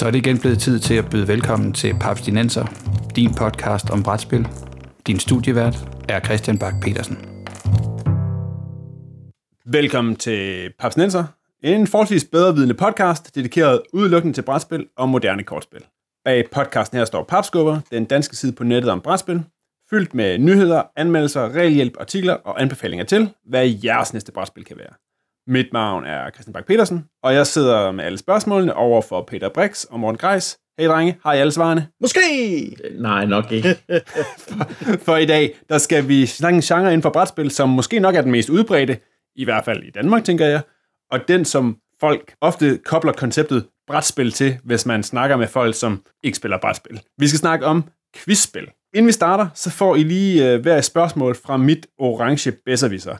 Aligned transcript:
Så 0.00 0.06
er 0.06 0.10
det 0.10 0.18
igen 0.18 0.38
blevet 0.38 0.58
tid 0.58 0.78
til 0.78 0.94
at 0.94 1.10
byde 1.10 1.28
velkommen 1.28 1.72
til 1.72 1.94
Papstinenser, 2.00 2.66
din 3.16 3.34
podcast 3.34 3.90
om 3.90 4.02
brætspil. 4.02 4.48
Din 5.06 5.18
studievært 5.18 5.76
er 6.08 6.20
Christian 6.20 6.58
Bak 6.58 6.74
petersen 6.82 7.18
Velkommen 9.64 10.16
til 10.16 10.70
Papstinenser, 10.78 11.24
en 11.62 11.86
forholdsvis 11.86 12.24
bedrevidende 12.24 12.74
podcast, 12.74 13.34
dedikeret 13.34 13.82
udelukkende 13.92 14.36
til 14.36 14.42
brætspil 14.42 14.86
og 14.96 15.08
moderne 15.08 15.42
kortspil. 15.42 15.84
Bag 16.24 16.44
podcasten 16.52 16.98
her 16.98 17.04
står 17.04 17.24
Papskubber, 17.24 17.80
den 17.90 18.04
danske 18.04 18.36
side 18.36 18.52
på 18.52 18.64
nettet 18.64 18.90
om 18.90 19.00
brætspil, 19.00 19.42
fyldt 19.90 20.14
med 20.14 20.38
nyheder, 20.38 20.82
anmeldelser, 20.96 21.48
regelhjælp, 21.48 21.96
artikler 22.00 22.34
og 22.34 22.62
anbefalinger 22.62 23.04
til, 23.04 23.30
hvad 23.44 23.74
jeres 23.84 24.12
næste 24.12 24.32
brætspil 24.32 24.64
kan 24.64 24.78
være. 24.78 25.09
Mit 25.46 25.72
navn 25.72 26.04
er 26.04 26.30
Christian 26.30 26.52
Bak 26.52 26.66
petersen 26.66 27.04
og 27.22 27.34
jeg 27.34 27.46
sidder 27.46 27.92
med 27.92 28.04
alle 28.04 28.18
spørgsmålene 28.18 28.74
over 28.74 29.02
for 29.02 29.24
Peter 29.28 29.48
Brix 29.48 29.84
og 29.84 30.00
Morten 30.00 30.18
Greis. 30.18 30.58
Hey 30.78 30.88
drenge, 30.88 31.18
har 31.22 31.32
I 31.32 31.38
alle 31.38 31.52
svarene? 31.52 31.88
Måske! 32.00 32.20
Nej, 32.98 33.24
nok 33.24 33.52
ikke. 33.52 33.76
for, 34.38 34.70
for 35.06 35.16
i 35.16 35.26
dag, 35.26 35.54
der 35.68 35.78
skal 35.78 36.08
vi 36.08 36.26
snakke 36.26 36.56
en 36.56 36.62
genre 36.62 36.86
inden 36.86 37.02
for 37.02 37.10
brætspil, 37.10 37.50
som 37.50 37.68
måske 37.68 38.00
nok 38.00 38.14
er 38.14 38.20
den 38.20 38.30
mest 38.30 38.48
udbredte, 38.48 38.98
i 39.36 39.44
hvert 39.44 39.64
fald 39.64 39.82
i 39.82 39.90
Danmark, 39.90 40.24
tænker 40.24 40.46
jeg, 40.46 40.62
og 41.10 41.28
den, 41.28 41.44
som 41.44 41.76
folk 42.00 42.34
ofte 42.40 42.78
kobler 42.84 43.12
konceptet 43.12 43.66
brætspil 43.86 44.32
til, 44.32 44.58
hvis 44.64 44.86
man 44.86 45.02
snakker 45.02 45.36
med 45.36 45.46
folk, 45.46 45.74
som 45.74 46.02
ikke 46.24 46.36
spiller 46.36 46.58
brætspil. 46.58 47.00
Vi 47.18 47.28
skal 47.28 47.38
snakke 47.38 47.66
om 47.66 47.84
quizspil. 48.16 48.68
Inden 48.94 49.06
vi 49.06 49.12
starter, 49.12 49.48
så 49.54 49.70
får 49.70 49.96
I 49.96 50.02
lige 50.02 50.54
uh, 50.54 50.60
hver 50.60 50.80
spørgsmål 50.80 51.36
fra 51.46 51.56
mit 51.56 51.86
orange 51.98 52.52
bedserviser. 52.64 53.16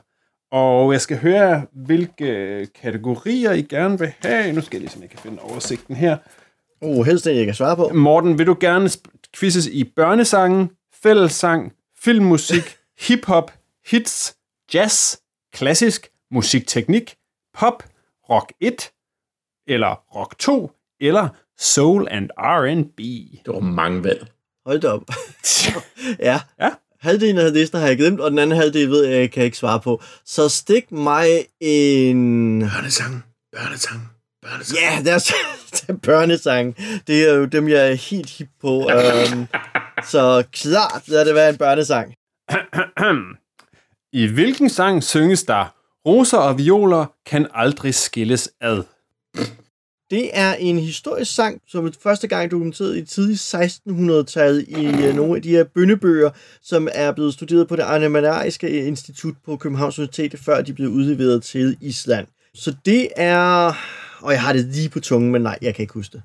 Og 0.51 0.93
jeg 0.93 1.01
skal 1.01 1.17
høre, 1.17 1.65
hvilke 1.71 2.67
kategorier 2.81 3.51
I 3.51 3.61
gerne 3.61 3.99
vil 3.99 4.13
have. 4.19 4.53
Nu 4.53 4.61
skal 4.61 4.77
jeg 4.77 4.81
lige, 4.81 4.91
så 4.91 4.97
jeg 5.01 5.09
kan 5.09 5.19
finde 5.19 5.41
oversigten 5.41 5.95
her. 5.95 6.17
Oh, 6.81 7.05
helst 7.05 7.25
det, 7.25 7.35
jeg 7.35 7.45
kan 7.45 7.55
svare 7.55 7.75
på. 7.75 7.89
Morten, 7.93 8.37
vil 8.37 8.47
du 8.47 8.57
gerne 8.59 8.89
quizzes 9.35 9.67
i 9.67 9.83
børnesangen, 9.83 10.69
fællessang, 11.03 11.73
filmmusik, 11.99 12.77
hiphop, 13.07 13.51
hits, 13.85 14.35
jazz, 14.73 15.17
klassisk, 15.53 16.07
musikteknik, 16.31 17.15
pop, 17.53 17.83
rock 18.29 18.53
1, 18.59 18.91
eller 19.67 20.15
rock 20.15 20.39
2, 20.39 20.71
eller 20.99 21.29
soul 21.57 22.07
and 22.11 22.29
R&B? 22.37 22.97
Det 23.45 23.53
var 23.53 23.59
mange 23.59 24.03
valg. 24.03 24.27
Hold 24.65 24.79
da 24.79 24.87
op. 24.87 25.03
ja. 26.19 26.41
ja. 26.59 26.69
Halvdelen 27.01 27.37
af 27.37 27.53
listen 27.53 27.79
har 27.79 27.87
jeg 27.87 27.97
glemt, 27.97 28.19
og 28.19 28.31
den 28.31 28.39
anden 28.39 28.57
halvdel 28.57 28.89
ved 28.89 29.05
jeg, 29.05 29.19
jeg 29.19 29.31
kan 29.31 29.43
ikke 29.43 29.57
svare 29.57 29.79
på. 29.79 30.01
Så 30.25 30.49
stik 30.49 30.91
mig 30.91 31.27
en... 31.59 32.59
Børnesang, 32.59 33.23
børnesang, 33.57 34.09
børnesang. 34.41 34.79
Ja, 34.81 34.99
det 34.99 35.11
er, 35.11 35.33
det 35.71 35.89
er 35.89 35.93
børnesang. 35.93 36.77
Det 37.07 37.29
er 37.29 37.33
jo 37.33 37.45
dem, 37.45 37.67
jeg 37.67 37.91
er 37.91 37.93
helt 37.93 38.29
hip 38.29 38.49
på. 38.61 38.69
um, 38.69 39.47
så 40.03 40.43
klart 40.53 41.07
lad 41.07 41.25
det 41.25 41.35
være 41.35 41.49
en 41.49 41.57
børnesang. 41.57 42.13
I 44.21 44.27
hvilken 44.27 44.69
sang 44.69 45.03
synges 45.03 45.43
der 45.43 45.75
Roser 46.05 46.37
og 46.37 46.57
violer 46.57 47.05
kan 47.25 47.47
aldrig 47.53 47.95
skilles 47.95 48.49
ad? 48.61 48.83
Det 50.11 50.29
er 50.33 50.53
en 50.53 50.79
historisk 50.79 51.35
sang, 51.35 51.61
som 51.67 51.93
første 52.03 52.27
gang 52.27 52.51
dokumenteret 52.51 52.97
i 52.97 53.05
tidlig 53.05 53.35
1600-tallet 53.35 54.65
i 54.67 54.87
uh, 54.87 55.15
nogle 55.15 55.35
af 55.35 55.41
de 55.41 55.49
her 55.49 55.63
bønnebøger, 55.63 56.29
som 56.61 56.87
er 56.93 57.11
blevet 57.11 57.33
studeret 57.33 57.67
på 57.67 57.75
det 57.75 57.83
Arnemanariske 57.83 58.85
Institut 58.87 59.33
på 59.45 59.55
Københavns 59.57 59.99
Universitet, 59.99 60.39
før 60.39 60.61
de 60.61 60.73
blev 60.73 60.89
udleveret 60.89 61.43
til 61.43 61.77
Island. 61.81 62.27
Så 62.53 62.75
det 62.85 63.07
er... 63.15 63.73
Og 64.21 64.31
jeg 64.31 64.41
har 64.41 64.53
det 64.53 64.65
lige 64.65 64.89
på 64.89 64.99
tungen, 64.99 65.31
men 65.31 65.41
nej, 65.41 65.57
jeg 65.61 65.75
kan 65.75 65.83
ikke 65.83 65.93
huske 65.93 66.13
det. 66.13 66.23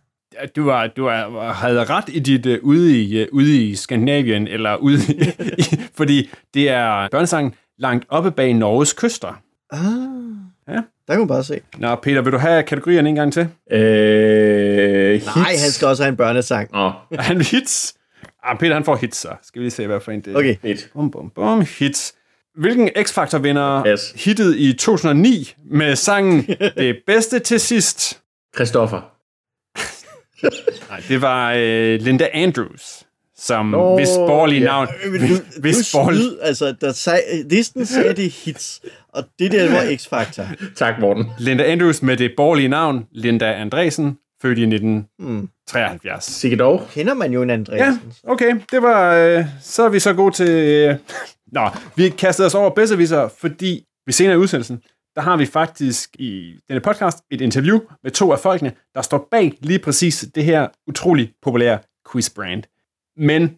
Du, 0.57 0.65
var, 0.65 0.87
du 0.87 1.03
var, 1.03 1.53
havde 1.53 1.85
ret 1.85 2.09
i 2.09 2.19
dit 2.19 2.47
uh, 2.47 2.55
ude, 2.63 3.03
i, 3.03 3.23
uh, 3.23 3.29
ude 3.33 3.63
i 3.65 3.75
Skandinavien, 3.75 4.49
eller 4.49 4.77
ude 4.77 4.99
i, 4.99 5.23
fordi 5.99 6.31
det 6.55 6.69
er 6.69 7.09
børnesangen 7.09 7.55
langt 7.79 8.07
oppe 8.09 8.31
bag 8.31 8.55
Norges 8.55 8.93
kyster. 8.93 9.43
Ah. 9.73 10.46
Der 11.07 11.13
kan 11.13 11.19
man 11.19 11.29
bare 11.29 11.45
se. 11.45 11.61
Nå, 11.79 11.95
Peter, 11.95 12.21
vil 12.23 12.33
du 12.33 12.39
have 12.39 12.63
kategorierne 12.63 13.09
en 13.09 13.15
gang 13.15 13.33
til? 13.33 13.49
Øh, 13.73 15.13
hits. 15.13 15.27
Nej, 15.37 15.57
han 15.63 15.71
skal 15.71 15.89
også 15.89 16.03
have 16.03 16.09
en 16.11 16.17
børnesang. 16.17 16.71
Åh, 16.75 16.93
Er 17.11 17.23
han 17.23 17.41
hits? 17.41 17.95
Ah, 18.45 18.59
Peter 18.59 18.75
han 18.75 18.85
får 18.85 18.97
hits, 18.97 19.17
så. 19.19 19.29
Skal 19.43 19.61
vi 19.61 19.65
lige 19.65 19.71
se, 19.71 19.87
hvad 19.87 20.01
for 20.01 20.13
en 20.13 20.21
det 20.21 20.33
er. 20.35 20.39
Okay. 20.39 20.57
fedt. 20.63 20.91
Bum, 20.95 21.11
bum, 21.11 21.31
bum. 21.35 21.65
Hits. 21.79 22.15
Hvilken 22.59 22.89
X-Factor 22.99 23.39
vinder 23.39 23.87
Yes. 23.87 24.13
hittet 24.25 24.57
i 24.57 24.73
2009 24.73 25.55
med 25.71 25.97
sangen 25.97 26.47
Det 26.79 26.97
bedste 27.07 27.39
til 27.39 27.61
sidst? 27.61 28.21
Christoffer. 28.57 29.01
Nej, 30.91 31.03
det 31.09 31.23
var 31.23 31.53
øh, 31.57 32.01
Linda 32.01 32.29
Andrews, 32.33 33.06
som 33.39 33.67
Nå, 33.67 33.97
hvis 33.97 34.09
borgerlige 34.09 34.61
ja. 34.61 34.67
navn... 34.67 34.87
Du, 34.87 35.61
Hvis 35.61 35.77
du 35.77 35.99
borgerlige... 35.99 36.23
snyd, 36.23 36.39
altså, 36.43 36.75
der 36.81 36.93
sag, 36.93 37.21
listen 37.51 37.87
sagde 37.87 38.15
det 38.15 38.31
hits, 38.31 38.81
og 39.09 39.25
det 39.39 39.53
der 39.53 39.71
var 39.71 39.83
X-Factor. 39.97 40.75
Tak, 40.77 40.95
Morten. 41.01 41.25
Linda 41.39 41.65
Andrews 41.65 42.03
med 42.03 42.17
det 42.17 42.33
borgerlige 42.37 42.69
navn, 42.69 43.07
Linda 43.13 43.53
Andresen, 43.53 44.19
født 44.43 44.59
i 44.59 44.63
1973. 44.63 46.25
Sikke 46.25 46.57
dog. 46.57 46.83
Kender 46.91 47.15
man 47.15 47.33
jo 47.33 47.43
en 47.43 47.49
Ja, 47.49 47.55
Andreasen. 47.55 48.13
okay. 48.23 48.57
Det 48.71 48.83
var... 48.83 49.15
Øh, 49.15 49.45
så 49.61 49.83
er 49.83 49.89
vi 49.89 49.99
så 50.01 50.13
gode 50.15 50.35
til... 50.35 50.49
Øh, 50.51 50.97
nå, 51.53 51.69
vi 51.97 52.09
kastede 52.09 52.47
os 52.47 52.55
over 52.55 52.71
bedserviser, 52.71 53.29
fordi 53.41 53.85
vi 54.07 54.13
senere 54.13 54.35
i 54.35 54.39
udsendelsen, 54.39 54.83
der 55.15 55.23
har 55.23 55.37
vi 55.37 55.47
faktisk 55.47 56.11
i 56.19 56.55
denne 56.69 56.81
podcast 56.81 57.19
et 57.31 57.41
interview 57.41 57.79
med 58.03 58.11
to 58.11 58.33
af 58.33 58.39
folkene, 58.39 58.73
der 58.95 59.03
står 59.03 59.29
bag 59.31 59.53
lige 59.61 59.79
præcis 59.79 60.25
det 60.35 60.45
her 60.45 60.69
utrolig 60.89 61.33
populære 61.43 61.79
quizbrand. 62.13 62.63
Men 63.17 63.57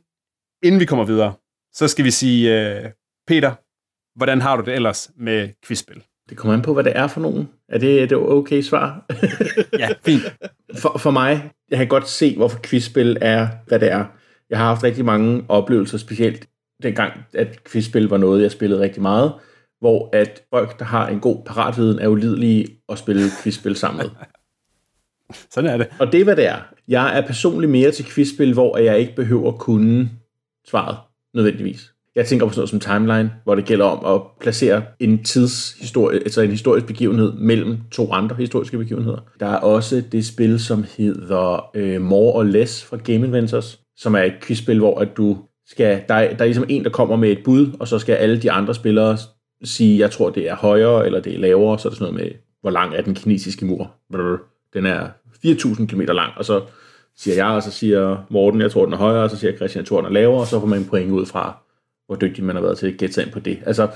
inden 0.62 0.80
vi 0.80 0.84
kommer 0.84 1.04
videre, 1.04 1.34
så 1.72 1.88
skal 1.88 2.04
vi 2.04 2.10
sige, 2.10 2.60
øh, 2.60 2.90
Peter, 3.26 3.54
hvordan 4.18 4.40
har 4.40 4.56
du 4.56 4.62
det 4.64 4.74
ellers 4.74 5.10
med 5.16 5.48
quizspil? 5.66 6.02
Det 6.28 6.36
kommer 6.36 6.54
an 6.54 6.62
på, 6.62 6.74
hvad 6.74 6.84
det 6.84 6.92
er 6.96 7.06
for 7.06 7.20
nogen. 7.20 7.48
Er 7.68 7.78
det, 7.78 8.10
det 8.10 8.18
okay 8.18 8.62
svar? 8.62 9.04
Ja, 9.78 9.88
fint. 10.04 10.22
for, 10.82 10.98
for 10.98 11.10
mig, 11.10 11.50
jeg 11.70 11.78
kan 11.78 11.88
godt 11.88 12.08
se, 12.08 12.36
hvorfor 12.36 12.58
quizspil 12.64 13.18
er, 13.20 13.48
hvad 13.66 13.78
det 13.78 13.92
er. 13.92 14.04
Jeg 14.50 14.58
har 14.58 14.64
haft 14.64 14.84
rigtig 14.84 15.04
mange 15.04 15.44
oplevelser, 15.48 15.98
specielt 15.98 16.48
dengang, 16.82 17.12
at 17.34 17.64
quizspil 17.64 18.08
var 18.08 18.16
noget, 18.16 18.42
jeg 18.42 18.50
spillede 18.50 18.80
rigtig 18.80 19.02
meget, 19.02 19.32
hvor 19.80 20.10
at 20.12 20.42
folk, 20.50 20.78
der 20.78 20.84
har 20.84 21.08
en 21.08 21.20
god 21.20 21.44
paratviden, 21.46 21.98
er 21.98 22.08
ulidelige 22.08 22.66
at 22.88 22.98
spille 22.98 23.22
quizspil 23.42 23.76
sammen 23.76 23.98
med. 23.98 24.10
Sådan 25.54 25.70
er 25.70 25.76
det. 25.76 25.88
Og 26.00 26.12
det 26.12 26.20
er, 26.20 26.24
hvad 26.24 26.36
det 26.36 26.46
er. 26.46 26.60
Jeg 26.88 27.18
er 27.18 27.26
personligt 27.26 27.72
mere 27.72 27.90
til 27.90 28.04
quizspil, 28.04 28.52
hvor 28.52 28.78
jeg 28.78 28.98
ikke 28.98 29.14
behøver 29.14 29.52
at 29.52 29.58
kunne 29.58 30.10
svaret, 30.68 30.96
nødvendigvis. 31.34 31.92
Jeg 32.14 32.26
tænker 32.26 32.46
på 32.46 32.52
sådan 32.52 32.60
noget 32.60 32.70
som 32.70 32.80
timeline, 32.80 33.32
hvor 33.44 33.54
det 33.54 33.64
gælder 33.64 33.84
om 33.84 34.14
at 34.14 34.22
placere 34.40 34.82
en 35.00 35.24
tidshistorie, 35.24 36.18
altså 36.18 36.40
en 36.40 36.50
historisk 36.50 36.86
begivenhed 36.86 37.32
mellem 37.32 37.78
to 37.90 38.12
andre 38.12 38.36
historiske 38.36 38.78
begivenheder. 38.78 39.18
Der 39.40 39.46
er 39.46 39.56
også 39.56 40.02
det 40.12 40.26
spil, 40.26 40.60
som 40.60 40.84
hedder 40.96 41.70
øh, 41.74 42.00
More 42.00 42.32
or 42.32 42.42
Less 42.42 42.84
fra 42.84 42.96
Game 42.96 43.26
Inventors, 43.26 43.80
som 43.96 44.14
er 44.14 44.22
et 44.22 44.34
quizspil, 44.42 44.78
hvor 44.78 44.98
at 44.98 45.16
du 45.16 45.38
skal, 45.66 46.02
der, 46.08 46.14
er, 46.14 46.34
der 46.34 46.40
er 46.40 46.44
ligesom 46.44 46.64
en, 46.68 46.84
der 46.84 46.90
kommer 46.90 47.16
med 47.16 47.30
et 47.30 47.38
bud, 47.44 47.72
og 47.80 47.88
så 47.88 47.98
skal 47.98 48.14
alle 48.14 48.42
de 48.42 48.50
andre 48.50 48.74
spillere 48.74 49.18
sige, 49.64 49.98
jeg 49.98 50.10
tror, 50.10 50.30
det 50.30 50.48
er 50.48 50.56
højere, 50.56 51.06
eller 51.06 51.20
det 51.20 51.34
er 51.34 51.38
lavere, 51.38 51.78
så 51.78 51.88
er 51.88 51.90
det 51.90 51.98
sådan 51.98 52.14
noget 52.14 52.26
med, 52.26 52.38
hvor 52.60 52.70
lang 52.70 52.94
er 52.94 53.02
den 53.02 53.14
kinesiske 53.14 53.66
mur. 53.66 53.90
Den 54.74 54.86
er 54.86 55.08
4.000 55.46 55.86
km 55.86 56.00
lang, 56.00 56.32
og 56.36 56.44
så 56.44 56.62
siger 57.18 57.34
jeg, 57.34 57.46
og 57.46 57.62
så 57.62 57.70
siger 57.70 58.26
Morten, 58.30 58.60
jeg 58.60 58.70
tror, 58.70 58.84
den 58.84 58.94
er 58.94 58.98
højere, 58.98 59.22
og 59.22 59.30
så 59.30 59.36
siger 59.36 59.56
Christian, 59.56 59.82
jeg 59.82 59.88
tror, 59.88 60.00
den 60.00 60.06
er 60.06 60.10
lavere, 60.10 60.40
og 60.40 60.46
så 60.46 60.60
får 60.60 60.66
man 60.66 60.78
en 60.78 60.84
point 60.84 61.10
ud 61.10 61.26
fra, 61.26 61.56
hvor 62.06 62.16
dygtig 62.16 62.44
man 62.44 62.56
har 62.56 62.62
været 62.62 62.78
til 62.78 62.86
at 62.86 62.96
gætte 62.98 63.14
sig 63.14 63.24
ind 63.24 63.32
på 63.32 63.40
det. 63.40 63.58
Altså, 63.66 63.88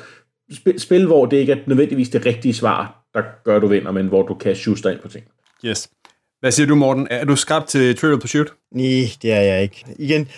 spil, 0.53 0.80
spil, 0.80 1.07
hvor 1.07 1.27
det 1.27 1.36
ikke 1.36 1.53
er 1.53 1.57
nødvendigvis 1.66 2.09
det 2.09 2.27
rigtige 2.27 2.54
svar, 2.54 3.04
der 3.15 3.22
gør, 3.45 3.59
du 3.59 3.66
vinder, 3.66 3.92
men 3.92 4.07
hvor 4.07 4.27
du 4.27 4.34
kan 4.34 4.57
sjuste 4.57 4.89
dig 4.89 4.95
ind 4.95 5.03
på 5.03 5.09
ting. 5.09 5.24
Yes. 5.65 5.91
Hvad 6.41 6.53
siger 6.53 6.66
du, 6.66 6.74
Morten? 6.74 7.07
Er 7.10 7.24
du 7.24 7.36
skarp 7.36 7.66
til 7.66 7.97
Trivial 7.97 8.21
Pursuit? 8.21 8.48
Nej, 8.72 9.04
det 9.22 9.33
er 9.33 9.41
jeg 9.41 9.63
ikke. 9.63 9.84
Igen, 9.98 10.28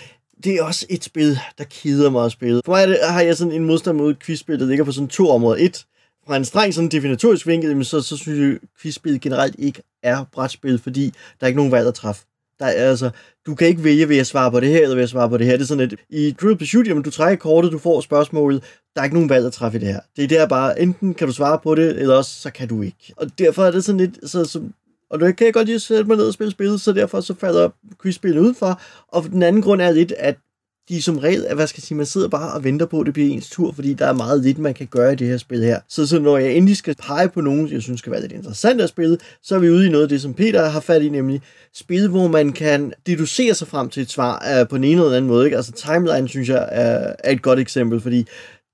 det 0.44 0.54
er 0.54 0.62
også 0.62 0.86
et 0.90 1.04
spil, 1.04 1.38
der 1.58 1.64
kider 1.64 2.10
mig 2.10 2.24
at 2.24 2.32
spille. 2.32 2.60
For 2.64 2.72
mig 2.72 2.82
er 2.82 2.86
det, 2.86 2.98
har 3.08 3.20
jeg 3.20 3.36
sådan 3.36 3.52
en 3.52 3.64
modstand 3.64 3.96
mod 3.96 4.14
quizspil, 4.14 4.60
der 4.60 4.66
ligger 4.66 4.84
på 4.84 4.92
sådan 4.92 5.08
to 5.08 5.30
områder. 5.30 5.64
Et, 5.64 5.86
fra 6.26 6.36
en 6.36 6.44
streng 6.44 6.74
sådan 6.74 6.88
definitorisk 6.88 7.46
vinkel, 7.46 7.84
så, 7.84 8.00
så 8.00 8.16
synes 8.16 8.38
jeg, 8.38 8.48
at 8.48 8.58
quizspil 8.82 9.20
generelt 9.20 9.56
ikke 9.58 9.82
er 10.02 10.24
brætspil, 10.32 10.78
fordi 10.78 11.04
der 11.04 11.10
er 11.40 11.46
ikke 11.46 11.56
nogen 11.56 11.72
valg 11.72 11.88
at 11.88 11.94
træffe. 11.94 12.24
Der 12.64 12.70
er, 12.70 12.90
altså, 12.90 13.10
du 13.46 13.54
kan 13.54 13.68
ikke 13.68 13.84
vælge, 13.84 14.08
vil 14.08 14.16
jeg 14.16 14.26
svare 14.26 14.50
på 14.50 14.60
det 14.60 14.68
her, 14.68 14.82
eller 14.82 14.94
vil 14.94 15.02
jeg 15.02 15.08
svare 15.08 15.28
på 15.28 15.38
det 15.38 15.46
her. 15.46 15.52
Det 15.52 15.62
er 15.62 15.66
sådan 15.66 15.84
et, 15.84 15.94
i 16.10 16.34
Drill 16.42 16.58
Pursuit, 16.58 16.88
jamen 16.88 17.02
du 17.02 17.10
trækker 17.10 17.36
kortet, 17.36 17.72
du 17.72 17.78
får 17.78 18.00
spørgsmålet, 18.00 18.62
der 18.94 19.00
er 19.00 19.04
ikke 19.04 19.16
nogen 19.16 19.30
valg 19.30 19.46
at 19.46 19.52
træffe 19.52 19.78
i 19.78 19.80
det 19.80 19.88
her. 19.88 20.00
Det 20.16 20.24
er 20.24 20.28
der 20.28 20.46
bare, 20.46 20.80
enten 20.80 21.14
kan 21.14 21.26
du 21.26 21.32
svare 21.32 21.58
på 21.62 21.74
det, 21.74 22.00
eller 22.00 22.16
også 22.16 22.40
så 22.40 22.50
kan 22.50 22.68
du 22.68 22.82
ikke. 22.82 23.14
Og 23.16 23.38
derfor 23.38 23.64
er 23.64 23.70
det 23.70 23.84
sådan 23.84 24.00
lidt, 24.00 24.30
så, 24.30 24.44
så 24.44 24.62
og 25.10 25.20
det 25.20 25.36
kan 25.36 25.44
jeg 25.44 25.54
godt 25.54 25.66
lige 25.66 25.80
sætte 25.80 26.04
mig 26.04 26.16
ned 26.16 26.26
og 26.26 26.32
spille 26.32 26.50
spillet, 26.50 26.80
så 26.80 26.92
derfor 26.92 27.20
så 27.20 27.34
falder 27.34 27.68
quizspillet 28.02 28.40
udenfor. 28.40 28.80
Og 29.08 29.24
den 29.24 29.42
anden 29.42 29.62
grund 29.62 29.82
er 29.82 29.90
lidt, 29.90 30.12
at 30.18 30.36
de 30.88 30.96
er 30.96 31.00
som 31.00 31.18
regel, 31.18 31.46
hvad 31.54 31.66
skal 31.66 31.78
jeg 31.78 31.82
sige, 31.82 31.96
man 31.96 32.06
sidder 32.06 32.28
bare 32.28 32.52
og 32.52 32.64
venter 32.64 32.86
på, 32.86 33.00
at 33.00 33.06
det 33.06 33.14
bliver 33.14 33.30
ens 33.30 33.50
tur, 33.50 33.72
fordi 33.72 33.94
der 33.94 34.06
er 34.06 34.12
meget 34.12 34.42
lidt, 34.42 34.58
man 34.58 34.74
kan 34.74 34.86
gøre 34.86 35.12
i 35.12 35.16
det 35.16 35.26
her 35.26 35.36
spil 35.36 35.64
her. 35.64 35.80
Så, 35.88 36.06
så 36.06 36.18
når 36.18 36.38
jeg 36.38 36.52
endelig 36.52 36.76
skal 36.76 36.94
pege 36.94 37.28
på 37.28 37.40
nogen, 37.40 37.68
jeg 37.72 37.82
synes 37.82 37.98
skal 37.98 38.12
være 38.12 38.20
lidt 38.20 38.32
interessant 38.32 38.80
at 38.80 38.88
spille, 38.88 39.18
så 39.42 39.54
er 39.54 39.58
vi 39.58 39.70
ude 39.70 39.86
i 39.86 39.90
noget 39.90 40.02
af 40.02 40.08
det, 40.08 40.22
som 40.22 40.34
Peter 40.34 40.68
har 40.68 40.80
fat 40.80 41.02
i, 41.02 41.08
nemlig 41.08 41.42
spil, 41.74 42.08
hvor 42.08 42.28
man 42.28 42.52
kan 42.52 42.92
deducere 43.06 43.54
sig 43.54 43.68
frem 43.68 43.88
til 43.88 44.02
et 44.02 44.10
svar 44.10 44.60
uh, 44.60 44.68
på 44.68 44.76
den 44.76 44.84
ene 44.84 45.02
eller 45.02 45.16
anden 45.16 45.28
måde. 45.28 45.44
Ikke? 45.44 45.56
Altså 45.56 45.72
timeline, 45.72 46.28
synes 46.28 46.48
jeg, 46.48 46.68
er, 46.72 47.14
er 47.18 47.32
et 47.32 47.42
godt 47.42 47.58
eksempel, 47.58 48.00
fordi 48.00 48.26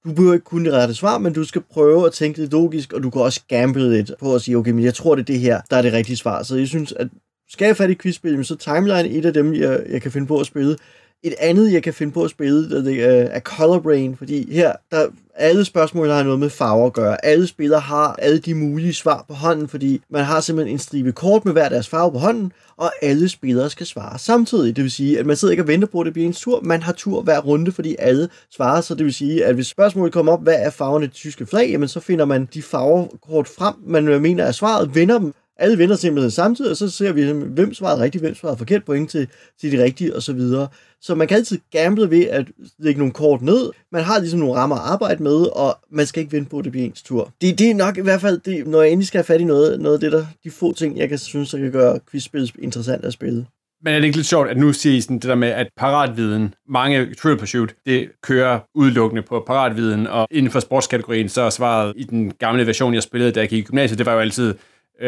du 0.05 0.13
behøver 0.13 0.35
ikke 0.35 0.45
kun 0.45 0.65
det 0.65 0.73
rette 0.73 0.95
svar, 0.95 1.19
men 1.19 1.33
du 1.33 1.45
skal 1.45 1.63
prøve 1.73 2.07
at 2.07 2.13
tænke 2.13 2.39
lidt 2.39 2.53
logisk, 2.53 2.93
og 2.93 3.03
du 3.03 3.11
kan 3.11 3.23
også 3.23 3.41
gamble 3.49 3.91
lidt 3.91 4.13
på 4.21 4.35
at 4.35 4.43
sige, 4.43 4.57
okay, 4.57 4.71
men 4.71 4.85
jeg 4.85 4.95
tror, 4.95 5.15
det 5.15 5.23
er 5.23 5.27
det 5.27 5.41
her, 5.41 5.61
der 5.71 5.77
er 5.77 5.83
det 5.83 5.93
rigtige 5.93 6.17
svar. 6.17 6.43
Så 6.43 6.57
jeg 6.57 6.69
synes, 6.69 6.93
at 6.93 7.09
skal 7.49 7.67
jeg 7.67 7.77
fat 7.77 7.91
i 7.91 7.95
quizspil, 7.95 8.45
så 8.45 8.57
Timeline 8.57 8.93
er 8.93 9.19
et 9.19 9.27
af 9.27 9.33
dem, 9.33 9.55
jeg, 9.55 9.83
jeg 9.89 10.03
kan 10.03 10.13
finde 10.13 10.27
på 10.27 10.39
at 10.39 10.47
spille. 10.47 10.77
Et 11.23 11.35
andet, 11.41 11.73
jeg 11.73 11.83
kan 11.83 11.95
finde 11.95 12.13
på 12.13 12.25
at 12.25 12.31
spille, 12.31 12.85
det 12.85 13.05
er 13.05 13.35
øh, 13.35 13.41
Color 13.41 13.79
Brain, 13.79 14.17
fordi 14.17 14.53
her, 14.53 14.73
der 14.91 15.07
alle 15.35 15.65
spørgsmål 15.65 16.09
der 16.09 16.15
har 16.15 16.23
noget 16.23 16.39
med 16.39 16.51
farver 16.51 16.87
at 16.87 16.93
gøre. 16.93 17.25
Alle 17.25 17.47
spillere 17.47 17.81
har 17.81 18.17
alle 18.19 18.39
de 18.39 18.55
mulige 18.55 18.95
svar 18.95 19.25
på 19.29 19.35
hånden, 19.35 19.69
fordi 19.69 20.03
man 20.11 20.25
har 20.25 20.41
simpelthen 20.41 20.75
en 20.75 20.79
stribe 20.79 21.13
kort 21.13 21.45
med 21.45 21.53
hver 21.53 21.69
deres 21.69 21.89
farve 21.89 22.13
på 22.13 22.19
hånden, 22.19 22.53
og 22.77 22.93
alle 23.03 23.29
spillere 23.29 23.71
skal 23.71 23.87
svare 23.87 24.19
samtidig. 24.19 24.77
Det 24.77 24.85
vil 24.85 24.91
sige, 24.91 25.19
at 25.19 25.27
man 25.27 25.37
sidder 25.37 25.53
ikke 25.53 25.63
og 25.63 25.69
venter 25.69 25.89
på, 25.89 26.01
at 26.01 26.05
det 26.05 26.13
bliver 26.13 26.27
ens 26.27 26.41
tur. 26.41 26.61
Man 26.61 26.83
har 26.83 26.93
tur 26.93 27.23
hver 27.23 27.41
runde, 27.41 27.73
fordi 27.73 27.97
alle 27.99 28.29
svarer. 28.51 28.81
Så 28.81 28.95
det 28.95 29.05
vil 29.05 29.15
sige, 29.15 29.45
at 29.45 29.55
hvis 29.55 29.67
spørgsmålet 29.67 30.13
kommer 30.13 30.33
op, 30.33 30.43
hvad 30.43 30.57
er 30.59 30.71
farverne 30.71 31.05
i 31.05 31.09
det 31.09 31.15
tyske 31.15 31.47
flag, 31.47 31.71
jamen 31.71 31.89
så 31.89 32.01
finder 32.01 32.25
man 32.25 32.49
de 32.55 32.63
farvekort 32.63 33.49
frem, 33.49 33.75
man 33.87 34.09
øh, 34.09 34.23
mener 34.23 34.45
er 34.45 34.53
svaret, 34.53 34.95
vender 34.95 35.19
dem, 35.19 35.35
alle 35.61 35.79
vender 35.79 35.97
simpelthen 35.97 36.31
samtidig, 36.31 36.71
og 36.71 36.77
så 36.77 36.89
ser 36.89 37.13
vi, 37.13 37.33
hvem 37.33 37.75
svarede 37.75 38.03
rigtigt, 38.03 38.23
hvem 38.23 38.35
svarede 38.35 38.59
forkert 38.59 38.85
point 38.85 39.11
til, 39.11 39.29
til 39.61 39.73
de 39.73 39.83
rigtige, 39.83 40.17
og 40.17 40.23
så 40.23 40.33
videre. 40.33 40.69
Så 41.01 41.15
man 41.15 41.29
kan 41.29 41.37
altid 41.37 41.59
gamble 41.73 42.11
ved 42.11 42.25
at 42.25 42.47
lægge 42.79 42.99
nogle 42.99 43.13
kort 43.13 43.43
ned. 43.43 43.71
Man 43.93 44.03
har 44.03 44.19
ligesom 44.19 44.41
nogle 44.41 44.55
rammer 44.55 44.77
at 44.77 44.83
arbejde 44.85 45.23
med, 45.23 45.57
og 45.57 45.79
man 45.91 46.07
skal 46.07 46.21
ikke 46.21 46.33
vente 46.33 46.51
på, 46.51 46.59
at 46.59 46.65
det 46.65 46.73
bliver 46.73 46.87
ens 46.87 47.03
tur. 47.03 47.33
Det, 47.41 47.59
det 47.59 47.71
er 47.71 47.75
nok 47.75 47.99
i 47.99 48.01
hvert 48.01 48.21
fald, 48.21 48.41
det, 48.41 48.67
når 48.67 48.83
jeg 48.83 48.91
endelig 48.91 49.07
skal 49.07 49.19
have 49.19 49.25
fat 49.25 49.41
i 49.41 49.45
noget, 49.45 49.81
noget 49.81 49.95
af 49.95 50.01
det 50.01 50.13
der, 50.13 50.27
de 50.45 50.51
få 50.51 50.73
ting, 50.73 50.99
jeg 50.99 51.09
kan 51.09 51.19
synes, 51.19 51.51
der 51.51 51.59
kan 51.59 51.73
gøre 51.73 51.99
quizspil 52.11 52.53
interessant 52.59 53.05
at 53.05 53.13
spille. 53.13 53.47
Men 53.83 53.95
er 53.95 53.99
det 53.99 54.05
ikke 54.05 54.19
lidt 54.19 54.27
sjovt, 54.27 54.49
at 54.49 54.57
nu 54.57 54.73
siger 54.73 54.97
I 54.97 55.01
sådan 55.01 55.17
det 55.17 55.29
der 55.29 55.35
med, 55.35 55.49
at 55.49 55.69
paratviden, 55.77 56.55
mange 56.69 57.15
Triple 57.15 57.39
Pursuit, 57.39 57.75
det 57.87 58.09
kører 58.23 58.61
udelukkende 58.75 59.23
på 59.23 59.45
paratviden, 59.47 60.07
og 60.07 60.27
inden 60.31 60.53
for 60.53 60.61
sportskategorien, 60.61 61.29
så 61.29 61.43
er 61.43 61.51
svaret 61.51 61.93
i 61.97 62.05
den 62.05 62.33
gamle 62.39 62.67
version, 62.67 62.95
jeg 62.95 63.03
spillede, 63.03 63.33
da 63.33 63.41
jeg 63.41 63.49
gik 63.49 63.59
i 63.59 63.63
gymnasiet, 63.63 63.99
det 63.99 64.07
var 64.07 64.13
jo 64.13 64.19
altid 64.19 64.55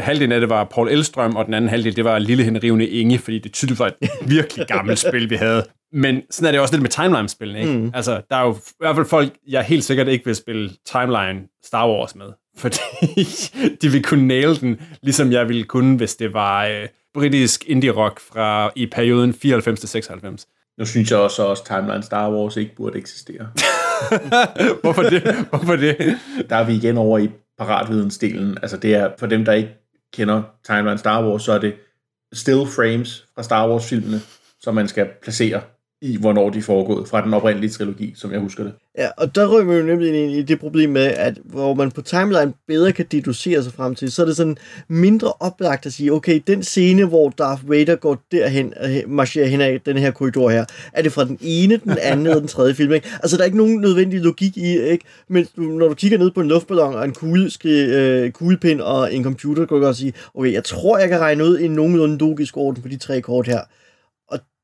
halvdelen 0.01 0.33
af 0.33 0.41
det 0.41 0.49
var 0.49 0.65
Paul 0.65 0.89
Elstrøm, 0.89 1.37
og 1.37 1.47
den 1.47 1.55
anden 1.55 1.69
halvdel, 1.69 1.97
det 1.97 2.05
var 2.05 2.19
Lille 2.19 2.45
Henrivende 2.45 2.89
Inge, 2.89 3.19
fordi 3.19 3.39
det 3.39 3.53
tydeligt 3.53 3.81
var 3.81 3.87
et 3.87 4.09
virkelig 4.27 4.67
gammelt 4.67 4.99
spil, 5.09 5.31
vi 5.31 5.37
havde. 5.37 5.65
Men 5.93 6.23
sådan 6.31 6.47
er 6.47 6.53
det 6.53 6.61
også 6.61 6.75
lidt 6.75 6.83
med 6.83 6.91
timeline-spillene, 6.91 7.61
ikke? 7.61 7.73
Mm. 7.73 7.91
Altså, 7.95 8.21
der 8.31 8.37
er 8.37 8.43
jo 8.43 8.53
i 8.53 8.75
hvert 8.79 8.97
fald 8.97 9.07
folk, 9.07 9.33
jeg 9.49 9.63
helt 9.63 9.85
sikkert 9.85 10.09
ikke 10.09 10.25
vil 10.25 10.35
spille 10.35 10.71
timeline 10.87 11.41
Star 11.65 11.89
Wars 11.89 12.15
med, 12.15 12.27
fordi 12.63 12.79
de 13.83 13.89
vil 13.89 14.03
kunne 14.03 14.27
nail 14.27 14.61
den, 14.61 14.81
ligesom 15.03 15.33
jeg 15.33 15.49
ville 15.49 15.65
kunne, 15.65 15.97
hvis 15.97 16.17
det 16.17 16.33
var 16.33 16.67
øh, 16.67 16.89
britisk 17.15 17.65
indie-rock 17.67 18.21
fra 18.21 18.71
i 18.77 18.87
perioden 18.87 19.35
94 19.35 19.81
til 19.81 19.89
96. 19.89 20.47
Nu 20.79 20.87
synes 20.87 21.11
jeg 21.11 21.19
også, 21.19 21.51
at 21.51 21.59
Timeline 21.67 22.03
Star 22.03 22.31
Wars 22.31 22.57
ikke 22.57 22.77
burde 22.77 22.99
eksistere. 22.99 23.49
Hvorfor 24.83 25.03
det? 25.03 25.47
Hvorfor 25.51 25.77
det? 25.77 26.17
Der 26.51 26.57
er 26.57 26.65
vi 26.65 26.73
igen 26.73 26.99
over 26.99 27.19
i 27.19 27.31
paratvidensdelen. 27.59 28.59
Altså 28.63 28.77
det 28.77 28.95
er, 28.95 29.11
for 29.19 29.27
dem, 29.27 29.45
der 29.45 29.53
ikke 29.53 29.82
kender 30.13 30.43
Timeline 30.65 30.99
Star 30.99 31.25
Wars, 31.25 31.43
så 31.43 31.53
er 31.53 31.59
det 31.59 31.75
still 32.33 32.67
frames 32.67 33.27
fra 33.35 33.43
Star 33.43 33.69
Wars-filmene, 33.69 34.21
som 34.61 34.75
man 34.75 34.89
skal 34.89 35.09
placere 35.23 35.63
i, 36.03 36.17
hvornår 36.17 36.51
de 36.51 36.63
foregået 36.63 37.09
fra 37.09 37.25
den 37.25 37.35
oprindelige 37.35 37.71
trilogi, 37.71 38.13
som 38.17 38.33
jeg 38.33 38.41
husker 38.41 38.65
det. 38.65 38.73
Ja, 38.99 39.09
og 39.17 39.35
der 39.35 39.47
røg 39.47 39.69
vi 39.69 39.75
jo 39.75 39.83
nemlig 39.83 40.09
ind 40.09 40.33
i 40.33 40.43
det 40.43 40.61
problem 40.61 40.91
med, 40.91 41.03
at 41.03 41.39
hvor 41.45 41.75
man 41.75 41.91
på 41.91 42.03
timeline 42.03 42.53
bedre 42.69 42.93
kan 42.93 43.07
deducere 43.13 43.63
sig 43.63 43.73
frem 43.73 43.95
til, 43.95 44.13
så 44.13 44.23
er 44.23 44.27
det 44.27 44.37
sådan 44.37 44.57
mindre 44.89 45.33
oplagt 45.41 45.87
at 45.87 45.93
sige, 45.93 46.13
okay, 46.13 46.43
den 46.47 46.63
scene, 46.63 47.05
hvor 47.05 47.31
Darth 47.39 47.71
Vader 47.71 47.97
går 47.97 48.19
derhen, 48.33 48.73
og 48.77 48.89
marcherer 49.09 49.47
hen 49.47 49.61
ad 49.61 49.79
den 49.87 49.99
her 49.99 50.11
korridor 50.11 50.51
her, 50.51 50.65
er 50.93 51.03
det 51.03 51.13
fra 51.13 51.25
den 51.25 51.39
ene, 51.41 51.81
den 51.85 51.99
anden 52.03 52.27
eller 52.27 52.39
den 52.39 52.49
tredje 52.49 52.75
film, 52.75 52.93
ikke? 52.93 53.09
Altså, 53.23 53.37
der 53.37 53.43
er 53.43 53.47
ikke 53.47 53.59
nogen 53.59 53.81
nødvendig 53.81 54.21
logik 54.21 54.57
i, 54.57 54.79
ikke? 54.79 55.05
Men 55.29 55.47
når 55.57 55.89
du 55.89 55.95
kigger 55.95 56.19
ned 56.19 56.31
på 56.31 56.41
en 56.41 56.49
luftballon 56.49 56.95
og 56.95 57.05
en 57.05 57.13
kugle, 57.13 57.51
øh, 57.65 58.31
kuglepind 58.31 58.81
og 58.81 59.15
en 59.15 59.25
computer, 59.25 59.67
kan 59.67 59.77
du 59.77 59.83
godt 59.83 59.97
sige, 59.97 60.13
okay, 60.35 60.53
jeg 60.53 60.65
tror, 60.65 60.99
jeg 60.99 61.09
kan 61.09 61.21
regne 61.21 61.45
ud 61.45 61.59
i 61.59 61.65
en 61.65 61.73
nogenlunde 61.73 62.19
logisk 62.19 62.57
orden 62.57 62.83
på 62.83 62.89
de 62.89 62.97
tre 62.97 63.21
kort 63.21 63.47
her 63.47 63.61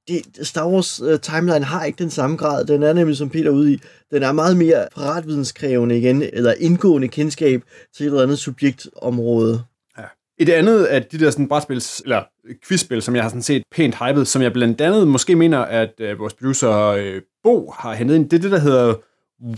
det, 0.09 0.47
Star 0.47 0.69
Wars 0.69 1.03
uh, 1.03 1.19
timeline 1.23 1.65
har 1.65 1.85
ikke 1.85 1.99
den 1.99 2.11
samme 2.11 2.37
grad. 2.37 2.65
Den 2.65 2.83
er 2.83 2.93
nemlig, 2.93 3.17
som 3.17 3.31
Peter 3.31 3.47
er 3.47 3.55
ude 3.55 3.73
i, 3.73 3.81
den 4.11 4.23
er 4.23 4.33
meget 4.33 4.57
mere 4.57 4.87
paratvidenskrævende 4.97 5.99
igen, 5.99 6.23
eller 6.33 6.55
indgående 6.59 7.09
kendskab 7.09 7.63
til 7.97 8.07
et 8.07 8.11
eller 8.11 8.23
andet 8.23 8.39
subjektområde. 8.39 9.63
Ja. 9.99 10.05
Et 10.39 10.49
andet 10.49 10.85
af 10.85 11.03
de 11.05 11.19
der 11.19 11.31
sådan 11.31 11.49
brætspils, 11.49 12.01
eller 12.01 12.23
quizspil, 12.69 13.03
som 13.03 13.15
jeg 13.15 13.25
har 13.25 13.29
sådan 13.29 13.43
set 13.43 13.63
pænt 13.73 13.95
hypet, 13.95 14.29
som 14.29 14.43
jeg 14.43 14.53
blandt 14.53 14.81
andet 14.81 15.09
måske 15.09 15.37
mener, 15.37 15.59
at 15.59 15.93
uh, 16.01 16.19
vores 16.19 16.35
producer 16.35 16.93
uh, 16.95 17.23
Bo 17.43 17.71
har 17.71 17.95
hentet 17.95 18.15
ind, 18.15 18.31
det 18.31 18.37
er 18.37 18.43
det, 18.43 18.51
der 18.51 18.59
hedder 18.59 18.95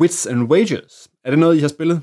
Wits 0.01 0.27
and 0.27 0.43
Wages. 0.43 1.09
Er 1.25 1.31
det 1.31 1.39
noget, 1.39 1.57
I 1.57 1.61
har 1.61 1.69
spillet? 1.69 2.01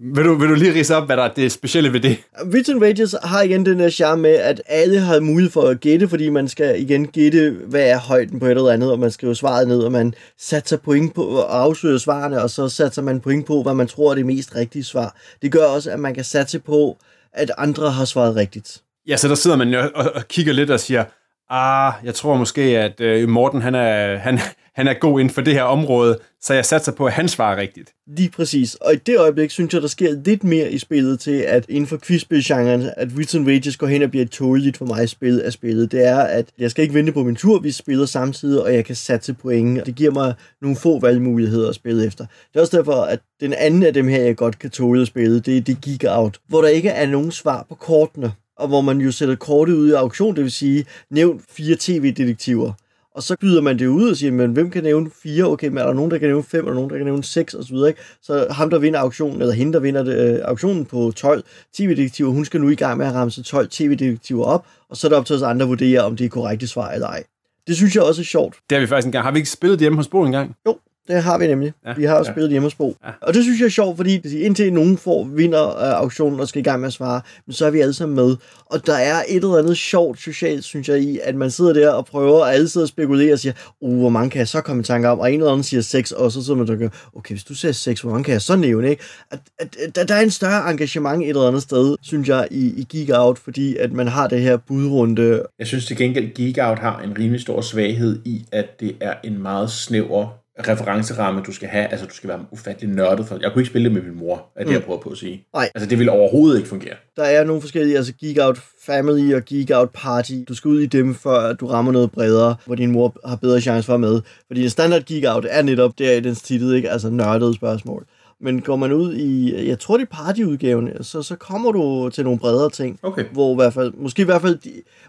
Vil 0.00 0.24
du, 0.24 0.34
vil 0.34 0.48
du 0.48 0.54
lige 0.54 0.74
rise 0.74 0.96
op, 0.96 1.06
hvad 1.06 1.16
der 1.16 1.22
er 1.22 1.32
det 1.32 1.52
specielle 1.52 1.92
ved 1.92 2.00
det? 2.00 2.16
Written 2.52 2.82
Wages 2.82 3.14
har 3.22 3.42
igen 3.42 3.66
den 3.66 3.78
der 3.78 3.90
charme 3.90 4.22
med, 4.22 4.30
at 4.30 4.62
alle 4.66 5.00
har 5.00 5.20
mulighed 5.20 5.50
for 5.50 5.62
at 5.62 5.80
gætte, 5.80 6.08
fordi 6.08 6.28
man 6.28 6.48
skal 6.48 6.82
igen 6.82 7.06
gætte, 7.06 7.56
hvad 7.66 7.90
er 7.90 7.98
højden 7.98 8.40
på 8.40 8.46
et 8.46 8.50
eller 8.50 8.70
andet, 8.70 8.92
og 8.92 8.98
man 8.98 9.10
skriver 9.10 9.34
svaret 9.34 9.68
ned, 9.68 9.78
og 9.78 9.92
man 9.92 10.14
satser 10.38 10.76
point 10.76 11.14
på 11.14 11.42
at 11.42 11.50
afsløre 11.50 11.98
svarene, 11.98 12.42
og 12.42 12.50
så 12.50 12.68
satser 12.68 13.02
man 13.02 13.20
point 13.20 13.46
på, 13.46 13.62
hvad 13.62 13.74
man 13.74 13.86
tror 13.86 14.10
er 14.10 14.14
det 14.14 14.26
mest 14.26 14.56
rigtige 14.56 14.84
svar. 14.84 15.16
Det 15.42 15.52
gør 15.52 15.64
også, 15.64 15.90
at 15.90 16.00
man 16.00 16.14
kan 16.14 16.24
satse 16.24 16.58
på, 16.58 16.98
at 17.32 17.50
andre 17.58 17.90
har 17.90 18.04
svaret 18.04 18.36
rigtigt. 18.36 18.82
Ja, 19.08 19.16
så 19.16 19.28
der 19.28 19.34
sidder 19.34 19.56
man 19.56 19.74
og 19.94 20.28
kigger 20.28 20.52
lidt 20.52 20.70
og 20.70 20.80
siger, 20.80 21.04
ah, 21.50 21.92
jeg 22.04 22.14
tror 22.14 22.36
måske, 22.36 22.62
at 22.62 23.00
øh, 23.00 23.28
Morten 23.28 23.62
han 23.62 23.74
er, 23.74 24.16
han, 24.16 24.38
han 24.78 24.88
er 24.88 24.94
god 24.94 25.20
inden 25.20 25.34
for 25.34 25.40
det 25.40 25.54
her 25.54 25.62
område, 25.62 26.18
så 26.40 26.54
jeg 26.54 26.64
satser 26.64 26.92
på, 26.92 27.06
at 27.06 27.12
han 27.12 27.28
svarer 27.28 27.56
rigtigt. 27.56 27.90
Lige 28.16 28.30
præcis. 28.30 28.74
Og 28.74 28.94
i 28.94 28.96
det 28.96 29.18
øjeblik 29.18 29.50
synes 29.50 29.74
jeg, 29.74 29.82
der 29.82 29.88
sker 29.88 30.16
lidt 30.24 30.44
mere 30.44 30.72
i 30.72 30.78
spillet 30.78 31.20
til, 31.20 31.40
at 31.40 31.66
inden 31.68 31.86
for 31.86 31.96
quizspilgenren, 31.96 32.90
at 32.96 33.08
Written 33.16 33.46
Wages 33.46 33.76
går 33.76 33.86
hen 33.86 34.02
og 34.02 34.10
bliver 34.10 34.24
et 34.24 34.30
tåligt 34.30 34.76
for 34.76 34.84
mig 34.84 35.08
spil 35.08 35.40
af 35.40 35.52
spillet. 35.52 35.92
Det 35.92 36.06
er, 36.06 36.18
at 36.18 36.46
jeg 36.58 36.70
skal 36.70 36.82
ikke 36.82 36.94
vente 36.94 37.12
på 37.12 37.22
min 37.22 37.36
tur, 37.36 37.60
vi 37.60 37.70
spiller 37.70 38.06
samtidig, 38.06 38.62
og 38.62 38.74
jeg 38.74 38.84
kan 38.84 38.96
satse 38.96 39.34
point. 39.34 39.86
Det 39.86 39.94
giver 39.94 40.10
mig 40.10 40.34
nogle 40.62 40.76
få 40.76 41.00
valgmuligheder 41.00 41.68
at 41.68 41.74
spille 41.74 42.06
efter. 42.06 42.24
Det 42.24 42.56
er 42.56 42.60
også 42.60 42.76
derfor, 42.76 43.02
at 43.02 43.20
den 43.40 43.52
anden 43.52 43.82
af 43.82 43.94
dem 43.94 44.08
her, 44.08 44.22
jeg 44.22 44.36
godt 44.36 44.58
kan 44.58 44.70
tåle 44.70 45.00
at 45.00 45.06
spille, 45.06 45.40
det 45.40 45.56
er 45.56 45.60
det 45.60 45.80
Geek 45.80 46.04
Out, 46.08 46.38
hvor 46.48 46.60
der 46.60 46.68
ikke 46.68 46.88
er 46.88 47.06
nogen 47.06 47.32
svar 47.32 47.66
på 47.68 47.74
kortene 47.74 48.32
og 48.56 48.68
hvor 48.68 48.80
man 48.80 49.00
jo 49.00 49.12
sætter 49.12 49.34
kortet 49.34 49.74
ud 49.74 49.88
i 49.88 49.92
auktion, 49.92 50.36
det 50.36 50.44
vil 50.44 50.52
sige, 50.52 50.84
nævn 51.10 51.42
fire 51.50 51.76
tv-detektiver. 51.80 52.72
Og 53.18 53.24
så 53.24 53.36
byder 53.40 53.62
man 53.62 53.78
det 53.78 53.86
ud 53.86 54.10
og 54.10 54.16
siger, 54.16 54.32
men 54.32 54.52
hvem 54.52 54.70
kan 54.70 54.82
nævne 54.82 55.10
fire? 55.22 55.44
Okay, 55.44 55.68
men 55.68 55.78
er 55.78 55.86
der 55.86 55.92
nogen, 55.92 56.10
der 56.10 56.18
kan 56.18 56.28
nævne 56.28 56.42
fem, 56.42 56.64
eller 56.64 56.74
nogen, 56.74 56.90
der 56.90 56.96
kan 56.96 57.06
nævne 57.06 57.24
seks, 57.24 57.54
og 57.54 57.64
så 57.64 57.72
videre, 57.72 57.88
ikke? 57.88 58.00
Så 58.22 58.46
ham, 58.50 58.70
der 58.70 58.78
vinder 58.78 59.00
auktionen, 59.00 59.40
eller 59.40 59.54
hende, 59.54 59.72
der 59.72 59.80
vinder 59.80 60.02
det, 60.02 60.34
øh, 60.34 60.40
auktionen 60.44 60.84
på 60.84 61.12
12 61.16 61.44
tv-detektiver, 61.74 62.30
hun 62.30 62.44
skal 62.44 62.60
nu 62.60 62.68
i 62.68 62.74
gang 62.74 62.98
med 62.98 63.06
at 63.06 63.14
ramse 63.14 63.42
12 63.42 63.68
tv-detektiver 63.68 64.44
op, 64.44 64.66
og 64.90 64.96
så 64.96 65.06
er 65.06 65.08
det 65.08 65.18
op 65.18 65.26
til 65.26 65.36
os 65.36 65.42
andre 65.42 65.64
at 65.64 65.68
vurdere, 65.68 66.00
om 66.00 66.16
det 66.16 66.24
er 66.24 66.28
korrekte 66.28 66.66
svar 66.66 66.90
eller 66.90 67.06
ej. 67.06 67.24
Det 67.66 67.76
synes 67.76 67.94
jeg 67.94 68.02
også 68.02 68.22
er 68.22 68.24
sjovt. 68.24 68.56
Det 68.70 68.76
har 68.76 68.80
vi 68.80 68.86
faktisk 68.86 69.06
engang. 69.06 69.24
Har 69.24 69.32
vi 69.32 69.38
ikke 69.38 69.50
spillet 69.50 69.80
hjemme 69.80 69.96
hos 69.96 70.08
Bo 70.08 70.24
engang? 70.24 70.56
Jo, 70.66 70.78
det 71.08 71.22
har 71.22 71.38
vi 71.38 71.46
nemlig. 71.46 71.72
Ja, 71.86 71.92
vi 71.96 72.04
har 72.04 72.16
jo 72.16 72.24
ja. 72.24 72.32
spillet 72.32 72.50
hjemme 72.50 72.66
hos 72.66 72.74
Bo. 72.74 72.96
Ja. 73.04 73.10
Og 73.22 73.34
det 73.34 73.42
synes 73.42 73.60
jeg 73.60 73.66
er 73.66 73.70
sjovt, 73.70 73.96
fordi 73.96 74.42
indtil 74.44 74.72
nogen 74.72 74.98
får 74.98 75.24
vinder 75.24 75.60
af 75.60 75.92
auktionen 75.92 76.40
og 76.40 76.48
skal 76.48 76.60
i 76.60 76.62
gang 76.62 76.80
med 76.80 76.86
at 76.86 76.92
svare, 76.92 77.20
men 77.46 77.52
så 77.52 77.66
er 77.66 77.70
vi 77.70 77.80
alle 77.80 77.94
sammen 77.94 78.16
med. 78.16 78.36
Og 78.66 78.86
der 78.86 78.94
er 78.94 79.22
et 79.28 79.36
eller 79.36 79.58
andet 79.58 79.76
sjovt 79.76 80.20
socialt, 80.20 80.64
synes 80.64 80.88
jeg, 80.88 81.00
i, 81.00 81.18
at 81.22 81.34
man 81.34 81.50
sidder 81.50 81.72
der 81.72 81.90
og 81.90 82.06
prøver, 82.06 82.40
og 82.40 82.54
alle 82.54 82.68
sidder 82.68 82.84
og 82.84 82.88
spekulerer 82.88 83.32
og 83.32 83.38
siger, 83.38 83.52
uh, 83.80 83.98
hvor 83.98 84.08
mange 84.08 84.30
kan 84.30 84.38
jeg 84.38 84.48
så 84.48 84.60
komme 84.60 84.80
i 84.80 84.84
tanke 84.84 85.08
om? 85.08 85.18
Og 85.18 85.32
en 85.32 85.40
eller 85.40 85.52
anden 85.52 85.64
siger 85.64 85.80
6, 85.80 86.12
og 86.12 86.32
så 86.32 86.44
sidder 86.44 86.54
man 86.54 86.62
og 86.62 86.68
tænker, 86.68 86.88
okay, 87.16 87.34
hvis 87.34 87.44
du 87.44 87.54
siger 87.54 87.72
6, 87.72 88.00
hvor 88.00 88.10
mange 88.10 88.24
kan 88.24 88.32
jeg 88.32 88.42
så 88.42 88.56
nævne? 88.56 88.90
Ikke? 88.90 89.02
At, 89.30 89.38
at, 89.58 89.76
at, 89.98 90.08
der 90.08 90.14
er 90.14 90.20
en 90.20 90.30
større 90.30 90.70
engagement 90.70 91.22
et 91.22 91.28
eller 91.28 91.48
andet 91.48 91.62
sted, 91.62 91.96
synes 92.02 92.28
jeg, 92.28 92.48
i, 92.50 92.66
i 92.76 92.86
Geek 92.90 93.10
Out, 93.12 93.38
fordi 93.38 93.76
at 93.76 93.92
man 93.92 94.08
har 94.08 94.28
det 94.28 94.40
her 94.40 94.56
budrunde. 94.56 95.42
Jeg 95.58 95.66
synes 95.66 95.86
til 95.86 95.96
gengæld, 95.96 96.34
Geek 96.34 96.58
Out 96.60 96.78
har 96.78 97.00
en 97.00 97.18
rimelig 97.18 97.40
stor 97.40 97.60
svaghed 97.60 98.20
i, 98.24 98.44
at 98.52 98.80
det 98.80 98.96
er 99.00 99.14
en 99.24 99.42
meget 99.42 99.70
snæver 99.70 100.38
referenceramme, 100.68 101.42
du 101.46 101.52
skal 101.52 101.68
have. 101.68 101.86
Altså, 101.86 102.06
du 102.06 102.14
skal 102.14 102.28
være 102.28 102.40
ufattelig 102.50 102.90
nørdet 102.90 103.26
for. 103.26 103.38
Jeg 103.40 103.52
kunne 103.52 103.62
ikke 103.62 103.70
spille 103.70 103.84
det 103.84 103.94
med 103.94 104.02
min 104.02 104.18
mor, 104.18 104.46
er 104.56 104.60
det, 104.60 104.66
mm. 104.66 104.72
jeg 104.72 104.82
prøver 104.82 105.00
på 105.00 105.10
at 105.10 105.18
sige. 105.18 105.46
Nej. 105.54 105.70
Altså, 105.74 105.90
det 105.90 105.98
vil 105.98 106.08
overhovedet 106.08 106.56
ikke 106.56 106.68
fungere. 106.68 106.94
Der 107.16 107.22
er 107.22 107.44
nogle 107.44 107.62
forskellige, 107.62 107.96
altså 107.96 108.12
Geek 108.20 108.38
Out 108.40 108.58
Family 108.86 109.34
og 109.34 109.44
Geek 109.44 109.70
Out 109.74 109.90
Party. 109.94 110.32
Du 110.48 110.54
skal 110.54 110.68
ud 110.68 110.80
i 110.80 110.86
dem, 110.86 111.14
før 111.14 111.52
du 111.52 111.66
rammer 111.66 111.92
noget 111.92 112.10
bredere, 112.10 112.56
hvor 112.66 112.74
din 112.74 112.90
mor 112.90 113.16
har 113.28 113.36
bedre 113.36 113.60
chance 113.60 113.86
for 113.86 113.94
at 113.94 114.00
med. 114.00 114.20
Fordi 114.46 114.62
en 114.62 114.70
standard 114.70 115.02
Geek 115.02 115.24
Out 115.28 115.46
er 115.48 115.62
netop 115.62 115.98
der 115.98 116.12
i 116.12 116.20
dens 116.20 116.42
titel, 116.42 116.74
ikke? 116.74 116.90
Altså 116.90 117.10
nørdede 117.10 117.54
spørgsmål. 117.54 118.06
Men 118.40 118.60
går 118.60 118.76
man 118.76 118.92
ud 118.92 119.14
i, 119.14 119.54
jeg 119.68 119.78
tror 119.78 119.96
det 119.96 120.08
er 120.10 120.16
partyudgaven, 120.16 121.04
så, 121.04 121.22
så 121.22 121.36
kommer 121.36 121.72
du 121.72 122.10
til 122.12 122.24
nogle 122.24 122.38
bredere 122.38 122.70
ting. 122.70 122.98
Okay. 123.02 123.24
Hvor 123.24 123.52
i 123.52 123.54
hvert 123.54 123.74
fald, 123.74 123.92
måske 123.92 124.22
i 124.22 124.24
hvert 124.24 124.42
fald, 124.42 124.58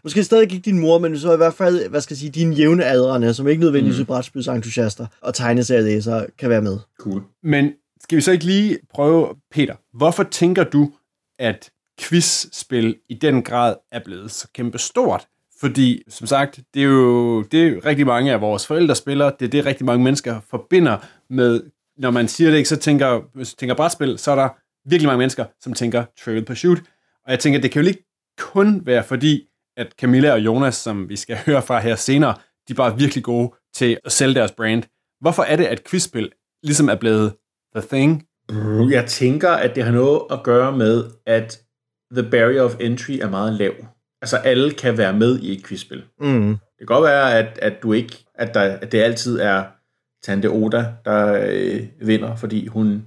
måske 0.04 0.24
stadig 0.24 0.44
ikke 0.44 0.60
din 0.60 0.80
mor, 0.80 0.98
men 1.00 1.20
så 1.20 1.34
i 1.34 1.38
hvert 1.38 1.54
fald, 1.54 1.90
hvad 1.90 2.02
skal 2.02 2.14
jeg 2.14 2.20
sige, 2.20 2.30
dine 2.30 2.56
jævne 2.56 2.86
adrene, 2.86 3.34
som 3.34 3.48
ikke 3.48 3.62
nødvendigvis 3.62 3.98
mm. 3.98 4.02
er 4.02 4.06
brætspilsentusiaster 4.06 5.06
og 5.22 5.34
tegneserielæsere, 5.34 6.26
kan 6.38 6.50
være 6.50 6.62
med. 6.62 6.78
Cool. 7.00 7.22
Men 7.44 7.72
skal 8.02 8.16
vi 8.16 8.22
så 8.22 8.32
ikke 8.32 8.46
lige 8.46 8.78
prøve, 8.94 9.28
Peter, 9.52 9.76
hvorfor 9.94 10.24
tænker 10.24 10.64
du, 10.64 10.92
at 11.40 11.70
quizspil 12.00 12.96
i 13.10 13.14
den 13.14 13.44
grad 13.44 13.76
er 13.92 14.00
blevet 14.06 14.32
så 14.32 14.48
kæmpe 14.54 14.78
stort? 14.78 15.28
Fordi, 15.60 16.04
som 16.10 16.28
sagt, 16.28 16.60
det 16.74 16.80
er 16.80 16.86
jo 16.86 17.42
det 17.42 17.68
er 17.68 17.86
rigtig 17.86 18.06
mange 18.06 18.32
af 18.32 18.42
vores 18.42 18.68
forældre 18.68 18.96
spiller, 18.96 19.30
det 19.30 19.46
er 19.46 19.50
det 19.50 19.66
rigtig 19.66 19.86
mange 19.86 20.04
mennesker 20.04 20.40
forbinder 20.50 20.98
med, 21.30 21.62
når 22.00 22.12
man 22.12 22.28
siger 22.28 22.50
det 22.50 22.58
ikke, 22.58 22.70
så 22.70 22.78
tænker, 22.78 23.22
hvis 23.34 23.54
du 23.54 23.56
tænker 23.60 23.76
brætspil, 23.76 24.18
så 24.18 24.32
er 24.32 24.36
der 24.36 24.50
virkelig 24.90 25.08
mange 25.08 25.18
mennesker, 25.18 25.46
som 25.62 25.74
tænker 25.74 26.04
Trivial 26.24 26.46
Pursuit. 26.46 26.80
Og 27.26 27.32
jeg 27.32 27.40
tænker, 27.40 27.62
det 27.62 27.72
kan 27.72 27.82
jo 27.82 27.88
ikke 27.88 28.06
kun 28.38 28.82
være 28.86 29.04
fordi, 29.04 29.48
at 29.78 29.94
Camilla 30.00 30.32
og 30.32 30.40
Jonas, 30.40 30.76
som 30.76 31.10
vi 31.10 31.16
skal 31.16 31.38
høre 31.46 31.62
fra 31.62 31.80
her 31.80 31.96
senere, 31.96 32.36
de 32.68 32.74
er 32.74 32.76
bare 32.76 32.98
virkelig 32.98 33.24
gode 33.24 33.52
til 33.74 33.98
at 34.06 34.12
sælge 34.12 34.36
deres 34.36 34.52
brand. 34.52 34.84
Hvorfor 35.22 35.44
er 35.44 35.56
det, 35.56 35.66
at 35.66 35.84
quizspil 35.84 36.32
ligesom 36.64 36.90
er 36.90 36.96
blevet 36.96 37.34
the 37.76 37.88
thing? 37.88 38.26
Jeg 38.92 39.06
tænker, 39.06 39.50
at 39.50 39.76
det 39.76 39.84
har 39.84 39.92
noget 39.92 40.22
at 40.32 40.44
gøre 40.44 40.78
med, 40.78 41.04
at 41.26 41.62
the 42.12 42.30
barrier 42.30 42.62
of 42.62 42.76
entry 42.80 43.12
er 43.12 43.30
meget 43.30 43.54
lav. 43.54 43.74
Altså 44.22 44.38
alle 44.38 44.72
kan 44.74 44.98
være 44.98 45.14
med 45.14 45.40
i 45.40 45.58
et 45.58 45.66
quizspil. 45.66 46.04
Mm. 46.20 46.50
Det 46.50 46.78
kan 46.78 46.86
godt 46.86 47.04
være, 47.04 47.38
at, 47.38 47.60
at 47.62 47.84
du 47.84 47.94
ikke, 47.94 48.26
at, 48.36 48.54
der, 48.54 48.62
at 48.62 48.92
det 48.92 49.00
altid 49.02 49.40
er 49.40 49.64
Tante 50.24 50.50
Oda, 50.50 50.86
der 51.06 51.48
øh, 51.50 51.82
vinder, 52.02 52.36
fordi 52.36 52.68
hun 52.68 53.06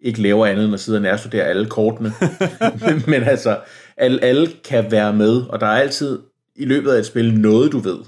ikke 0.00 0.22
laver 0.22 0.46
andet 0.46 0.64
end 0.64 0.74
at 0.74 0.80
sidde 0.80 0.98
og 0.98 1.02
nærstudere 1.02 1.44
alle 1.44 1.66
kortene. 1.66 2.12
Men 3.12 3.22
altså, 3.22 3.60
alle, 3.96 4.24
alle 4.24 4.48
kan 4.64 4.90
være 4.90 5.12
med, 5.12 5.42
og 5.42 5.60
der 5.60 5.66
er 5.66 5.80
altid 5.80 6.18
i 6.56 6.64
løbet 6.64 6.92
af 6.92 6.98
et 6.98 7.06
spil 7.06 7.38
noget, 7.38 7.72
du 7.72 7.78
ved. 7.78 7.98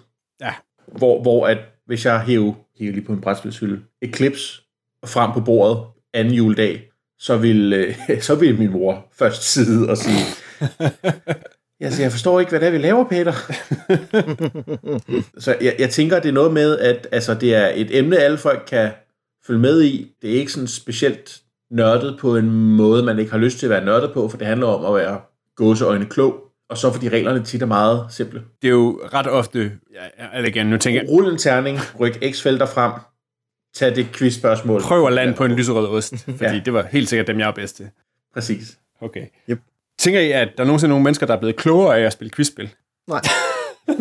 Ja. 0.41 0.53
Hvor, 0.87 1.23
hvor 1.23 1.47
at, 1.47 1.59
hvis 1.87 2.07
jeg 2.07 2.21
hæver, 2.21 2.55
hæver 2.79 2.93
lige 2.93 3.05
på 3.05 3.13
en 3.13 3.21
brætspilshylde, 3.21 3.83
Eclipse 4.03 4.63
frem 5.07 5.33
på 5.33 5.41
bordet 5.41 5.85
anden 6.15 6.35
juledag, 6.35 6.91
så 7.19 7.37
vil, 7.37 7.73
øh, 7.73 7.97
så 8.29 8.35
vil 8.35 8.59
min 8.59 8.71
mor 8.71 9.07
først 9.13 9.43
sidde 9.43 9.91
og 9.91 9.99
sige, 9.99 10.25
Altså, 11.81 12.03
jeg 12.03 12.11
forstår 12.11 12.41
ikke, 12.41 12.51
hvad 12.51 12.61
det 12.61 12.67
er, 12.67 12.71
vi 12.71 12.79
laver, 12.79 13.05
Peter. 13.05 13.33
så 15.45 15.57
jeg, 15.61 15.77
jeg 15.79 15.91
tænker, 15.91 16.21
det 16.21 16.29
er 16.29 16.33
noget 16.33 16.53
med, 16.53 16.79
at 16.79 17.09
altså, 17.13 17.35
det 17.35 17.55
er 17.55 17.73
et 17.75 17.99
emne, 17.99 18.19
alle 18.19 18.39
folk 18.39 18.65
kan 18.69 18.91
følge 19.47 19.61
med 19.61 19.83
i. 19.83 20.13
Det 20.23 20.31
er 20.31 20.39
ikke 20.39 20.53
sådan 20.53 20.69
specielt 20.69 21.41
nørdet 21.71 22.19
på 22.21 22.37
en 22.37 22.51
måde, 22.77 23.03
man 23.03 23.19
ikke 23.19 23.31
har 23.31 23.39
lyst 23.39 23.59
til 23.59 23.67
at 23.67 23.71
være 23.71 23.85
nørdet 23.85 24.13
på, 24.13 24.29
for 24.29 24.39
det 24.39 24.47
handler 24.47 24.67
om 24.67 24.95
at 24.95 25.05
være 25.05 25.21
gåseøjne 25.57 26.07
klog. 26.07 26.45
Og 26.71 26.79
så 26.79 26.93
fordi 26.93 27.09
reglerne 27.09 27.45
tit 27.45 27.63
er 27.63 27.67
meget 27.67 28.07
simple. 28.11 28.43
Det 28.63 28.69
er 28.69 28.73
jo 28.73 29.01
ret 29.15 29.27
ofte, 29.27 29.73
ja, 29.95 30.27
eller 30.35 30.49
igen, 30.49 30.67
nu 30.67 30.77
tænker 30.77 31.01
jeg, 31.01 31.11
Rul 31.11 31.33
en 31.33 31.39
terning, 31.39 31.79
ryk 32.01 32.19
x-felter 32.33 32.67
frem, 32.67 32.93
tag 33.75 33.97
det 33.97 34.07
quiz-spørgsmål. 34.13 34.81
prøv 34.81 35.07
at 35.07 35.13
lande 35.13 35.35
på 35.35 35.45
en 35.45 35.53
lyserød 35.53 35.87
ost, 35.87 36.15
fordi 36.25 36.45
ja. 36.55 36.61
det 36.65 36.73
var 36.73 36.87
helt 36.91 37.09
sikkert 37.09 37.27
dem, 37.27 37.39
jeg 37.39 37.49
er 37.49 37.53
bedst 37.53 37.77
til. 37.77 37.91
Præcis. 38.35 38.79
Okay. 39.01 39.27
Yep. 39.51 39.61
Tænker 39.99 40.21
I, 40.21 40.33
at 40.33 40.49
der 40.57 40.63
er 40.63 40.67
nogensinde 40.67 40.89
nogle 40.89 41.05
mennesker, 41.05 41.27
der 41.27 41.35
er 41.35 41.39
blevet 41.39 41.57
klogere 41.57 41.99
af 41.99 42.03
at 42.07 42.13
spille 42.13 42.31
quizspil? 42.31 42.69
Nej. 43.09 43.21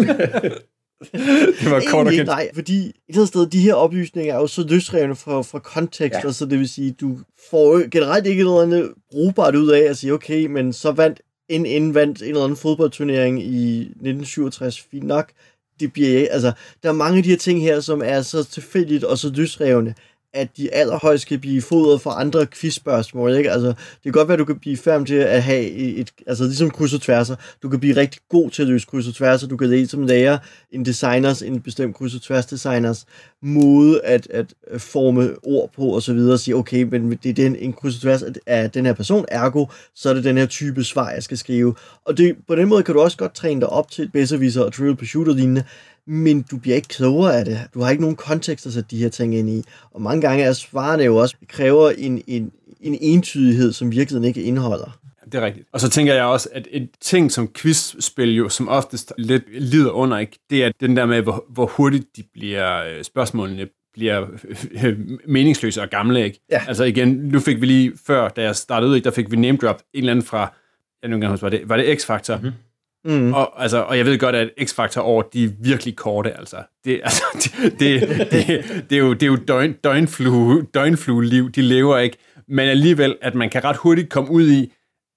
Det 1.59 1.71
var 1.71 1.83
kort 1.89 2.07
og 2.07 2.13
Egentlig 2.13 2.17
kendt. 2.17 2.27
nej, 2.27 2.49
fordi 2.53 2.77
et 2.77 2.93
eller 3.09 3.19
andet 3.19 3.27
sted, 3.27 3.47
de 3.47 3.59
her 3.59 3.73
oplysninger 3.73 4.33
er 4.33 4.37
jo 4.37 4.47
så 4.47 4.65
løsrevne 4.69 5.15
fra, 5.15 5.41
fra 5.41 5.59
kontekst, 5.59 6.19
ja. 6.23 6.31
så 6.31 6.45
det 6.45 6.59
vil 6.59 6.69
sige, 6.69 6.91
du 6.91 7.17
får 7.51 7.89
generelt 7.89 8.25
ikke 8.27 8.43
noget 8.43 8.63
andet 8.63 8.91
brugbart 9.11 9.55
ud 9.55 9.69
af 9.69 9.79
at 9.81 9.97
sige, 9.97 10.13
okay, 10.13 10.45
men 10.45 10.73
så 10.73 10.91
vandt 10.91 11.21
en 11.49 11.65
en 11.65 11.93
vandt 11.95 12.21
en 12.21 12.27
eller 12.27 12.43
anden 12.43 12.57
fodboldturnering 12.57 13.43
i 13.43 13.79
1967, 13.79 14.81
fint 14.91 15.03
nok. 15.03 15.31
Det 15.79 15.93
bliver, 15.93 16.27
altså, 16.31 16.51
der 16.83 16.89
er 16.89 16.93
mange 16.93 17.17
af 17.17 17.23
de 17.23 17.29
her 17.29 17.37
ting 17.37 17.61
her, 17.61 17.79
som 17.79 18.01
er 18.05 18.21
så 18.21 18.43
tilfældigt 18.43 19.03
og 19.03 19.17
så 19.17 19.31
løsrevne, 19.35 19.95
at 20.33 20.57
de 20.57 20.73
allerhøjst 20.73 21.27
kan 21.27 21.39
blive 21.39 21.61
fodret 21.61 22.01
for 22.01 22.09
andre 22.09 22.45
quizspørgsmål, 22.45 23.35
ikke? 23.35 23.51
Altså, 23.51 23.67
det 23.67 24.03
kan 24.03 24.11
godt 24.11 24.27
være, 24.27 24.33
at 24.33 24.39
du 24.39 24.45
kan 24.45 24.59
blive 24.59 24.77
færdig 24.77 25.07
til 25.07 25.15
at 25.15 25.43
have 25.43 25.61
et, 25.61 25.99
et 25.99 26.11
altså 26.27 26.43
ligesom 26.43 26.69
kryds 26.69 26.93
og 26.93 27.01
tværser. 27.01 27.35
Du 27.63 27.69
kan 27.69 27.79
blive 27.79 27.95
rigtig 27.95 28.21
god 28.29 28.49
til 28.49 28.61
at 28.61 28.67
løse 28.67 28.87
kryds 28.87 29.07
og 29.07 29.13
tværser. 29.13 29.47
Du 29.47 29.57
kan 29.57 29.69
ligesom 29.69 30.03
lære 30.03 30.39
en 30.71 30.85
designers, 30.85 31.41
en 31.41 31.61
bestemt 31.61 31.95
kryds 31.95 32.15
og 32.15 32.21
tværs 32.21 32.45
designers 32.45 33.05
måde 33.41 34.01
at, 34.03 34.27
at 34.29 34.53
forme 34.77 35.35
ord 35.43 35.71
på 35.75 35.81
og 35.81 36.01
så 36.01 36.13
videre 36.13 36.33
og 36.33 36.39
sige, 36.39 36.55
okay, 36.55 36.83
men 36.83 37.19
det 37.23 37.29
er 37.29 37.33
den, 37.33 37.55
en 37.55 37.73
kryds 37.73 37.95
og 37.95 38.01
tværs 38.01 38.23
af 38.45 38.71
den 38.71 38.85
her 38.85 38.93
person, 38.93 39.25
ergo, 39.27 39.65
så 39.95 40.09
er 40.09 40.13
det 40.13 40.23
den 40.23 40.37
her 40.37 40.45
type 40.45 40.83
svar, 40.83 41.09
jeg 41.09 41.23
skal 41.23 41.37
skrive. 41.37 41.75
Og 42.05 42.17
det, 42.17 42.35
på 42.47 42.55
den 42.55 42.67
måde 42.67 42.83
kan 42.83 42.95
du 42.95 43.01
også 43.01 43.17
godt 43.17 43.35
træne 43.35 43.61
dig 43.61 43.69
op 43.69 43.91
til 43.91 44.09
Besserwisser 44.13 44.63
og 44.63 44.73
Trivial 44.73 44.95
Pursuit 44.95 45.27
og 45.27 45.35
lignende, 45.35 45.63
men 46.07 46.41
du 46.41 46.57
bliver 46.57 46.75
ikke 46.75 46.87
klogere 46.87 47.39
af 47.39 47.45
det. 47.45 47.59
Du 47.73 47.81
har 47.81 47.89
ikke 47.89 48.01
nogen 48.01 48.15
kontekst 48.15 48.65
at 48.65 48.73
sætte 48.73 48.89
de 48.91 48.97
her 48.97 49.09
ting 49.09 49.35
ind 49.35 49.49
i. 49.49 49.63
Og 49.91 50.01
mange 50.01 50.21
gange 50.21 50.43
er 50.43 50.53
svarene 50.53 51.03
jo 51.03 51.15
også, 51.15 51.35
kræver 51.47 51.89
en, 51.89 52.21
en, 52.27 52.51
en 52.81 52.97
entydighed, 53.01 53.73
som 53.73 53.91
virkeligheden 53.91 54.27
ikke 54.27 54.43
indeholder. 54.43 54.99
Det 55.31 55.35
er 55.35 55.45
rigtigt. 55.45 55.67
Og 55.71 55.79
så 55.79 55.89
tænker 55.89 56.13
jeg 56.13 56.23
også, 56.23 56.49
at 56.51 56.67
et 56.71 56.89
ting 57.01 57.31
som 57.31 57.47
quizspil 57.55 58.35
jo 58.35 58.49
som 58.49 58.67
oftest 58.67 59.13
lidt 59.17 59.43
lider 59.61 59.91
under, 59.91 60.17
ikke? 60.17 60.39
det 60.49 60.63
er 60.63 60.71
den 60.79 60.97
der 60.97 61.05
med, 61.05 61.21
hvor, 61.21 61.45
hvor 61.49 61.65
hurtigt 61.65 62.17
de 62.17 62.23
bliver, 62.33 62.83
øh, 62.83 63.03
spørgsmålene 63.03 63.67
bliver 63.93 64.27
øh, 64.85 64.99
meningsløse 65.27 65.81
og 65.81 65.89
gamle. 65.89 66.23
Ikke? 66.23 66.39
Ja. 66.51 66.61
Altså 66.67 66.83
igen, 66.83 67.07
nu 67.07 67.39
fik 67.39 67.61
vi 67.61 67.65
lige 67.65 67.93
før, 68.07 68.29
da 68.29 68.41
jeg 68.41 68.55
startede 68.55 68.91
ud, 68.91 68.95
ikke, 68.95 69.05
der 69.05 69.11
fik 69.11 69.31
vi 69.31 69.35
name 69.35 69.57
drop 69.57 69.81
en 69.93 69.99
eller 69.99 70.11
anden 70.11 70.25
fra, 70.25 70.53
jeg 71.01 71.09
nu 71.09 71.19
kan 71.19 71.29
huske, 71.29 71.43
var 71.43 71.49
det, 71.49 71.69
var 71.69 71.77
det 71.77 72.01
X-Factor? 72.01 72.35
Mm-hmm. 72.35 72.51
Mm. 73.07 73.33
Og, 73.33 73.63
altså, 73.63 73.81
og 73.81 73.97
jeg 73.97 74.05
ved 74.05 74.19
godt, 74.19 74.35
at 74.35 74.49
X-Factor 74.61 75.01
år, 75.01 75.21
de 75.21 75.43
er 75.43 75.49
virkelig 75.59 75.95
korte, 75.95 76.37
altså. 76.37 76.57
Det, 76.85 77.01
altså, 77.03 77.23
det, 77.33 77.79
det, 77.79 78.31
det, 78.31 78.65
det 78.89 78.95
er 78.95 78.99
jo, 78.99 79.13
det 79.13 79.23
er 79.23 79.27
jo 79.27 79.37
døgn, 79.47 79.73
døgnflue, 79.73 80.65
døgnflue-liv, 80.73 81.51
de 81.51 81.61
lever 81.61 81.97
ikke. 81.97 82.17
Men 82.47 82.69
alligevel, 82.69 83.15
at 83.21 83.35
man 83.35 83.49
kan 83.49 83.63
ret 83.63 83.77
hurtigt 83.77 84.09
komme 84.09 84.31
ud 84.31 84.49
i, 84.49 84.73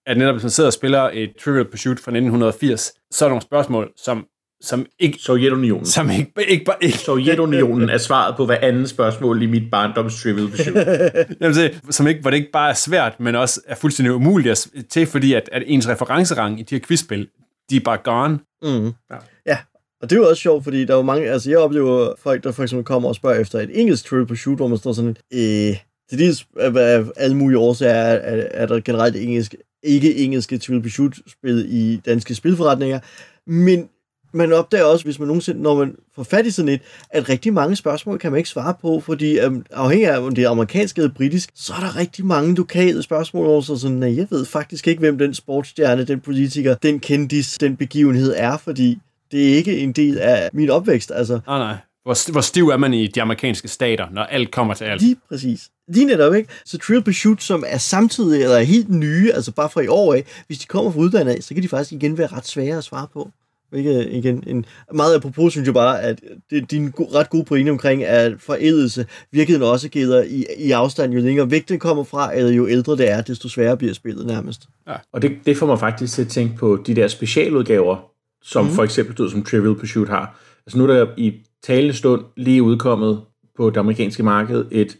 at 0.06 0.18
netop 0.18 0.34
hvis 0.34 0.42
man 0.42 0.50
sidder 0.50 0.68
og 0.68 0.72
spiller 0.72 1.10
et 1.12 1.30
Trivial 1.44 1.64
Pursuit 1.64 2.00
fra 2.00 2.10
1980, 2.10 2.92
så 3.10 3.24
er 3.24 3.28
der 3.28 3.30
nogle 3.30 3.42
spørgsmål, 3.42 3.90
som, 3.96 4.26
som 4.60 4.86
ikke, 4.98 5.18
Sovjetunionen. 5.18 5.86
som 5.86 6.10
ikke, 6.10 6.32
ikke, 6.48 6.64
bare 6.64 6.76
ikke, 6.80 6.98
Sovjetunionen 6.98 7.88
er 7.88 7.98
svaret 7.98 8.36
på 8.36 8.46
hver 8.46 8.58
anden 8.62 8.88
spørgsmål 8.88 9.42
i 9.42 9.46
mit 9.46 9.70
barndoms 9.70 10.22
trivial 10.22 10.48
pursuit. 10.48 10.76
Jamen, 11.40 11.54
så, 11.54 11.70
som 11.90 12.06
ikke, 12.06 12.20
hvor 12.20 12.30
det 12.30 12.36
ikke 12.36 12.52
bare 12.52 12.70
er 12.70 12.74
svært, 12.74 13.20
men 13.20 13.34
også 13.34 13.60
er 13.66 13.74
fuldstændig 13.74 14.14
umuligt 14.14 14.50
at, 14.50 14.66
til, 14.90 15.06
fordi 15.06 15.32
at, 15.32 15.48
at 15.52 15.62
ens 15.66 15.88
referencerang 15.88 16.60
i 16.60 16.62
de 16.62 16.74
her 16.74 16.82
quizspil, 16.86 17.28
de 17.70 17.76
er 17.76 17.80
bare 17.80 17.98
gone. 18.04 18.38
Mm. 18.62 18.92
Ja. 19.10 19.16
Ja. 19.46 19.58
og 20.02 20.10
det 20.10 20.16
er 20.16 20.20
jo 20.20 20.28
også 20.28 20.42
sjovt, 20.42 20.64
fordi 20.64 20.84
der 20.84 20.92
er 20.92 20.96
jo 20.96 21.02
mange, 21.02 21.30
altså 21.30 21.50
jeg 21.50 21.58
oplever 21.58 22.14
folk, 22.18 22.44
der 22.44 22.52
for 22.52 22.62
eksempel 22.62 22.84
kommer 22.84 23.08
og 23.08 23.14
spørger 23.14 23.40
efter 23.40 23.58
et 23.60 23.80
engelsk 23.80 24.04
Trivial 24.06 24.26
Pursuit, 24.26 24.56
hvor 24.56 24.68
man 24.68 24.78
står 24.78 24.92
sådan, 24.92 25.16
øh, 25.32 25.76
til 26.10 26.18
dels 26.18 26.46
af, 26.56 27.04
alle 27.16 27.36
mulige 27.36 27.58
årsager 27.58 27.92
er, 27.92 28.14
er, 28.14 28.46
er 28.50 28.66
der 28.66 28.80
generelt 28.80 29.16
engelsk, 29.16 29.54
ikke 29.82 30.16
engelske 30.16 30.58
Trivial 30.58 30.82
Pursuit-spil 30.82 31.66
i 31.68 31.96
danske 31.96 32.34
spilforretninger, 32.34 33.00
men 33.46 33.88
man 34.32 34.52
opdager 34.52 34.84
også, 34.84 35.04
hvis 35.04 35.18
man 35.18 35.28
nogensinde, 35.28 35.62
når 35.62 35.74
man 35.78 35.94
får 36.14 36.22
fat 36.22 36.46
i 36.46 36.50
sådan 36.50 36.68
et, 36.68 36.80
at 37.10 37.28
rigtig 37.28 37.52
mange 37.54 37.76
spørgsmål 37.76 38.18
kan 38.18 38.30
man 38.32 38.38
ikke 38.38 38.50
svare 38.50 38.74
på, 38.82 39.00
fordi 39.00 39.40
um, 39.40 39.64
afhængig 39.70 40.08
af, 40.08 40.18
om 40.18 40.34
det 40.34 40.44
er 40.44 40.50
amerikansk 40.50 40.96
eller 40.96 41.10
britisk, 41.10 41.50
så 41.54 41.72
er 41.72 41.80
der 41.80 41.96
rigtig 41.96 42.26
mange 42.26 42.54
lokale 42.54 43.02
spørgsmål, 43.02 43.44
hvor 43.44 43.60
så 43.60 43.76
sådan, 43.76 43.96
"Nej, 43.96 44.16
jeg 44.16 44.26
ved 44.30 44.44
faktisk 44.46 44.88
ikke, 44.88 45.00
hvem 45.00 45.18
den 45.18 45.34
sportsstjerne, 45.34 46.04
den 46.04 46.20
politiker, 46.20 46.74
den 46.74 47.00
kendis, 47.00 47.58
den 47.58 47.76
begivenhed 47.76 48.34
er, 48.36 48.56
fordi 48.56 48.98
det 49.32 49.52
er 49.52 49.56
ikke 49.56 49.78
en 49.78 49.92
del 49.92 50.18
af 50.18 50.50
min 50.52 50.70
opvækst. 50.70 51.12
Altså, 51.14 51.40
Nej, 51.46 51.58
nej. 51.58 51.76
Hvor, 52.02 52.32
hvor 52.32 52.40
stiv 52.40 52.68
er 52.68 52.76
man 52.76 52.94
i 52.94 53.06
de 53.06 53.22
amerikanske 53.22 53.68
stater, 53.68 54.06
når 54.12 54.22
alt 54.22 54.50
kommer 54.50 54.74
til 54.74 54.84
alt? 54.84 55.02
lige 55.02 55.16
præcis. 55.28 55.68
Lige 55.88 56.06
netop, 56.06 56.34
ikke? 56.34 56.48
Så 56.64 56.78
Trial 56.78 57.02
Pursuit, 57.02 57.42
som 57.42 57.64
er 57.66 57.78
samtidig, 57.78 58.42
eller 58.42 58.56
er 58.56 58.62
helt 58.62 58.88
nye, 58.90 59.32
altså 59.32 59.52
bare 59.52 59.70
fra 59.70 59.80
i 59.80 59.86
år 59.86 60.14
af, 60.14 60.24
hvis 60.46 60.58
de 60.58 60.66
kommer 60.66 60.90
fra 60.92 60.98
udlandet 61.00 61.32
af, 61.32 61.42
så 61.42 61.54
kan 61.54 61.62
de 61.62 61.68
faktisk 61.68 61.92
igen 61.92 62.18
være 62.18 62.26
ret 62.26 62.46
svære 62.46 62.78
at 62.78 62.84
svare 62.84 63.06
på. 63.12 63.30
Ikke, 63.72 64.10
igen, 64.10 64.44
en, 64.46 64.66
meget 64.94 65.14
apropos 65.14 65.52
synes 65.52 65.66
jeg 65.66 65.74
bare, 65.74 66.02
at 66.02 66.20
det, 66.50 66.70
din 66.70 66.90
go, 66.90 67.04
ret 67.04 67.30
gode 67.30 67.44
pointe 67.44 67.70
omkring, 67.70 68.04
at 68.04 68.32
forædelse 68.38 69.06
virkeligheden 69.32 69.70
også 69.70 69.88
gælder 69.88 70.22
i, 70.22 70.44
i 70.58 70.70
afstand, 70.70 71.12
jo 71.12 71.20
længere 71.20 71.50
væk 71.50 71.68
det 71.68 71.80
kommer 71.80 72.04
fra, 72.04 72.36
eller 72.36 72.52
jo 72.52 72.68
ældre 72.68 72.96
det 72.96 73.10
er, 73.10 73.20
desto 73.20 73.48
sværere 73.48 73.76
bliver 73.76 73.92
spillet 73.94 74.26
nærmest. 74.26 74.68
Og 75.12 75.22
det, 75.22 75.32
det 75.46 75.56
får 75.56 75.66
mig 75.66 75.78
faktisk 75.78 76.14
til 76.14 76.22
at 76.22 76.28
tænke 76.28 76.56
på 76.56 76.82
de 76.86 76.96
der 76.96 77.08
specialudgaver, 77.08 78.10
som 78.42 78.64
mm. 78.64 78.70
for 78.70 78.84
eksempel 78.84 79.16
du, 79.16 79.28
som 79.30 79.42
Trivial 79.42 79.74
Pursuit 79.74 80.08
har. 80.08 80.40
Altså 80.66 80.78
nu 80.78 80.84
er 80.84 80.94
der 80.94 81.06
i 81.16 81.34
talende 81.62 81.94
stund 81.94 82.24
lige 82.36 82.62
udkommet 82.62 83.20
på 83.56 83.70
det 83.70 83.76
amerikanske 83.76 84.22
marked 84.22 84.64
et 84.70 84.98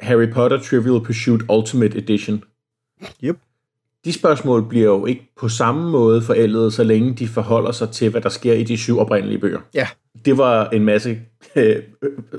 Harry 0.00 0.32
Potter 0.32 0.60
Trivial 0.60 1.04
Pursuit 1.04 1.42
Ultimate 1.50 1.98
Edition. 1.98 2.44
Yep. 3.24 3.38
De 4.04 4.12
spørgsmål 4.12 4.68
bliver 4.68 4.84
jo 4.84 5.06
ikke 5.06 5.32
på 5.40 5.48
samme 5.48 5.90
måde 5.90 6.22
forældet, 6.22 6.72
så 6.72 6.84
længe 6.84 7.14
de 7.14 7.28
forholder 7.28 7.72
sig 7.72 7.90
til, 7.90 8.10
hvad 8.10 8.20
der 8.20 8.28
sker 8.28 8.52
i 8.52 8.62
de 8.62 8.76
syv 8.76 8.98
oprindelige 8.98 9.38
bøger. 9.38 9.60
Ja. 9.74 9.88
Det 10.24 10.38
var 10.38 10.68
en 10.68 10.84
masse 10.84 11.20
øh, 11.56 11.76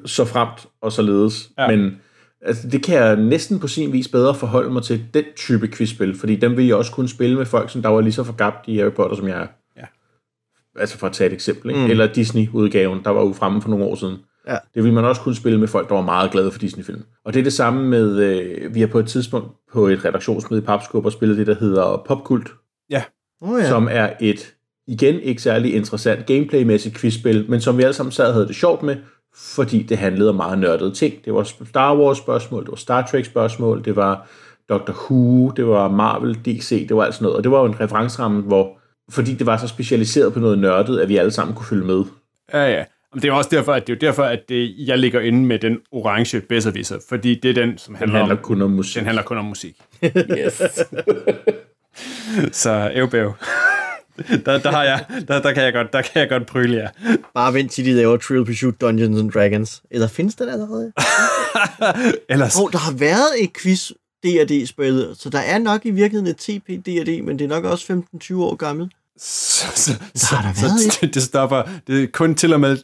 så 0.06 0.26
fremt 0.26 0.68
og 0.82 0.92
således. 0.92 1.50
Ja. 1.58 1.68
Men 1.68 1.98
Altså, 2.46 2.68
det 2.68 2.84
kan 2.84 2.96
jeg 2.96 3.16
næsten 3.16 3.60
på 3.60 3.68
sin 3.68 3.94
vis 3.94 4.08
bedre 4.08 4.36
forholde 4.36 4.70
mig 4.70 4.84
til 4.84 5.06
den 5.14 5.24
type 5.36 5.68
quizspil, 5.68 6.20
fordi 6.20 6.36
dem 6.36 6.58
vil 6.58 6.66
jeg 6.68 6.76
også 6.76 6.92
kunne 6.92 7.10
spille 7.10 7.38
med 7.38 7.46
folk, 7.46 7.70
som 7.70 7.82
der 7.82 7.90
var 7.90 8.02
lige 8.02 8.14
så 8.14 8.24
forgabt 8.24 8.68
i 8.68 8.78
Harry 8.78 8.92
Potter, 8.92 9.16
som 9.16 9.28
jeg 9.28 9.42
er. 9.42 9.48
Ja. 9.78 9.86
Altså 10.80 10.98
for 10.98 11.08
at 11.08 11.14
tage 11.14 11.28
et 11.28 11.34
eksempel, 11.34 11.70
ikke? 11.70 11.82
Mm. 11.82 11.90
Eller 11.90 12.14
Disney-udgaven, 12.14 13.02
der 13.04 13.10
var 13.10 13.22
jo 13.22 13.34
fremme 13.34 13.62
for 13.62 13.70
nogle 13.70 13.86
år 13.86 13.96
siden. 13.96 14.18
Ja. 14.48 14.58
Det 14.76 14.84
vil 14.84 14.94
man 14.94 15.06
også 15.06 15.22
kunne 15.22 15.36
spille 15.36 15.60
med 15.60 15.68
folk, 15.68 15.90
der 15.90 15.96
var 15.96 16.02
meget 16.02 16.32
glade 16.32 16.52
for 16.52 16.60
Disney-film. 16.60 17.04
Og 17.26 17.34
det 17.34 17.40
er 17.40 17.44
det 17.44 17.54
samme 17.54 17.88
med, 17.88 18.20
øh, 18.20 18.76
vi 18.76 18.80
har 18.80 18.88
på 18.88 19.00
et 19.00 19.08
tidspunkt 19.08 19.48
på 19.76 19.88
et 19.88 20.06
redaktionsmøde 20.06 20.62
i 20.62 20.66
Papskub 20.66 21.06
og 21.06 21.12
spillet 21.12 21.38
det, 21.38 21.48
der 21.48 21.56
hedder 21.56 22.04
Popkult, 22.08 22.52
Oh, 23.42 23.60
ja. 23.60 23.64
ja. 23.64 23.70
som 23.70 23.88
er 23.92 24.10
et, 24.22 24.56
igen 24.88 25.20
ikke 25.20 25.42
særlig 25.42 25.76
interessant 25.76 26.26
gameplaymæssigt 26.26 26.98
quizspil, 26.98 27.46
men 27.50 27.62
som 27.62 27.78
vi 27.78 27.84
alle 27.84 27.94
sammen 27.94 28.12
sad 28.12 28.28
og 28.28 28.34
havde 28.34 28.48
det 28.48 28.56
sjovt 28.56 28.84
med, 28.84 28.96
fordi 29.36 29.84
det 29.84 29.98
handlede 29.98 30.30
om 30.30 30.36
meget 30.36 30.60
nørdede 30.60 30.92
ting. 30.92 31.26
Det 31.26 31.34
var 31.34 31.44
Star 31.44 31.98
Wars 31.98 32.18
spørgsmål, 32.18 32.64
det 32.64 32.72
var 32.72 32.76
Star 32.76 33.02
Trek 33.02 33.26
spørgsmål, 33.26 33.86
det 33.86 33.96
var 33.96 34.28
Doctor 34.70 34.94
Who, 34.94 35.50
det 35.50 35.68
var 35.68 35.88
Marvel, 35.88 36.36
DC, 36.46 36.88
det 36.88 36.98
var 36.98 37.04
alt 37.04 37.14
sådan 37.14 37.24
noget. 37.24 37.38
Og 37.38 37.44
det 37.44 37.52
var 37.52 37.60
jo 37.60 37.66
en 37.66 37.80
referenceramme, 37.80 38.42
hvor, 38.42 38.80
fordi 39.12 39.34
det 39.34 39.46
var 39.46 39.58
så 39.58 39.68
specialiseret 39.68 40.34
på 40.34 40.40
noget 40.40 40.60
nørdet, 40.60 41.00
at 41.00 41.10
vi 41.10 41.18
alle 41.18 41.32
sammen 41.32 41.56
kunne 41.56 41.66
følge 41.66 41.86
med. 41.86 42.04
Ja, 42.54 42.66
ja. 42.68 42.84
Det 43.16 43.26
er 43.26 43.32
også 43.32 43.50
derfor, 43.54 43.74
at 43.74 43.88
det 43.88 43.94
er 43.94 43.98
jo 43.98 44.08
derfor, 44.08 44.24
at 44.24 44.40
det, 44.50 44.76
jeg 44.78 44.98
ligger 44.98 45.20
inde 45.20 45.46
med 45.46 45.60
den 45.60 45.78
orange 45.92 46.42
Besserwisser, 46.42 47.00
fordi 47.10 47.40
det 47.40 47.50
er 47.50 47.54
den, 47.54 47.78
som 47.78 47.94
Den 47.94 48.00
handler, 48.00 48.18
handler 48.20 48.36
om, 48.36 48.42
kun 48.42 48.62
om 48.62 48.72
musik. 48.72 48.96
den 48.96 49.06
handler 49.06 49.24
kun 49.24 49.38
om 49.38 49.46
musik. 49.46 49.76
Yes. 50.04 50.62
Så 52.62 52.92
ævbæv. 52.94 53.34
der, 54.46 54.58
der, 54.58 54.72
har 54.72 54.84
jeg, 54.84 55.06
der, 55.28 55.42
der, 55.42 55.54
kan 55.54 55.64
jeg 55.64 55.74
godt, 55.74 55.94
der 55.94 56.02
kan 56.02 56.22
jeg 56.22 56.30
godt 56.30 56.46
prøve 56.48 56.72
jer. 56.72 56.90
Bare 57.34 57.54
vent 57.54 57.72
til 57.72 57.86
de 57.86 57.94
laver 57.94 58.18
Trivial 58.18 58.46
Pursuit 58.46 58.82
Dungeons 58.82 59.20
and 59.20 59.32
Dragons. 59.32 59.84
Eller 59.92 60.08
findes 60.08 60.36
den 60.36 60.50
allerede? 60.50 60.92
Ellers, 62.30 62.56
Åh, 62.58 62.64
oh, 62.64 62.72
der 62.72 62.78
har 62.78 62.94
været 62.94 63.44
et 63.44 63.54
quiz 63.54 63.92
D&D-spil, 64.24 65.10
så 65.16 65.30
der 65.30 65.40
er 65.40 65.58
nok 65.58 65.86
i 65.86 65.92
virkeligheden 65.92 66.32
et 66.32 66.38
TP 66.38 66.68
D&D, 66.86 67.22
men 67.24 67.40
det 67.40 67.46
er 67.46 67.50
nok 67.50 67.64
også 67.64 68.04
15-20 68.24 68.36
år 68.36 68.56
gammelt. 68.56 68.94
Så, 69.18 69.66
så, 69.76 69.92
så, 70.16 70.36
har 70.36 70.48
der 70.48 70.54
så, 70.54 70.62
været 70.62 70.94
så 70.94 71.06
det 71.14 71.24
stopper. 71.24 71.64
Det 71.88 72.04
er 72.04 72.08
kun 72.08 72.36
til 72.36 72.54
og 72.54 72.60
med 72.60 72.78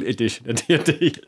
3,0 0.00 0.10
edition 0.10 0.48
af 0.48 0.54
D&D. 0.54 1.18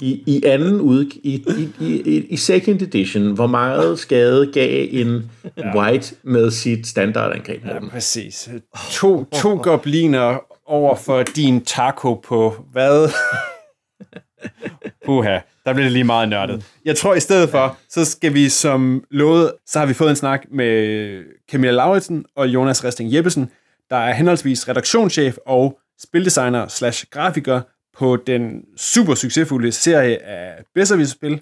I, 0.06 0.22
I 0.26 0.44
anden 0.44 0.80
ud, 0.80 1.04
i, 1.22 1.44
i, 1.80 1.86
i, 1.86 2.26
i 2.26 2.36
second 2.36 2.82
edition, 2.82 3.34
hvor 3.34 3.46
meget 3.46 3.98
skade 3.98 4.52
gav 4.52 4.88
en 4.90 5.30
white 5.74 6.14
med 6.22 6.50
sit 6.50 6.86
standardangreb? 6.86 7.64
Ja, 7.64 7.88
præcis. 7.88 8.48
To, 8.90 9.24
to 9.24 9.60
gobliner 9.62 10.38
over 10.66 10.96
for 10.96 11.22
din 11.22 11.64
taco 11.64 12.14
på 12.14 12.64
hvad? 12.72 13.08
Puha, 15.06 15.38
der 15.64 15.72
bliver 15.72 15.84
det 15.84 15.92
lige 15.92 16.04
meget 16.04 16.28
nørdet. 16.28 16.64
Jeg 16.84 16.96
tror 16.96 17.14
i 17.14 17.20
stedet 17.20 17.50
for, 17.50 17.78
så 17.88 18.04
skal 18.04 18.34
vi 18.34 18.48
som 18.48 19.04
lovet, 19.10 19.52
så 19.66 19.78
har 19.78 19.86
vi 19.86 19.94
fået 19.94 20.10
en 20.10 20.16
snak 20.16 20.44
med 20.50 21.24
Camilla 21.50 21.72
Lauritsen 21.72 22.24
og 22.36 22.48
Jonas 22.48 22.84
Resting 22.84 23.14
Jeppesen, 23.14 23.50
der 23.90 23.96
er 23.96 24.12
henholdsvis 24.12 24.68
redaktionschef 24.68 25.36
og 25.46 25.78
spildesigner 26.02 26.68
slash 26.68 27.06
grafiker 27.10 27.60
på 27.98 28.16
den 28.16 28.64
super 28.76 29.14
succesfulde 29.14 29.72
serie 29.72 30.22
af 30.22 30.62
Besserwisser-spil, 30.74 31.40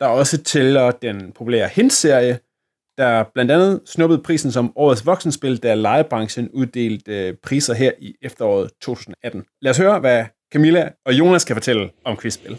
der 0.00 0.06
også 0.06 0.42
tæller 0.42 0.90
den 0.90 1.32
populære 1.32 1.68
Hint-serie, 1.68 2.38
der 2.98 3.24
blandt 3.34 3.50
andet 3.50 3.80
snuppede 3.86 4.22
prisen 4.22 4.52
som 4.52 4.72
årets 4.76 5.06
voksenspil, 5.06 5.56
da 5.56 5.74
legebranchen 5.74 6.50
uddelte 6.50 7.12
øh, 7.12 7.34
priser 7.42 7.74
her 7.74 7.92
i 7.98 8.14
efteråret 8.22 8.70
2018. 8.82 9.44
Lad 9.62 9.70
os 9.70 9.78
høre, 9.78 9.98
hvad 10.00 10.24
Camilla 10.52 10.88
og 11.06 11.12
Jonas 11.12 11.44
kan 11.44 11.56
fortælle 11.56 11.90
om 12.04 12.16
quizspil. 12.16 12.58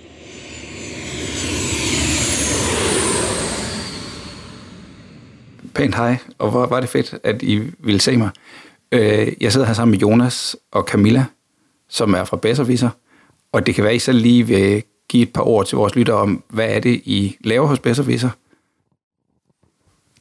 Pænt 5.74 5.96
hej, 5.96 6.18
og 6.38 6.52
hvor 6.52 6.66
var 6.66 6.80
det 6.80 6.90
fedt, 6.90 7.16
at 7.24 7.42
I 7.42 7.62
ville 7.80 8.00
se 8.00 8.18
mig. 8.18 8.30
Øh, 8.92 9.28
jeg 9.42 9.52
sidder 9.52 9.68
her 9.68 9.74
sammen 9.74 9.92
med 9.92 10.00
Jonas 10.00 10.56
og 10.72 10.84
Camilla, 10.84 11.26
som 11.90 12.14
er 12.14 12.24
fra 12.24 12.38
Besserviser, 12.38 12.90
og 13.52 13.66
det 13.66 13.76
kan 13.76 13.84
være, 13.84 13.94
at 13.94 13.98
I 13.98 14.00
så 14.00 14.12
lige 14.12 14.48
vil 14.48 14.84
give 15.10 15.24
et 15.24 15.34
par 15.34 15.42
ord 15.42 15.66
til 15.66 15.76
vores 15.76 15.96
lyttere 15.96 16.18
om, 16.18 16.44
hvad 16.50 16.70
er 16.70 16.80
det, 16.80 17.02
I 17.06 17.38
laver 17.44 17.68
hos 17.68 17.80
Besserviser? 17.80 18.30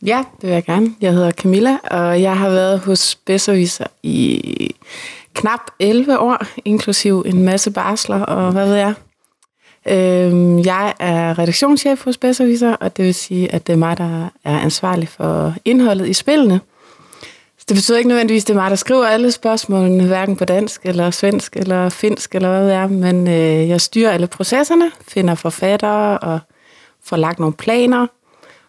Ja, 0.03 0.25
det 0.41 0.49
vil 0.49 0.51
jeg 0.51 0.65
gerne. 0.65 0.95
Jeg 1.01 1.13
hedder 1.13 1.31
Camilla, 1.31 1.77
og 1.91 2.23
jeg 2.23 2.39
har 2.39 2.51
været 2.51 2.81
hos 2.81 3.15
Besserviser 3.15 3.87
i 4.03 4.75
knap 5.35 5.61
11 5.79 6.19
år, 6.19 6.47
inklusiv 6.65 7.23
en 7.27 7.43
masse 7.43 7.71
barsler 7.71 8.21
og 8.21 8.53
hvad 8.53 8.67
ved 8.67 8.75
jeg. 8.75 8.95
Øhm, 9.91 10.59
jeg 10.59 10.95
er 10.99 11.39
redaktionschef 11.39 12.05
hos 12.05 12.19
Besserviser, 12.19 12.73
og 12.73 12.97
det 12.97 13.05
vil 13.05 13.15
sige, 13.15 13.55
at 13.55 13.67
det 13.67 13.73
er 13.73 13.77
mig, 13.77 13.99
der 13.99 14.29
er 14.45 14.59
ansvarlig 14.59 15.09
for 15.09 15.55
indholdet 15.65 16.09
i 16.09 16.13
spillene. 16.13 16.61
Så 17.59 17.65
det 17.69 17.75
betyder 17.75 17.99
ikke 17.99 18.09
nødvendigvis, 18.09 18.43
at 18.43 18.49
det 18.49 18.55
er 18.55 18.61
mig, 18.61 18.71
der 18.71 18.77
skriver 18.77 19.07
alle 19.07 19.33
spørgsmålene, 19.33 20.07
hverken 20.07 20.37
på 20.37 20.45
dansk, 20.45 20.87
eller 20.87 21.11
svensk, 21.11 21.57
eller 21.57 21.89
finsk, 21.89 22.35
eller 22.35 22.49
hvad 22.49 22.67
det 22.67 22.75
er, 22.75 22.87
men 22.87 23.29
øh, 23.29 23.69
jeg 23.69 23.81
styrer 23.81 24.11
alle 24.11 24.27
processerne, 24.27 24.91
finder 25.09 25.35
forfattere 25.35 26.19
og 26.19 26.41
får 27.05 27.17
lagt 27.17 27.39
nogle 27.39 27.55
planer, 27.55 28.07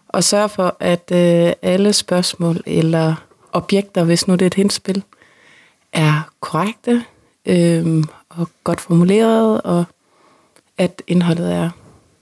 og 0.09 0.23
sørger 0.23 0.47
for, 0.47 0.75
at 0.79 1.11
øh, 1.11 1.53
alle 1.61 1.93
spørgsmål 1.93 2.61
eller 2.65 3.15
objekter, 3.53 4.03
hvis 4.03 4.27
nu 4.27 4.33
det 4.33 4.41
er 4.41 4.47
et 4.47 4.53
hindspil, 4.53 5.03
er 5.93 6.29
korrekte 6.39 7.03
øh, 7.45 8.03
og 8.29 8.49
godt 8.63 8.81
formuleret, 8.81 9.61
og 9.61 9.85
at 10.79 11.01
indholdet 11.07 11.53
er 11.53 11.69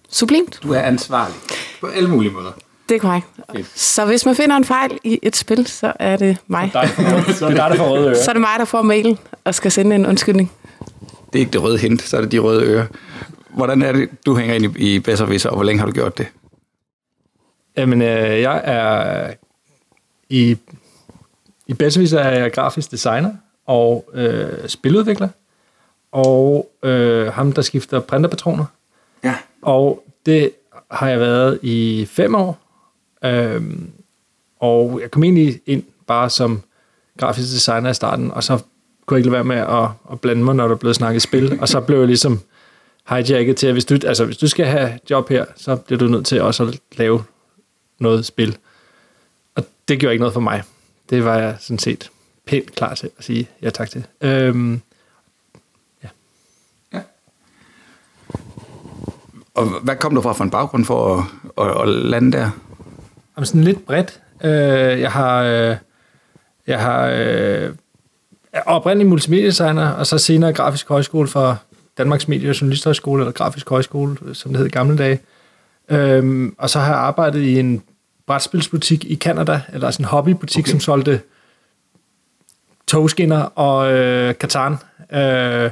sublimt. 0.10 0.60
Du 0.64 0.74
er 0.74 0.80
ansvarlig 0.80 1.36
på 1.82 1.88
alle 1.88 2.10
mulige 2.10 2.32
måder. 2.32 2.52
Det 2.90 2.96
er 2.96 3.00
korrekt. 3.00 3.28
Så 3.76 4.06
hvis 4.06 4.26
man 4.26 4.36
finder 4.36 4.56
en 4.56 4.66
fejl 4.66 5.00
i 5.04 5.20
et 5.22 5.36
spil, 5.36 5.68
så 5.68 5.94
er 6.00 6.18
det 6.18 6.38
mig. 6.48 6.72
Så 7.34 7.46
er 7.46 7.50
det 7.50 7.58
dig, 7.58 7.70
der 7.70 7.76
får 7.76 7.90
røde 7.90 8.08
ører. 8.08 8.24
Så 8.24 8.32
er 8.32 8.34
det 8.34 8.42
mig, 8.42 8.56
der 8.60 8.66
får 8.66 8.82
mailen 8.82 9.18
og 9.44 9.56
skal 9.56 9.72
sende 9.72 9.96
en 9.96 10.06
undskyldning. 10.06 10.52
Det 11.34 11.36
er 11.36 11.40
ikke 11.40 11.52
det 11.52 11.64
røde 11.64 11.78
hint, 11.78 12.02
så 12.02 12.18
er 12.18 12.22
det 12.22 12.32
de 12.32 12.40
røde 12.40 12.64
ører. 12.64 12.86
Hvordan 13.50 13.82
er 13.82 13.92
det, 13.92 14.10
du 14.26 14.36
hænger 14.36 14.56
ind 14.56 14.66
i, 14.66 14.96
i 14.96 15.00
Besserwisser, 15.00 15.50
og 15.50 15.56
hvor 15.56 15.64
længe 15.64 15.80
har 15.80 15.86
du 15.86 15.92
gjort 15.92 16.18
det? 16.18 16.28
Jamen, 17.78 18.02
øh, 18.02 18.42
jeg 18.42 18.62
er 18.64 19.34
i, 20.30 20.58
i 21.68 21.74
Besserwisser 21.74 22.20
er 22.20 22.40
jeg 22.40 22.52
grafisk 22.52 22.92
designer 22.92 23.32
og 23.66 24.10
øh, 24.14 24.68
spiludvikler, 24.68 25.30
og 26.12 26.70
øh, 26.84 27.34
ham, 27.34 27.52
der 27.52 27.62
skifter 27.62 28.00
printerpatroner. 28.00 28.66
Ja. 29.24 29.36
Og 29.62 30.04
det 30.26 30.52
har 30.92 31.10
jeg 31.10 31.20
været 31.20 31.60
i 31.62 32.08
fem 32.12 32.36
år. 32.36 32.60
Øhm, 33.26 33.92
og 34.60 35.00
jeg 35.02 35.12
kom 35.12 35.24
egentlig 35.24 35.62
ind 35.66 35.84
bare 36.08 36.30
som 36.30 36.62
grafisk 37.18 37.48
designer 37.54 37.90
i 37.90 37.94
starten, 37.94 38.32
og 38.32 38.44
så 38.44 38.60
kunne 39.06 39.16
jeg 39.16 39.20
ikke 39.20 39.30
lade 39.30 39.34
være 39.34 39.44
med 39.44 39.84
at, 39.84 39.90
at 40.12 40.22
blande 40.22 40.44
mig, 40.44 40.56
når 40.56 40.68
der 40.68 40.76
blev 40.76 40.94
snakket 40.94 41.22
spil. 41.22 41.58
Og 41.62 41.68
så 41.68 41.82
blev 41.82 41.98
jeg 41.98 42.08
ligesom 42.08 42.40
hijacket 43.10 43.58
til, 43.58 43.68
at 43.68 43.74
hvis 43.74 43.86
du, 43.86 43.98
altså, 44.06 44.26
hvis 44.26 44.38
du 44.38 44.48
skal 44.48 44.66
have 44.66 45.00
job 45.10 45.30
her, 45.30 45.46
så 45.56 45.76
bliver 45.76 46.00
du 46.00 46.08
nødt 46.08 46.26
til 46.26 46.42
også 46.42 46.64
at 46.64 46.80
lave 46.98 47.24
noget 48.00 48.26
spil. 48.26 48.58
Og 49.56 49.64
det 49.88 50.00
gjorde 50.00 50.14
ikke 50.14 50.22
noget 50.22 50.34
for 50.34 50.40
mig. 50.40 50.64
Det 51.10 51.26
var 51.26 51.38
jeg 51.38 51.56
sådan 51.60 51.80
set 51.80 52.12
pænt 52.46 52.76
klar 52.76 52.96
til 52.96 53.10
at 53.18 53.24
sige 53.24 53.50
ja 53.62 53.70
tak 53.70 53.90
til. 53.90 54.06
Øhm, 54.22 54.82
Og 59.58 59.66
hvad 59.84 59.96
kom 59.96 60.16
du 60.16 60.22
fra 60.22 60.34
for 60.34 60.44
en 60.44 60.50
baggrund 60.50 60.86
for 60.86 61.18
at, 61.58 61.68
at, 61.68 61.82
at 61.82 61.90
lande 61.90 62.32
der? 62.32 62.50
Jamen 63.36 63.46
sådan 63.46 63.64
lidt 63.64 63.86
bredt. 63.86 64.22
Øh, 64.44 65.02
jeg 65.02 65.12
har, 65.12 65.44
øh, 65.44 65.76
jeg 66.68 66.80
har 66.80 67.08
øh, 67.16 67.70
oprindelig 68.66 69.08
multimediedesigner, 69.08 69.90
og 69.90 70.08
så 70.08 70.18
senere 70.18 70.54
grafisk 70.54 70.90
højskole 70.90 71.28
fra 71.28 71.56
Danmarks 71.98 72.28
Medie- 72.28 72.50
og 72.50 72.62
Journalisthøjskole, 72.62 73.22
eller 73.22 73.32
grafisk 73.32 73.70
højskole, 73.70 74.18
som 74.34 74.52
det 74.52 74.58
hed 74.60 74.68
i 74.68 74.70
gamle 74.70 74.98
dage. 74.98 75.20
Øhm, 75.90 76.56
og 76.58 76.70
så 76.70 76.80
har 76.80 76.88
jeg 76.88 77.00
arbejdet 77.00 77.42
i 77.42 77.60
en 77.60 77.84
brætspilsbutik 78.28 79.06
i 79.06 79.16
Canada, 79.16 79.62
eller 79.74 79.92
sådan 79.92 80.04
en 80.04 80.08
hobbybutik, 80.08 80.64
okay. 80.64 80.72
som 80.72 80.80
solgte 80.80 81.22
togskinner 82.88 83.42
og 83.42 83.92
øh, 83.92 84.36
Katan. 84.36 84.78
Øh, 85.12 85.72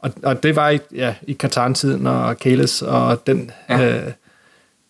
og, 0.00 0.12
og 0.22 0.42
det 0.42 0.56
var 0.56 0.70
i, 0.70 0.78
ja, 0.94 1.14
i 1.26 1.32
Katan-tiden 1.32 2.06
og 2.06 2.38
Kales 2.38 2.82
og 2.82 3.26
den, 3.26 3.50
ja. 3.68 3.96
øh, 4.06 4.12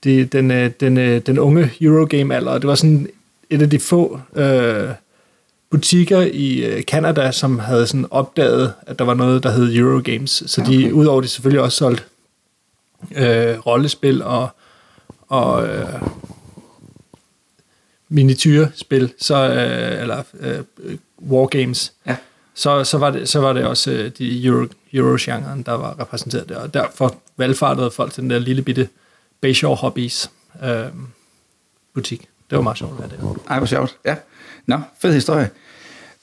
de, 0.04 0.24
den, 0.24 0.50
øh, 0.50 0.70
den, 0.80 0.98
øh, 0.98 1.20
den 1.26 1.38
unge 1.38 1.70
Eurogame-alder. 1.80 2.58
Det 2.58 2.66
var 2.68 2.74
sådan 2.74 3.08
et 3.50 3.62
af 3.62 3.70
de 3.70 3.78
få 3.80 4.20
øh, 4.36 4.88
butikker 5.70 6.20
i 6.20 6.64
øh, 6.64 6.82
Canada, 6.82 7.30
som 7.32 7.58
havde 7.58 7.86
sådan 7.86 8.06
opdaget, 8.10 8.72
at 8.86 8.98
der 8.98 9.04
var 9.04 9.14
noget, 9.14 9.42
der 9.42 9.50
hed 9.50 9.76
Eurogames. 9.76 10.42
Så 10.46 10.60
de, 10.60 10.76
Okay. 10.78 10.90
udover 10.90 11.20
de 11.20 11.28
selvfølgelig 11.28 11.62
også 11.62 11.78
solgt 11.78 12.06
øh, 13.16 13.58
rollespil 13.66 14.22
og, 14.22 14.48
og 15.28 15.68
øh, 15.68 15.84
miniatyrspil, 18.08 19.12
så, 19.18 19.34
øh, 19.36 20.00
eller 20.02 20.22
øh, 20.40 20.58
wargames, 21.30 21.92
Ja. 22.06 22.16
så, 22.54 22.84
så, 22.84 22.98
var 22.98 23.10
det, 23.10 23.28
så 23.28 23.40
var 23.40 23.52
det 23.52 23.64
også 23.64 23.90
øh, 23.90 24.10
de 24.18 24.44
Euro, 24.46 24.66
Euro-genren, 24.94 25.62
der 25.62 25.72
var 25.72 26.00
repræsenteret 26.00 26.48
der, 26.48 26.56
og 26.56 26.74
derfor 26.74 27.16
valgfartede 27.36 27.90
folk 27.90 28.12
til 28.12 28.22
den 28.22 28.30
der 28.30 28.38
lille 28.38 28.62
bitte 28.62 28.88
Bayshore 29.40 29.76
Hobbies 29.76 30.30
øh, 30.64 30.86
butik. 31.94 32.28
Det 32.50 32.56
var 32.56 32.62
meget 32.62 32.78
sjovt 32.78 32.92
at 32.92 32.98
være 32.98 33.08
der. 33.08 33.34
Ej, 33.50 33.58
hvor 33.58 33.66
sjovt. 33.66 33.96
Ja. 34.04 34.16
Nå, 34.66 34.80
fed 34.98 35.14
historie. 35.14 35.50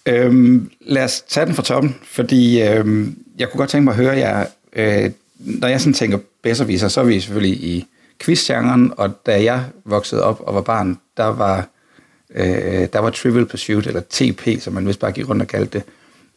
Øhm, 0.06 0.71
lad 0.82 1.03
os 1.03 1.21
tage 1.21 1.45
den 1.45 1.56
fra 1.56 1.63
toppen, 1.63 1.95
fordi 2.03 2.62
øhm, 2.62 3.17
jeg 3.38 3.49
kunne 3.49 3.58
godt 3.58 3.69
tænke 3.69 3.84
mig 3.84 3.91
at 3.91 3.97
høre 3.97 4.17
jer, 4.17 4.45
øh, 4.73 5.12
når 5.39 5.67
jeg 5.67 5.82
sådan 5.82 5.93
tænker 5.93 6.19
bedserviser, 6.41 6.88
så 6.88 7.01
er 7.01 7.06
vi 7.06 7.19
selvfølgelig 7.19 7.63
i 7.63 7.88
quizgenren, 8.19 8.93
og 8.97 9.25
da 9.25 9.43
jeg 9.43 9.65
voksede 9.86 10.23
op 10.23 10.41
og 10.41 10.56
var 10.56 10.62
barn, 10.62 10.99
der 11.17 11.25
var, 11.25 11.67
øh, 12.36 12.88
der 12.93 12.99
var 12.99 13.10
Trivial 13.10 13.45
Pursuit, 13.45 13.88
eller 13.88 14.01
TP, 14.10 14.62
som 14.62 14.73
man 14.73 14.88
vist 14.88 14.99
bare 14.99 15.12
gik 15.12 15.30
rundt 15.30 15.41
og 15.41 15.47
kaldte 15.47 15.77
det. 15.77 15.88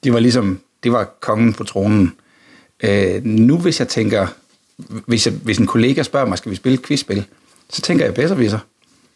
De 0.04 0.12
var 0.12 0.20
ligesom, 0.20 0.60
det 0.82 0.92
var 0.92 1.04
kongen 1.20 1.52
på 1.52 1.64
tronen. 1.64 2.12
Øh, 2.82 3.24
nu 3.24 3.58
hvis 3.58 3.80
jeg 3.80 3.88
tænker, 3.88 4.26
hvis, 5.06 5.26
jeg, 5.26 5.34
hvis 5.42 5.58
en 5.58 5.66
kollega 5.66 6.02
spørger 6.02 6.26
mig, 6.26 6.38
skal 6.38 6.50
vi 6.50 6.56
spille 6.56 6.74
et 6.74 6.86
quizspil, 6.86 7.24
så 7.70 7.82
tænker 7.82 8.04
jeg 8.04 8.14
bedserviser. 8.14 8.58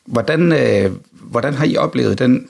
Hvordan, 0.04 0.52
øh, 0.52 0.92
hvordan 1.12 1.54
har 1.54 1.64
I 1.64 1.76
oplevet 1.76 2.18
den, 2.18 2.48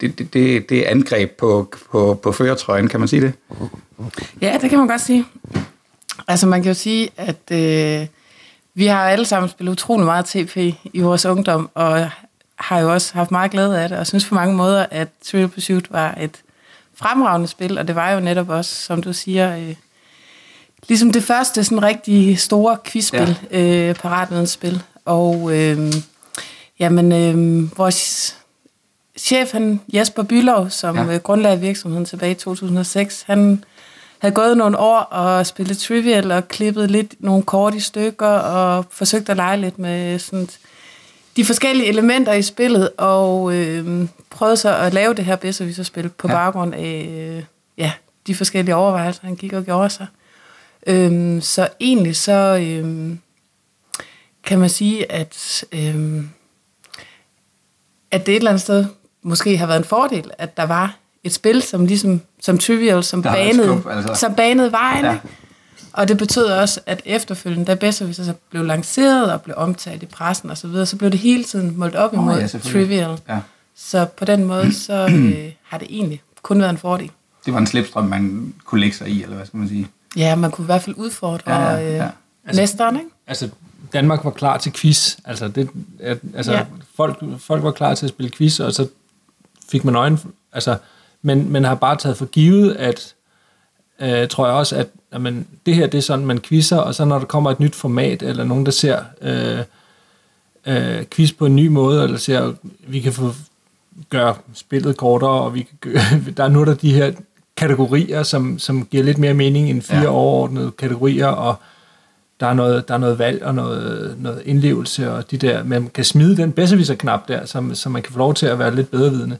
det, 0.00 0.18
det, 0.18 0.34
det, 0.34 0.68
det 0.68 0.82
angreb 0.82 1.30
på, 1.30 1.72
på, 1.90 2.20
på 2.22 2.32
føretrøjen, 2.32 2.88
kan 2.88 3.00
man 3.00 3.08
sige 3.08 3.22
det? 3.22 3.32
Ja, 4.40 4.58
det 4.62 4.70
kan 4.70 4.78
man 4.78 4.88
godt 4.88 5.00
sige. 5.00 5.24
Altså 6.28 6.46
man 6.46 6.62
kan 6.62 6.70
jo 6.70 6.74
sige, 6.74 7.10
at 7.16 7.50
øh, 7.52 8.06
vi 8.74 8.86
har 8.86 9.08
alle 9.08 9.24
sammen 9.24 9.50
spillet 9.50 9.72
utrolig 9.72 10.04
meget 10.04 10.24
TP 10.24 10.56
i 10.92 11.00
vores 11.00 11.26
ungdom, 11.26 11.70
og 11.74 12.10
har 12.54 12.80
jo 12.80 12.92
også 12.92 13.14
haft 13.14 13.30
meget 13.30 13.50
glæde 13.50 13.82
af 13.82 13.88
det, 13.88 13.98
og 13.98 14.06
synes 14.06 14.28
på 14.28 14.34
mange 14.34 14.56
måder, 14.56 14.86
at 14.90 15.08
Trivial 15.24 15.48
Pursuit 15.48 15.92
var 15.92 16.18
et 16.20 16.42
fremragende 16.96 17.48
spil, 17.48 17.78
og 17.78 17.88
det 17.88 17.96
var 17.96 18.10
jo 18.10 18.20
netop 18.20 18.48
også, 18.48 18.74
som 18.74 19.02
du 19.02 19.12
siger, 19.12 19.56
øh, 19.56 19.74
ligesom 20.88 21.12
det 21.12 21.22
første 21.22 21.64
sådan 21.64 21.82
rigtig 21.82 22.38
store 22.38 22.76
quizspil, 22.84 23.38
ja. 23.50 23.60
øh, 23.60 23.94
paratvidensspil. 23.94 24.82
Og 25.04 25.56
øh, 25.56 25.92
jamen, 26.78 27.12
øh, 27.12 27.78
vores 27.78 28.36
chef, 29.18 29.52
han, 29.52 29.80
Jesper 29.94 30.22
Bylov, 30.22 30.70
som 30.70 30.96
ja. 30.96 31.14
øh, 31.14 31.20
grundlagde 31.20 31.60
virksomheden 31.60 32.04
tilbage 32.04 32.32
i 32.32 32.34
2006, 32.34 33.22
han 33.22 33.64
havde 34.18 34.34
gået 34.34 34.56
nogle 34.56 34.78
år 34.78 34.98
og 34.98 35.46
spillet 35.46 35.78
trivial 35.78 36.32
og 36.32 36.48
klippet 36.48 36.90
lidt 36.90 37.14
nogle 37.18 37.42
kort 37.42 37.74
i 37.74 37.80
stykker 37.80 38.26
og 38.26 38.84
forsøgt 38.90 39.28
at 39.28 39.36
lege 39.36 39.56
lidt 39.56 39.78
med 39.78 40.18
sådan 40.18 40.48
de 41.36 41.44
forskellige 41.44 41.88
elementer 41.88 42.32
i 42.32 42.42
spillet 42.42 42.90
og 42.98 43.54
øh, 43.54 44.08
prøvede 44.30 44.56
så 44.56 44.76
at 44.76 44.94
lave 44.94 45.14
det 45.14 45.24
her 45.24 45.36
bedserviserspil 45.36 46.08
på 46.08 46.28
ja. 46.28 46.34
baggrund 46.34 46.74
af 46.74 47.08
øh, 47.10 47.44
ja, 47.78 47.92
de 48.26 48.34
forskellige 48.34 48.74
overvejelser, 48.74 49.20
han 49.24 49.36
gik 49.36 49.52
og 49.52 49.64
gjorde 49.64 49.90
sig. 49.90 50.06
Øh, 50.86 51.42
så 51.42 51.68
egentlig 51.80 52.16
så 52.16 52.58
øh, 52.62 53.16
kan 54.44 54.58
man 54.58 54.68
sige, 54.68 55.12
at, 55.12 55.64
øh, 55.72 56.22
at 58.10 58.26
det 58.26 58.32
et 58.32 58.36
eller 58.36 58.50
andet 58.50 58.62
sted 58.62 58.84
måske 59.22 59.56
har 59.56 59.66
været 59.66 59.78
en 59.78 59.84
fordel, 59.84 60.30
at 60.38 60.56
der 60.56 60.64
var 60.64 60.96
et 61.24 61.32
spil, 61.32 61.62
som 61.62 61.86
ligesom 61.86 62.20
som 62.40 62.58
Trivial, 62.58 63.04
som 63.04 63.22
banede, 63.22 63.66
skub, 63.66 63.86
altså. 63.90 64.14
som 64.14 64.34
banede 64.34 64.72
vejen. 64.72 65.04
Ja. 65.04 65.18
Og 65.94 66.08
det 66.08 66.18
betød 66.18 66.44
også, 66.44 66.80
at 66.86 67.02
efterfølgende, 67.04 67.66
da 67.66 67.74
Besserwisser 67.74 68.24
så 68.24 68.34
blev 68.50 68.64
lanceret 68.64 69.32
og 69.32 69.42
blev 69.42 69.56
omtalt 69.58 70.02
i 70.02 70.06
pressen 70.06 70.50
og 70.50 70.58
så 70.58 70.68
videre, 70.68 70.86
så 70.86 70.96
blev 70.96 71.10
det 71.10 71.18
hele 71.18 71.44
tiden 71.44 71.78
målt 71.78 71.94
op 71.94 72.14
imod 72.14 72.34
oh, 72.34 72.40
ja, 72.40 72.46
Trivial. 72.46 73.18
Ja. 73.28 73.38
Så 73.76 74.04
på 74.04 74.24
den 74.24 74.44
måde, 74.44 74.72
så 74.86 75.08
øh, 75.12 75.52
har 75.62 75.78
det 75.78 75.86
egentlig 75.90 76.22
kun 76.42 76.60
været 76.60 76.70
en 76.70 76.78
fordel. 76.78 77.10
Det 77.46 77.52
var 77.52 77.58
en 77.58 77.66
slipstrøm, 77.66 78.04
man 78.04 78.54
kunne 78.64 78.80
lægge 78.80 78.96
sig 78.96 79.08
i, 79.08 79.22
eller 79.22 79.36
hvad 79.36 79.46
skal 79.46 79.56
man 79.56 79.68
sige? 79.68 79.88
Ja, 80.16 80.36
man 80.36 80.50
kunne 80.50 80.64
i 80.64 80.66
hvert 80.66 80.82
fald 80.82 80.96
udfordre 80.98 81.52
ja, 81.52 81.70
ja, 81.70 81.96
ja. 81.96 82.04
Øh, 82.04 82.10
altså, 82.44 82.62
næsteren, 82.62 82.96
ikke? 82.96 83.08
Altså, 83.26 83.48
Danmark 83.92 84.24
var 84.24 84.30
klar 84.30 84.56
til 84.56 84.72
quiz. 84.72 85.16
Altså, 85.24 85.48
det, 85.48 85.68
at, 86.00 86.18
altså 86.34 86.52
ja. 86.52 86.64
folk, 86.96 87.24
folk 87.38 87.62
var 87.62 87.70
klar 87.70 87.94
til 87.94 88.06
at 88.06 88.10
spille 88.10 88.30
quiz, 88.30 88.60
og 88.60 88.72
så 88.72 88.88
fik 89.70 89.84
man 89.84 89.94
øjne... 89.94 90.18
Altså, 90.52 90.76
men 91.22 91.52
man 91.52 91.64
har 91.64 91.74
bare 91.74 91.96
taget 91.96 92.16
for 92.16 92.26
givet, 92.26 92.74
at 92.74 93.14
øh, 94.00 94.28
tror 94.28 94.46
jeg 94.46 94.54
også, 94.54 94.76
at 94.76 94.88
jamen, 95.12 95.46
det 95.66 95.74
her 95.74 95.86
det 95.86 95.98
er 95.98 96.02
sådan, 96.02 96.26
man 96.26 96.40
quizzer, 96.40 96.76
og 96.76 96.94
så 96.94 97.04
når 97.04 97.18
der 97.18 97.26
kommer 97.26 97.50
et 97.50 97.60
nyt 97.60 97.74
format, 97.74 98.22
eller 98.22 98.44
nogen, 98.44 98.66
der 98.66 98.72
ser 98.72 98.98
øh, 99.22 99.58
øh, 100.66 101.04
quiz 101.10 101.32
på 101.32 101.46
en 101.46 101.56
ny 101.56 101.66
måde, 101.66 102.04
eller 102.04 102.16
ser, 102.16 102.52
vi 102.86 103.00
kan 103.00 103.12
få 103.12 103.32
gøre 104.10 104.34
spillet 104.54 104.96
kortere, 104.96 105.30
og 105.30 105.54
vi 105.54 105.62
kan 105.62 105.78
gøre, 105.80 106.02
der 106.36 106.44
er 106.44 106.48
nu 106.48 106.64
der 106.64 106.74
de 106.74 106.92
her 106.92 107.12
kategorier, 107.56 108.22
som, 108.22 108.58
som 108.58 108.86
giver 108.86 109.04
lidt 109.04 109.18
mere 109.18 109.34
mening 109.34 109.70
end 109.70 109.82
fire 109.82 110.00
ja. 110.00 110.08
overordnede 110.08 110.70
kategorier, 110.70 111.26
og 111.26 111.54
der 112.40 112.46
er 112.46 112.54
noget, 112.54 112.88
der 112.88 112.94
er 112.94 112.98
noget 112.98 113.18
valg 113.18 113.44
og 113.44 113.54
noget, 113.54 114.16
noget 114.18 114.42
indlevelse, 114.44 115.12
og 115.12 115.30
de 115.30 115.36
der, 115.36 115.64
man 115.64 115.90
kan 115.94 116.04
smide 116.04 116.36
den 116.36 116.52
bedseviser-knap 116.52 117.28
der, 117.28 117.46
så, 117.46 117.70
så 117.74 117.88
man 117.88 118.02
kan 118.02 118.12
få 118.12 118.18
lov 118.18 118.34
til 118.34 118.46
at 118.46 118.58
være 118.58 118.74
lidt 118.74 118.90
bedre 118.90 119.10
vidne. 119.10 119.38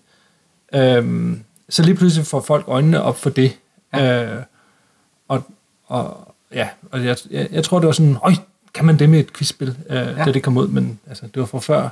Øhm, 0.75 1.41
så 1.69 1.83
lige 1.83 1.95
pludselig 1.95 2.27
får 2.27 2.41
folk 2.41 2.65
øjnene 2.69 3.03
op 3.03 3.17
for 3.17 3.31
det. 3.31 3.53
Ja. 3.97 4.35
Øh, 4.35 4.43
og, 5.29 5.43
og 5.87 6.35
ja, 6.53 6.69
og 6.91 7.05
jeg, 7.05 7.17
jeg, 7.31 7.49
jeg 7.51 7.65
tror, 7.65 7.79
det 7.79 7.87
var 7.87 7.93
sådan, 7.93 8.17
øj, 8.23 8.33
kan 8.75 8.85
man 8.85 8.99
det 8.99 9.11
med 9.11 9.21
et 9.21 9.33
quizspil, 9.33 9.77
øh, 9.91 9.97
ja. 9.97 10.25
da 10.25 10.33
det 10.33 10.43
kom 10.43 10.57
ud, 10.57 10.69
men 10.69 10.99
altså, 11.09 11.27
det 11.27 11.41
var 11.41 11.47
fra 11.47 11.59
før 11.59 11.89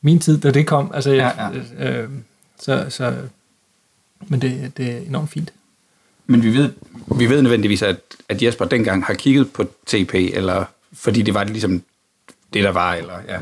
min 0.00 0.18
tid, 0.18 0.40
da 0.40 0.50
det 0.50 0.66
kom. 0.66 0.90
Altså, 0.94 1.10
ja, 1.10 1.30
ja. 1.78 1.90
Øh, 1.90 2.10
så, 2.60 2.86
så, 2.88 3.14
men 4.28 4.42
det, 4.42 4.76
det 4.76 4.90
er 4.90 4.98
enormt 4.98 5.30
fint. 5.30 5.52
Men 6.26 6.42
vi 6.42 6.54
ved, 6.54 6.72
vi 7.18 7.26
ved 7.26 7.42
nødvendigvis, 7.42 7.82
at, 7.82 7.96
at 8.28 8.42
Jesper 8.42 8.64
dengang 8.64 9.04
har 9.04 9.14
kigget 9.14 9.52
på 9.52 9.64
TP, 9.86 10.14
eller 10.14 10.64
fordi 10.92 11.22
det 11.22 11.34
var 11.34 11.44
ligesom 11.44 11.82
det, 12.54 12.64
der 12.64 12.70
var, 12.70 12.94
eller 12.94 13.14
ja. 13.28 13.38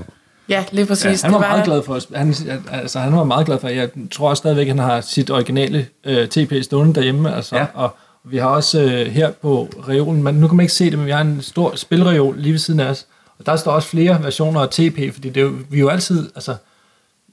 Ja, 0.48 0.64
lige 0.72 0.86
præcis. 0.86 1.22
Ja, 1.22 1.26
han 1.26 1.32
var 1.32 1.38
det 1.38 1.48
var 1.48 1.54
meget 1.54 1.64
glad 1.64 1.82
for 1.82 1.94
os. 1.94 2.08
Han, 2.14 2.34
altså, 2.70 2.98
han 2.98 3.16
var 3.16 3.24
meget 3.24 3.46
glad 3.46 3.58
for, 3.58 3.68
jeg 3.68 3.90
tror 4.10 4.30
også 4.30 4.40
stadigvæk, 4.40 4.66
at 4.68 4.68
han 4.68 4.78
har 4.78 5.00
sit 5.00 5.30
originale 5.30 5.86
øh, 6.04 6.28
TP 6.28 6.52
stående 6.62 6.94
derhjemme, 6.94 7.34
altså, 7.34 7.56
ja. 7.56 7.66
og 7.74 7.96
vi 8.24 8.36
har 8.36 8.48
også 8.48 8.82
øh, 8.82 9.06
her 9.06 9.30
på 9.30 9.68
reolen, 9.88 10.22
men 10.22 10.34
nu 10.34 10.48
kan 10.48 10.56
man 10.56 10.64
ikke 10.64 10.74
se 10.74 10.84
det, 10.90 10.98
men 10.98 11.06
vi 11.06 11.10
har 11.10 11.20
en 11.20 11.42
stor 11.42 11.76
spilreol 11.76 12.38
lige 12.38 12.52
ved 12.52 12.58
siden 12.58 12.80
af 12.80 12.86
os, 12.86 13.06
og 13.38 13.46
der 13.46 13.56
står 13.56 13.72
også 13.72 13.88
flere 13.88 14.22
versioner 14.22 14.60
af 14.60 14.68
TP, 14.68 15.14
fordi 15.14 15.30
det 15.30 15.36
er 15.36 15.44
jo, 15.44 15.54
vi 15.70 15.76
er 15.76 15.80
jo 15.80 15.88
altid, 15.88 16.30
altså, 16.34 16.56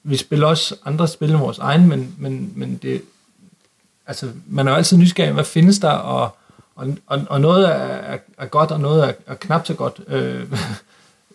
vi 0.04 0.18
spiller 0.18 0.48
også 0.48 0.76
andre 0.86 1.08
spil 1.08 1.30
end 1.30 1.38
vores 1.38 1.58
egen, 1.58 1.88
men, 1.88 2.16
men, 2.18 2.54
men 2.56 2.80
det, 2.82 3.02
altså, 4.08 4.30
man 4.48 4.68
er 4.68 4.72
jo 4.72 4.78
altid 4.78 4.98
nysgerrig, 4.98 5.34
hvad 5.34 5.44
findes 5.44 5.80
der, 5.80 5.92
og, 5.92 6.38
og, 6.76 6.88
og, 7.08 7.22
og 7.30 7.42
noget 7.42 7.70
er, 7.70 7.72
er, 7.74 8.18
er 8.38 8.46
godt, 8.46 8.72
og 8.72 8.80
noget 8.80 9.04
er, 9.04 9.12
er 9.28 9.36
knap 9.36 9.68
så 9.68 9.74
godt, 9.74 10.00
øh, 10.08 10.44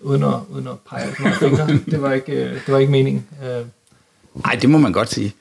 uden, 0.05 0.23
at, 0.23 0.35
uden 0.51 0.67
at 0.67 0.79
pege 0.90 1.14
på 1.17 1.29
fingre. 1.38 1.67
Det 1.90 2.03
var 2.03 2.12
ikke, 2.12 2.33
øh, 2.33 2.55
det 2.55 2.69
var 2.69 2.79
ikke 2.79 2.93
meningen. 2.93 3.27
Øh. 3.45 3.67
Nej, 4.45 4.55
det 4.55 4.71
må 4.71 4.79
man 4.79 4.93
godt 4.93 5.09
sige. 5.09 5.35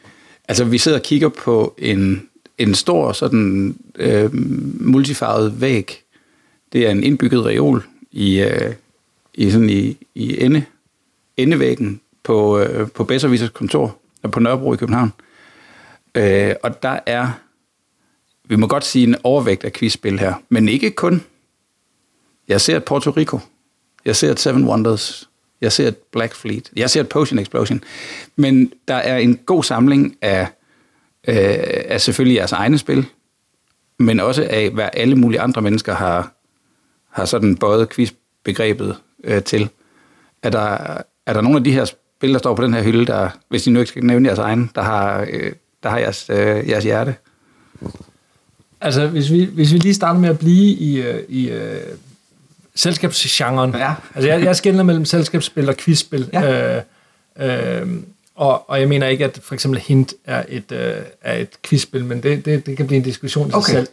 Altså, 0.47 0.63
vi 0.63 0.77
sidder 0.77 0.97
og 0.97 1.03
kigger 1.03 1.29
på 1.29 1.75
en, 1.77 2.29
en 2.57 2.75
stor 2.75 3.11
sådan 3.11 3.75
øh, 3.95 4.29
multifarvet 4.81 5.61
væg. 5.61 6.01
Det 6.73 6.87
er 6.87 6.91
en 6.91 7.03
indbygget 7.03 7.45
reol 7.45 7.83
i, 8.11 8.39
øh, 8.41 8.73
i, 9.33 9.51
sådan 9.51 9.69
i, 9.69 9.97
i 10.15 10.43
ende, 10.43 10.65
endevæggen 11.37 12.01
på, 12.23 12.59
øh, 12.59 12.89
på 12.89 13.03
Besservisers 13.03 13.49
kontor 13.49 13.97
på 14.31 14.39
Nørrebro 14.39 14.73
i 14.73 14.77
København. 14.77 15.13
Øh, 16.15 16.55
og 16.63 16.83
der 16.83 16.99
er, 17.05 17.31
vi 18.43 18.55
må 18.55 18.67
godt 18.67 18.85
sige, 18.85 19.07
en 19.07 19.15
overvægt 19.23 19.63
af 19.63 19.73
quizspil 19.73 20.19
her, 20.19 20.33
men 20.49 20.69
ikke 20.69 20.91
kun. 20.91 21.23
Jeg 22.47 22.61
ser 22.61 22.77
et 22.77 22.83
Puerto 22.83 23.11
Rico. 23.11 23.39
Jeg 24.05 24.15
ser 24.15 24.31
et 24.31 24.39
Seven 24.39 24.65
Wonders. 24.65 25.29
Jeg 25.61 25.71
ser 25.71 25.87
et 25.87 25.97
Black 25.97 26.35
Fleet. 26.35 26.71
Jeg 26.75 26.89
ser 26.89 27.01
et 27.01 27.09
Potion 27.09 27.39
Explosion. 27.39 27.83
Men 28.35 28.73
der 28.87 28.95
er 28.95 29.17
en 29.17 29.37
god 29.37 29.63
samling 29.63 30.15
af, 30.21 30.47
øh, 31.27 31.63
af 31.85 32.01
selvfølgelig 32.01 32.35
jeres 32.35 32.51
egne 32.51 32.77
spil, 32.77 33.05
men 33.99 34.19
også 34.19 34.47
af, 34.49 34.69
hvad 34.69 34.89
alle 34.93 35.15
mulige 35.15 35.41
andre 35.41 35.61
mennesker 35.61 35.93
har, 35.93 36.33
har 37.09 37.25
sådan 37.25 37.57
bøjet 37.57 37.89
quizbegrebet 37.89 38.95
øh, 39.23 39.43
til. 39.43 39.69
Er 40.43 40.49
der, 40.49 40.97
er 41.25 41.33
der 41.33 41.41
nogle 41.41 41.57
af 41.57 41.63
de 41.63 41.71
her 41.71 41.85
spil, 41.85 42.33
der 42.33 42.39
står 42.39 42.55
på 42.55 42.63
den 42.63 42.73
her 42.73 42.83
hylde, 42.83 43.05
der, 43.05 43.29
hvis 43.49 43.67
I 43.67 43.71
nu 43.71 43.79
ikke 43.79 43.89
skal 43.89 44.05
nævne 44.05 44.27
jeres 44.27 44.39
egen, 44.39 44.71
der 44.75 44.81
har, 44.81 45.27
øh, 45.29 45.51
der 45.83 45.89
har 45.89 45.97
jeres, 45.97 46.29
øh, 46.29 46.69
jeres 46.69 46.83
hjerte? 46.83 47.15
Altså, 48.81 49.07
hvis 49.07 49.31
vi, 49.31 49.43
hvis 49.43 49.73
vi 49.73 49.77
lige 49.77 49.93
starter 49.93 50.19
med 50.19 50.29
at 50.29 50.39
blive 50.39 50.73
i, 50.73 51.01
øh, 51.01 51.23
i 51.29 51.49
øh, 51.49 51.81
selskabsgenren. 52.75 53.75
Ja. 53.75 53.93
Altså, 54.15 54.29
jeg, 54.29 54.43
jeg 54.43 54.55
skældner 54.55 54.83
mellem 54.83 55.05
selskabsspil 55.05 55.69
og 55.69 55.75
quizspil. 55.77 56.29
Ja. 56.33 56.75
Øh, 56.75 57.81
øh, 57.81 57.87
og, 58.35 58.69
og 58.69 58.79
jeg 58.79 58.89
mener 58.89 59.07
ikke, 59.07 59.25
at 59.25 59.39
for 59.43 59.53
eksempel 59.53 59.79
Hint 59.79 60.13
er 60.25 60.43
et, 60.49 60.71
øh, 60.71 60.95
er 61.21 61.33
et 61.33 61.49
quizspil, 61.63 62.05
men 62.05 62.23
det, 62.23 62.45
det, 62.45 62.65
det 62.65 62.77
kan 62.77 62.87
blive 62.87 62.97
en 62.97 63.03
diskussion 63.03 63.49
i 63.49 63.53
okay. 63.53 63.65
sig 63.65 63.73
selv. 63.73 63.87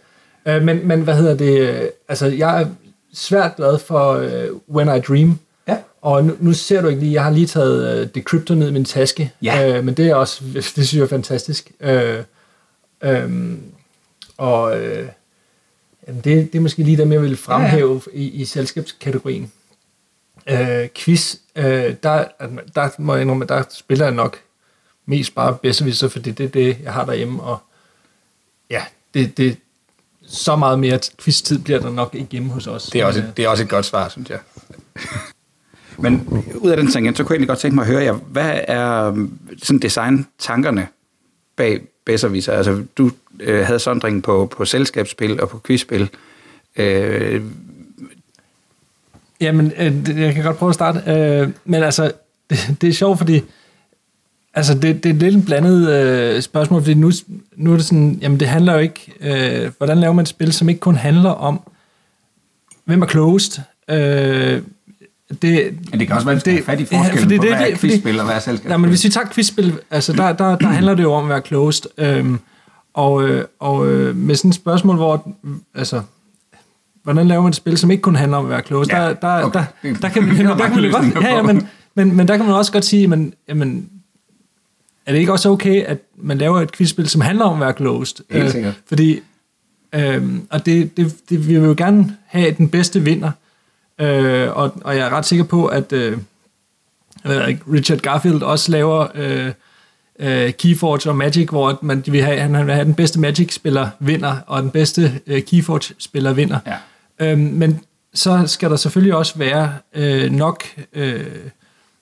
Øh, 0.46 0.62
men, 0.62 0.88
men 0.88 1.00
hvad 1.00 1.14
hedder 1.14 1.34
det? 1.34 1.90
Altså, 2.08 2.26
jeg 2.26 2.62
er 2.62 2.66
svært 3.12 3.56
glad 3.56 3.78
for 3.78 4.16
uh, 4.16 4.76
When 4.76 4.96
I 4.96 5.00
Dream. 5.00 5.38
Ja. 5.68 5.76
Og 6.02 6.24
nu, 6.24 6.36
nu 6.40 6.52
ser 6.52 6.82
du 6.82 6.88
ikke 6.88 7.00
lige, 7.00 7.12
jeg 7.12 7.24
har 7.24 7.30
lige 7.30 7.46
taget 7.46 8.02
uh, 8.02 8.08
Decryptor 8.14 8.54
ned 8.54 8.68
i 8.68 8.72
min 8.72 8.84
taske. 8.84 9.32
Ja. 9.42 9.78
Uh, 9.78 9.84
men 9.84 9.94
det 9.94 10.06
er 10.06 10.14
også, 10.14 10.44
det 10.54 10.64
synes 10.64 10.94
jeg 10.94 11.02
er 11.02 11.06
fantastisk. 11.06 11.70
Uh, 11.84 13.10
um, 13.24 13.62
og 14.38 14.72
uh, 14.72 15.06
Jamen 16.06 16.20
det, 16.20 16.52
det 16.52 16.58
er 16.58 16.62
måske 16.62 16.82
lige 16.82 16.96
dem, 16.96 17.12
jeg 17.12 17.22
vil 17.22 17.36
fremhæve 17.36 18.02
ja, 18.06 18.18
ja. 18.18 18.18
I, 18.18 18.28
i 18.28 18.44
selskabskategorien. 18.44 19.52
Øh, 20.46 20.88
quiz, 20.94 21.36
øh, 21.56 21.94
der, 22.02 22.24
der 22.74 22.88
må 22.98 23.14
jeg 23.14 23.22
indrømme, 23.22 23.44
der 23.44 23.62
spiller 23.70 24.04
jeg 24.04 24.14
nok 24.14 24.38
mest 25.06 25.34
bare 25.34 25.56
bedsteviser, 25.62 26.08
fordi 26.08 26.30
det 26.30 26.44
er 26.44 26.50
det, 26.50 26.78
jeg 26.82 26.92
har 26.92 27.04
derhjemme, 27.04 27.42
og 27.42 27.58
ja, 28.70 28.82
det, 29.14 29.36
det, 29.36 29.56
så 30.26 30.56
meget 30.56 30.78
mere 30.78 30.98
quiz-tid 31.18 31.58
bliver 31.58 31.80
der 31.80 31.90
nok 31.90 32.14
ikke 32.14 32.30
hjemme 32.30 32.50
hos 32.50 32.66
os. 32.66 32.86
Det 32.86 33.00
er, 33.00 33.04
også 33.04 33.20
et, 33.20 33.32
det 33.36 33.44
er 33.44 33.48
også 33.48 33.62
et 33.62 33.68
godt 33.68 33.86
svar, 33.86 34.08
synes 34.08 34.30
jeg. 34.30 34.38
Men 36.02 36.44
ud 36.54 36.70
af 36.70 36.76
den 36.76 36.90
tangent, 36.90 37.16
så 37.16 37.24
kunne 37.24 37.32
jeg 37.32 37.36
egentlig 37.36 37.48
godt 37.48 37.58
tænke 37.58 37.74
mig 37.74 37.82
at 37.82 37.88
høre 37.88 38.02
jer, 38.02 38.12
hvad 38.12 38.60
er 38.68 39.26
sådan 39.62 39.78
design-tankerne 39.78 40.88
bag 41.56 41.80
Besserviser? 42.10 42.52
Altså, 42.52 42.82
du 42.98 43.10
øh, 43.40 43.66
havde 43.66 43.78
sondringen 43.78 44.22
på, 44.22 44.52
på 44.56 44.64
selskabsspil 44.64 45.40
og 45.40 45.48
på 45.48 45.60
quizspil. 45.66 46.10
Øh, 46.76 47.42
Jamen, 49.40 49.72
øh, 49.78 50.20
jeg 50.20 50.34
kan 50.34 50.44
godt 50.44 50.56
prøve 50.56 50.68
at 50.68 50.74
starte. 50.74 51.02
Øh, 51.06 51.48
men 51.64 51.82
altså, 51.82 52.12
det, 52.50 52.76
det 52.80 52.88
er 52.88 52.92
sjovt, 52.92 53.18
fordi 53.18 53.42
altså, 54.54 54.74
det, 54.74 55.04
det 55.04 55.10
er 55.10 55.14
lidt 55.14 55.34
en 55.34 55.44
blandet 55.44 55.90
øh, 55.90 56.42
spørgsmål, 56.42 56.82
fordi 56.82 56.94
nu, 56.94 57.12
nu 57.56 57.72
er 57.72 57.76
det 57.76 57.84
sådan, 57.84 58.18
jamen 58.22 58.40
det 58.40 58.48
handler 58.48 58.72
jo 58.72 58.78
ikke, 58.78 59.12
øh, 59.20 59.72
hvordan 59.78 59.98
laver 59.98 60.12
man 60.12 60.22
et 60.22 60.28
spil, 60.28 60.52
som 60.52 60.68
ikke 60.68 60.80
kun 60.80 60.96
handler 60.96 61.30
om, 61.30 61.60
hvem 62.84 63.02
er 63.02 63.06
closed? 63.06 63.62
Øh, 63.90 64.62
det, 65.42 65.78
men 65.90 66.00
det 66.00 66.06
kan 66.06 66.16
også 66.16 66.26
være, 66.26 66.36
at 66.36 66.44
det, 66.44 66.64
fat 66.64 66.80
i 66.80 66.86
ja, 66.92 66.98
forskellen 66.98 67.22
fordi 67.22 67.36
på, 67.36 67.42
det- 67.44 67.56
hvad 67.56 67.70
er 67.70 67.76
quizspil 67.76 68.18
og 68.18 68.24
hvad 68.24 68.34
er 68.34 68.38
selskabsspil. 68.38 68.68
Nej, 68.68 68.76
men 68.76 68.88
hvis 68.88 69.04
vi 69.04 69.08
tager 69.08 69.26
quizspil, 69.32 69.78
altså 69.90 70.12
der, 70.12 70.32
der, 70.32 70.56
der 70.56 70.66
handler 70.68 70.94
det 70.94 71.02
jo 71.02 71.12
om 71.12 71.24
at 71.24 71.28
være 71.28 71.40
closed. 71.46 71.84
Øhm, 71.98 72.38
og 72.94 73.28
øh, 73.28 73.44
og 73.58 73.88
øh, 73.92 74.16
med 74.16 74.34
sådan 74.34 74.48
et 74.48 74.54
spørgsmål, 74.54 74.96
hvor, 74.96 75.28
altså, 75.74 76.02
hvordan 77.02 77.28
laver 77.28 77.42
man 77.42 77.48
et 77.50 77.56
spil, 77.56 77.78
som 77.78 77.90
ikke 77.90 78.02
kun 78.02 78.16
handler 78.16 78.36
om 78.38 78.44
at 78.44 78.50
være 78.50 78.62
closed? 78.66 78.92
Ja, 78.92 78.98
der, 79.08 79.12
der, 79.14 79.42
okay. 79.44 79.64
der, 79.82 79.94
der, 79.94 80.08
kan, 80.08 80.24
men, 80.24 80.36
der 80.46 80.56
der 80.56 80.68
kan 80.68 80.82
man 80.82 80.90
godt, 80.90 81.24
ja, 81.24 81.36
ja, 81.36 81.42
men, 81.42 81.68
men, 81.94 82.16
men 82.16 82.28
der 82.28 82.36
kan 82.36 82.46
man 82.46 82.54
også 82.54 82.72
godt 82.72 82.84
sige, 82.84 83.06
men, 83.06 83.34
jamen, 83.48 83.88
er 85.06 85.12
det 85.12 85.18
ikke 85.18 85.32
også 85.32 85.50
okay, 85.50 85.82
at 85.82 85.98
man 86.16 86.38
laver 86.38 86.60
et 86.60 86.72
quizspil, 86.72 87.08
som 87.08 87.20
handler 87.20 87.44
om 87.44 87.54
at 87.54 87.60
være 87.66 87.72
closed? 87.76 88.16
Helt 88.30 88.50
sikkert. 88.52 88.74
Fordi, 88.88 89.20
øhm, 89.94 90.46
og 90.50 90.66
det, 90.66 90.96
det, 90.96 91.14
det, 91.30 91.48
vi 91.48 91.54
vil 91.58 91.66
jo 91.68 91.74
gerne 91.78 92.16
have, 92.26 92.50
den 92.50 92.68
bedste 92.68 93.00
vinder. 93.02 93.30
Øh, 94.00 94.56
og, 94.56 94.72
og 94.84 94.96
jeg 94.96 95.06
er 95.06 95.10
ret 95.10 95.26
sikker 95.26 95.44
på, 95.44 95.66
at 95.66 95.92
øh, 95.92 96.18
Richard 97.72 97.98
Garfield 97.98 98.42
også 98.42 98.72
laver 98.72 99.06
øh, 99.14 99.52
øh, 100.18 100.52
Keyforge 100.52 101.10
og 101.10 101.16
Magic, 101.16 101.48
hvor 101.48 101.78
man, 101.82 102.04
vil 102.06 102.22
have, 102.22 102.40
han 102.40 102.66
vil 102.66 102.74
have 102.74 102.84
den 102.84 102.94
bedste 102.94 103.20
Magic-spiller 103.20 103.88
vinder, 103.98 104.36
og 104.46 104.62
den 104.62 104.70
bedste 104.70 105.20
øh, 105.26 105.42
Keyforge-spiller 105.42 106.32
vinder. 106.32 106.58
Ja. 106.66 106.76
Øhm, 107.20 107.40
men 107.40 107.80
så 108.14 108.46
skal 108.46 108.70
der 108.70 108.76
selvfølgelig 108.76 109.14
også 109.14 109.38
være 109.38 109.74
øh, 109.94 110.32
nok 110.32 110.64
øh, 110.92 111.26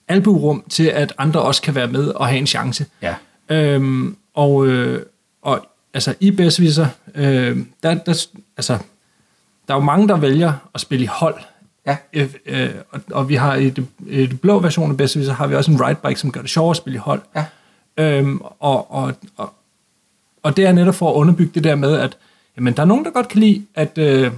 albuerum 0.09 0.65
til, 0.71 0.87
at 0.87 1.13
andre 1.19 1.43
også 1.43 1.63
kan 1.63 1.75
være 1.75 1.87
med 1.87 2.09
og 2.09 2.27
have 2.27 2.39
en 2.39 2.47
chance. 2.47 2.87
Ja. 3.03 3.15
Øhm, 3.49 4.17
og, 4.35 4.67
øh, 4.67 5.03
og 5.43 5.67
altså 5.95 6.15
i 6.21 6.31
Besserwisser, 6.31 6.87
øh, 7.15 7.59
der, 7.83 7.95
der, 7.95 8.27
altså, 8.57 8.79
der 9.69 9.75
er 9.75 9.79
jo 9.79 9.85
mange, 9.85 10.09
der 10.09 10.17
vælger 10.17 10.53
at 10.75 10.81
spille 10.81 11.05
i 11.05 11.09
hold. 11.13 11.35
Ja. 11.89 11.97
Øh, 12.13 12.29
øh, 12.47 12.71
og, 12.91 13.01
og 13.11 13.29
vi 13.29 13.35
har 13.35 13.55
i 13.55 13.71
det, 13.71 13.87
i 14.09 14.27
det 14.27 14.41
blå 14.41 14.59
version 14.59 14.91
af 14.91 14.97
Besserwisser, 14.97 15.35
har 15.35 15.47
vi 15.47 15.55
også 15.55 15.71
en 15.71 15.81
ride 15.87 15.99
bike, 16.07 16.21
som 16.21 16.33
gør 16.33 16.41
det 16.41 16.51
sjovere 16.51 16.71
at 16.71 16.77
spille 16.77 16.97
i 16.97 16.99
hold. 16.99 17.21
Ja. 17.37 17.45
Øhm, 17.99 18.41
og, 18.61 18.93
og, 18.95 19.13
og, 19.37 19.53
og 20.43 20.57
det 20.57 20.67
er 20.67 20.73
netop 20.73 20.95
for 20.95 21.11
at 21.11 21.15
underbygge 21.15 21.51
det 21.55 21.65
der 21.65 21.75
med, 21.75 21.95
at 21.95 22.17
jamen, 22.57 22.77
der 22.77 22.83
er 22.83 22.87
nogen, 22.87 23.05
der 23.05 23.11
godt 23.11 23.29
kan 23.29 23.41
lide 23.41 23.63
at 23.75 23.99
øh, 23.99 24.31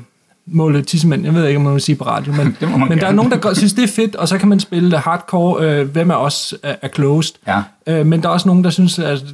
måle 0.46 0.82
tissemænd. 0.82 1.24
Jeg 1.24 1.34
ved 1.34 1.46
ikke, 1.46 1.56
om 1.56 1.62
man 1.62 1.72
vil 1.72 1.82
sige 1.82 1.96
på 1.96 2.04
radio, 2.04 2.32
men, 2.32 2.46
Det 2.60 2.70
må 2.70 2.76
men 2.76 2.98
der 2.98 3.06
er 3.06 3.12
nogen, 3.12 3.30
der 3.30 3.38
godt 3.38 3.56
synes, 3.56 3.72
det 3.72 3.84
er 3.84 3.88
fedt, 3.88 4.16
og 4.16 4.28
så 4.28 4.38
kan 4.38 4.48
man 4.48 4.60
spille 4.60 4.98
hardcore, 4.98 5.64
øh, 5.64 5.88
hvem 5.88 6.10
er 6.10 6.14
os 6.14 6.54
er, 6.62 6.74
er 6.82 6.88
closed. 6.88 7.34
Ja. 7.46 7.62
Øh, 7.86 8.06
men 8.06 8.22
der 8.22 8.28
er 8.28 8.32
også 8.32 8.48
nogen, 8.48 8.64
der 8.64 8.70
synes, 8.70 8.98
at 8.98 9.24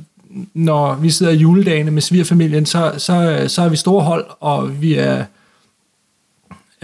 når 0.55 0.95
vi 0.95 1.11
sidder 1.11 1.33
i 1.33 1.37
juledagene 1.37 1.91
med 1.91 2.03
svigerfamilien, 2.03 2.67
så, 2.67 2.93
så, 2.99 3.45
så 3.49 3.63
er 3.63 3.69
vi 3.69 3.77
store 3.77 4.05
hold, 4.05 4.27
og 4.41 4.83
vi 4.83 4.95
er... 4.95 5.25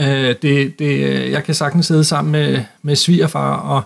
Øh, 0.02 0.34
det, 0.42 0.78
det, 0.78 1.00
jeg 1.30 1.44
kan 1.44 1.54
sagtens 1.54 1.86
sidde 1.86 2.04
sammen 2.04 2.32
med, 2.32 2.60
med 2.82 2.96
svigerfar 2.96 3.54
og, 3.56 3.82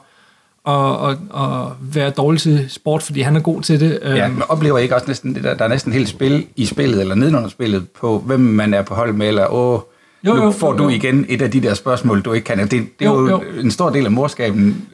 og, 0.64 0.98
og, 0.98 1.16
og 1.30 1.72
være 1.80 2.10
dårlig 2.10 2.40
til 2.40 2.64
sport, 2.68 3.02
fordi 3.02 3.20
han 3.20 3.36
er 3.36 3.40
god 3.40 3.62
til 3.62 3.80
det. 3.80 3.98
Ja, 4.02 4.26
Øhm, 4.26 4.34
men 4.34 4.42
oplever 4.48 4.78
I 4.78 4.82
ikke 4.82 4.94
også 4.94 5.06
næsten 5.06 5.34
det 5.34 5.44
der, 5.44 5.54
der 5.54 5.64
er 5.64 5.68
næsten 5.68 5.92
helt 5.92 6.08
spil 6.08 6.46
i 6.56 6.66
spillet, 6.66 7.00
eller 7.00 7.14
nedenunder 7.14 7.48
spillet, 7.48 7.88
på 7.88 8.18
hvem 8.26 8.40
man 8.40 8.74
er 8.74 8.82
på 8.82 8.94
hold 8.94 9.12
med, 9.12 9.28
eller 9.28 9.52
åh, 9.52 9.80
Jo, 10.26 10.34
nu 10.34 10.44
jo, 10.44 10.50
får 10.50 10.72
jo, 10.72 10.78
du 10.78 10.82
jo. 10.82 10.88
igen 10.88 11.26
et 11.28 11.42
af 11.42 11.50
de 11.50 11.60
der 11.62 11.74
spørgsmål, 11.74 12.20
du 12.22 12.32
ikke 12.32 12.44
kan. 12.44 12.58
Det, 12.58 12.70
det 12.70 12.80
er 13.00 13.04
Jo, 13.04 13.20
jo, 13.20 13.28
jo. 13.28 13.42
en 13.60 13.70
stor 13.70 13.90
del 13.90 14.04
af 14.04 14.10
morskaben 14.10 14.86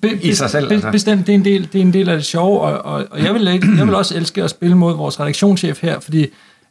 Be, 0.00 0.08
i 0.22 0.34
sig 0.34 0.50
selv, 0.50 0.68
Be, 0.68 0.74
altså. 0.74 0.90
Bestemt, 0.90 1.26
det 1.26 1.32
er, 1.32 1.36
en 1.38 1.44
del, 1.44 1.68
det 1.72 1.78
er 1.78 1.82
en 1.82 1.92
del 1.92 2.08
af 2.08 2.16
det 2.16 2.24
sjove, 2.26 2.60
og, 2.60 2.94
og, 2.94 3.06
og 3.10 3.22
jeg, 3.24 3.34
vil, 3.34 3.44
jeg 3.78 3.86
vil 3.86 3.94
også 3.94 4.16
elske 4.16 4.42
at 4.42 4.50
spille 4.50 4.76
mod 4.76 4.96
vores 4.96 5.20
redaktionschef 5.20 5.82
her, 5.82 6.00
fordi 6.00 6.26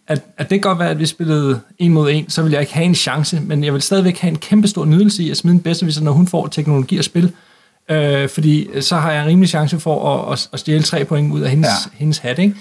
at, 0.10 0.24
at 0.38 0.50
det 0.50 0.62
kan 0.62 0.70
godt 0.70 0.80
være, 0.80 0.90
at 0.90 1.00
vi 1.00 1.06
spillede 1.06 1.62
en 1.78 1.94
mod 1.94 2.12
en, 2.12 2.30
så 2.30 2.42
vil 2.44 2.52
jeg 2.52 2.62
ikke 2.62 2.74
have 2.74 2.86
en 2.86 2.96
chance, 2.96 3.42
men 3.42 3.64
jeg 3.64 3.74
vil 3.74 3.82
stadigvæk 3.82 4.18
have 4.18 4.30
en 4.30 4.38
kæmpe 4.38 4.68
stor 4.68 4.86
nydelse 4.86 5.24
i 5.24 5.30
at 5.32 5.38
smide 5.38 5.56
en 5.56 5.62
bedsteviser, 5.62 6.02
når 6.02 6.12
hun 6.12 6.28
får 6.28 6.48
teknologi 6.48 6.98
at 6.98 7.06
spille. 7.06 7.34
Øh, 7.90 8.30
fordi 8.30 8.82
så 8.82 8.96
har 8.96 9.12
jeg 9.12 9.22
en 9.22 9.28
rimelig 9.28 9.50
chance 9.50 9.80
for 9.80 10.16
at, 10.16 10.34
at, 10.34 10.50
at 10.54 10.60
stjæle 10.60 10.84
tre 10.84 11.06
point 11.06 11.34
ud 11.34 11.42
af 11.42 11.50
hendes, 11.50 11.70
ja. 11.70 11.98
hendes 11.98 12.18
hat. 12.18 12.40
Ikke? 12.40 12.56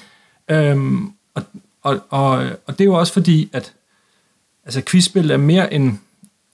Øhm, 0.51 1.13
og, 1.35 1.43
og, 1.83 2.01
og, 2.11 2.33
og 2.67 2.79
det 2.79 2.81
er 2.81 2.85
jo 2.85 2.95
også 2.95 3.13
fordi, 3.13 3.51
at 3.53 3.73
altså, 4.65 4.83
quizspil 4.87 5.31
er 5.31 5.37
mere 5.37 5.75
end 5.75 5.93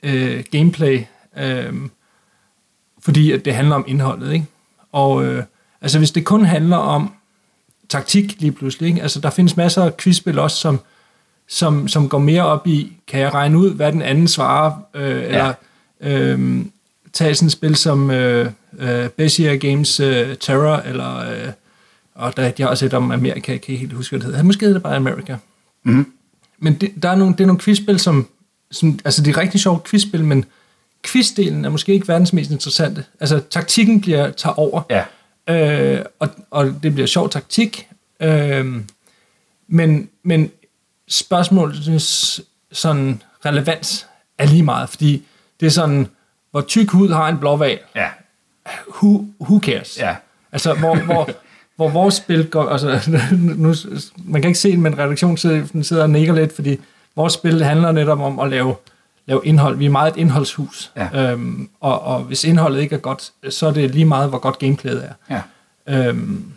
øh, 0.02 0.44
gameplay. 0.50 1.00
Øh, 1.38 1.74
fordi 3.02 3.32
at 3.32 3.44
det 3.44 3.54
handler 3.54 3.74
om 3.74 3.84
indholdet, 3.86 4.32
ikke? 4.32 4.46
Og 4.92 5.24
øh, 5.24 5.44
altså 5.80 5.98
hvis 5.98 6.10
det 6.10 6.24
kun 6.24 6.44
handler 6.44 6.76
om 6.76 7.12
taktik 7.88 8.36
lige 8.38 8.52
pludselig, 8.52 8.88
ikke? 8.88 9.02
Altså 9.02 9.20
der 9.20 9.30
findes 9.30 9.56
masser 9.56 9.82
af 9.82 9.96
quizspil 9.96 10.38
også, 10.38 10.56
som, 10.56 10.80
som, 11.48 11.88
som 11.88 12.08
går 12.08 12.18
mere 12.18 12.42
op 12.42 12.66
i, 12.66 12.92
kan 13.08 13.20
jeg 13.20 13.34
regne 13.34 13.58
ud, 13.58 13.74
hvad 13.74 13.92
den 13.92 14.02
anden 14.02 14.28
svarer, 14.28 14.72
øh, 14.94 15.24
eller 15.24 15.52
øh, 16.00 16.64
tage 17.12 17.34
sådan 17.34 17.46
et 17.46 17.52
spil 17.52 17.76
som 17.76 18.10
øh, 18.10 18.50
øh, 18.78 19.08
Bezier 19.08 19.56
Games 19.56 20.00
øh, 20.00 20.36
Terror, 20.36 20.76
eller 20.76 21.18
øh, 21.18 21.52
og 22.14 22.36
der, 22.36 22.50
de 22.50 22.62
har 22.62 22.70
også 22.70 22.86
et 22.86 22.94
om 22.94 23.10
Amerika, 23.10 23.52
jeg 23.52 23.60
kan 23.62 23.72
ikke 23.72 23.80
helt 23.80 23.92
huske, 23.92 24.10
hvad 24.10 24.20
det 24.20 24.26
hedder. 24.26 24.42
Måske 24.42 24.64
hedder 24.64 24.78
det 24.78 24.82
bare 24.82 24.96
America. 24.96 25.36
Mhm. 25.82 26.12
Men 26.58 26.74
det, 26.74 26.92
der 27.02 27.08
er 27.08 27.16
nogle, 27.16 27.34
det 27.34 27.40
er 27.40 27.46
nogle 27.46 27.60
quizspil, 27.60 28.00
som, 28.00 28.28
som, 28.70 28.98
altså 29.04 29.22
det 29.22 29.36
er 29.36 29.40
rigtig 29.40 29.60
sjove 29.60 29.80
quizspil, 29.90 30.24
men 30.24 30.44
quizdelen 31.06 31.64
er 31.64 31.68
måske 31.68 31.92
ikke 31.92 32.08
verdens 32.08 32.32
mest 32.32 32.50
interessante. 32.50 33.04
Altså 33.20 33.40
taktikken 33.50 34.00
bliver, 34.00 34.30
tager 34.30 34.54
over, 34.54 34.82
Ja. 34.90 35.04
Øh, 35.48 36.00
og, 36.18 36.28
og 36.50 36.74
det 36.82 36.94
bliver 36.94 37.06
sjov 37.06 37.30
taktik, 37.30 37.88
øh, 38.20 38.74
men, 39.68 40.08
men 40.22 40.50
spørgsmålets 41.08 42.40
sådan 42.72 43.22
relevans 43.46 44.06
er 44.38 44.46
lige 44.46 44.62
meget, 44.62 44.88
fordi 44.88 45.22
det 45.60 45.66
er 45.66 45.70
sådan, 45.70 46.06
hvor 46.50 46.60
tyk 46.60 46.90
hud 46.90 47.08
har 47.10 47.28
en 47.28 47.38
blåval, 47.38 47.78
Ja. 47.96 48.08
who, 48.88 49.24
who 49.40 49.60
cares? 49.62 49.98
Ja. 49.98 50.16
Altså, 50.52 50.74
hvor, 50.74 50.96
hvor, 50.96 51.28
hvor 51.76 51.88
vores 51.88 52.14
spil 52.14 52.50
går... 52.50 52.68
Altså, 52.68 53.10
nu, 53.56 53.74
man 54.24 54.42
kan 54.42 54.48
ikke 54.48 54.60
se 54.60 54.70
det, 54.70 54.78
men 54.78 54.98
redaktionen 54.98 55.36
sidder, 55.84 56.02
og 56.02 56.10
nikker 56.10 56.34
lidt, 56.34 56.54
fordi 56.54 56.80
vores 57.16 57.32
spil 57.32 57.64
handler 57.64 57.92
netop 57.92 58.20
om 58.20 58.38
at 58.38 58.50
lave, 58.50 58.74
lave 59.26 59.40
indhold. 59.44 59.76
Vi 59.76 59.86
er 59.86 59.90
meget 59.90 60.12
et 60.12 60.20
indholdshus. 60.20 60.92
Ja. 60.96 61.30
Øhm, 61.32 61.70
og, 61.80 62.02
og 62.02 62.22
hvis 62.22 62.44
indholdet 62.44 62.80
ikke 62.80 62.94
er 62.94 63.00
godt, 63.00 63.32
så 63.50 63.66
er 63.66 63.70
det 63.70 63.90
lige 63.90 64.04
meget, 64.04 64.28
hvor 64.28 64.38
godt 64.38 64.58
gameplayet 64.58 65.04
er. 65.04 65.42
Ja. 65.86 65.98
Øhm, 66.08 66.54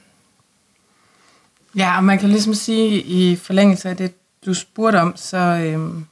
Ja, 1.77 1.97
og 1.97 2.03
man 2.03 2.19
kan 2.19 2.29
ligesom 2.29 2.53
sige, 2.53 3.01
i 3.01 3.35
forlængelse 3.35 3.89
af 3.89 3.97
det, 3.97 4.13
du 4.45 4.53
spurgte 4.53 5.01
om, 5.01 5.13
så 5.15 5.37
øhm, 5.37 6.05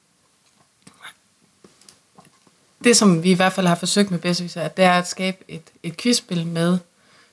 det, 2.84 2.98
som 2.98 3.24
vi 3.24 3.32
i 3.32 3.34
hvert 3.34 3.54
fald 3.54 3.68
har 3.68 3.76
forsøgt 3.76 4.12
med 4.12 4.20
Bedsteviser, 4.20 4.68
det 4.68 4.86
er 4.86 4.92
at 4.92 5.08
skabe 5.08 5.38
et, 5.48 5.62
et 5.84 5.98
quizspil 5.98 6.48
med, 6.48 6.78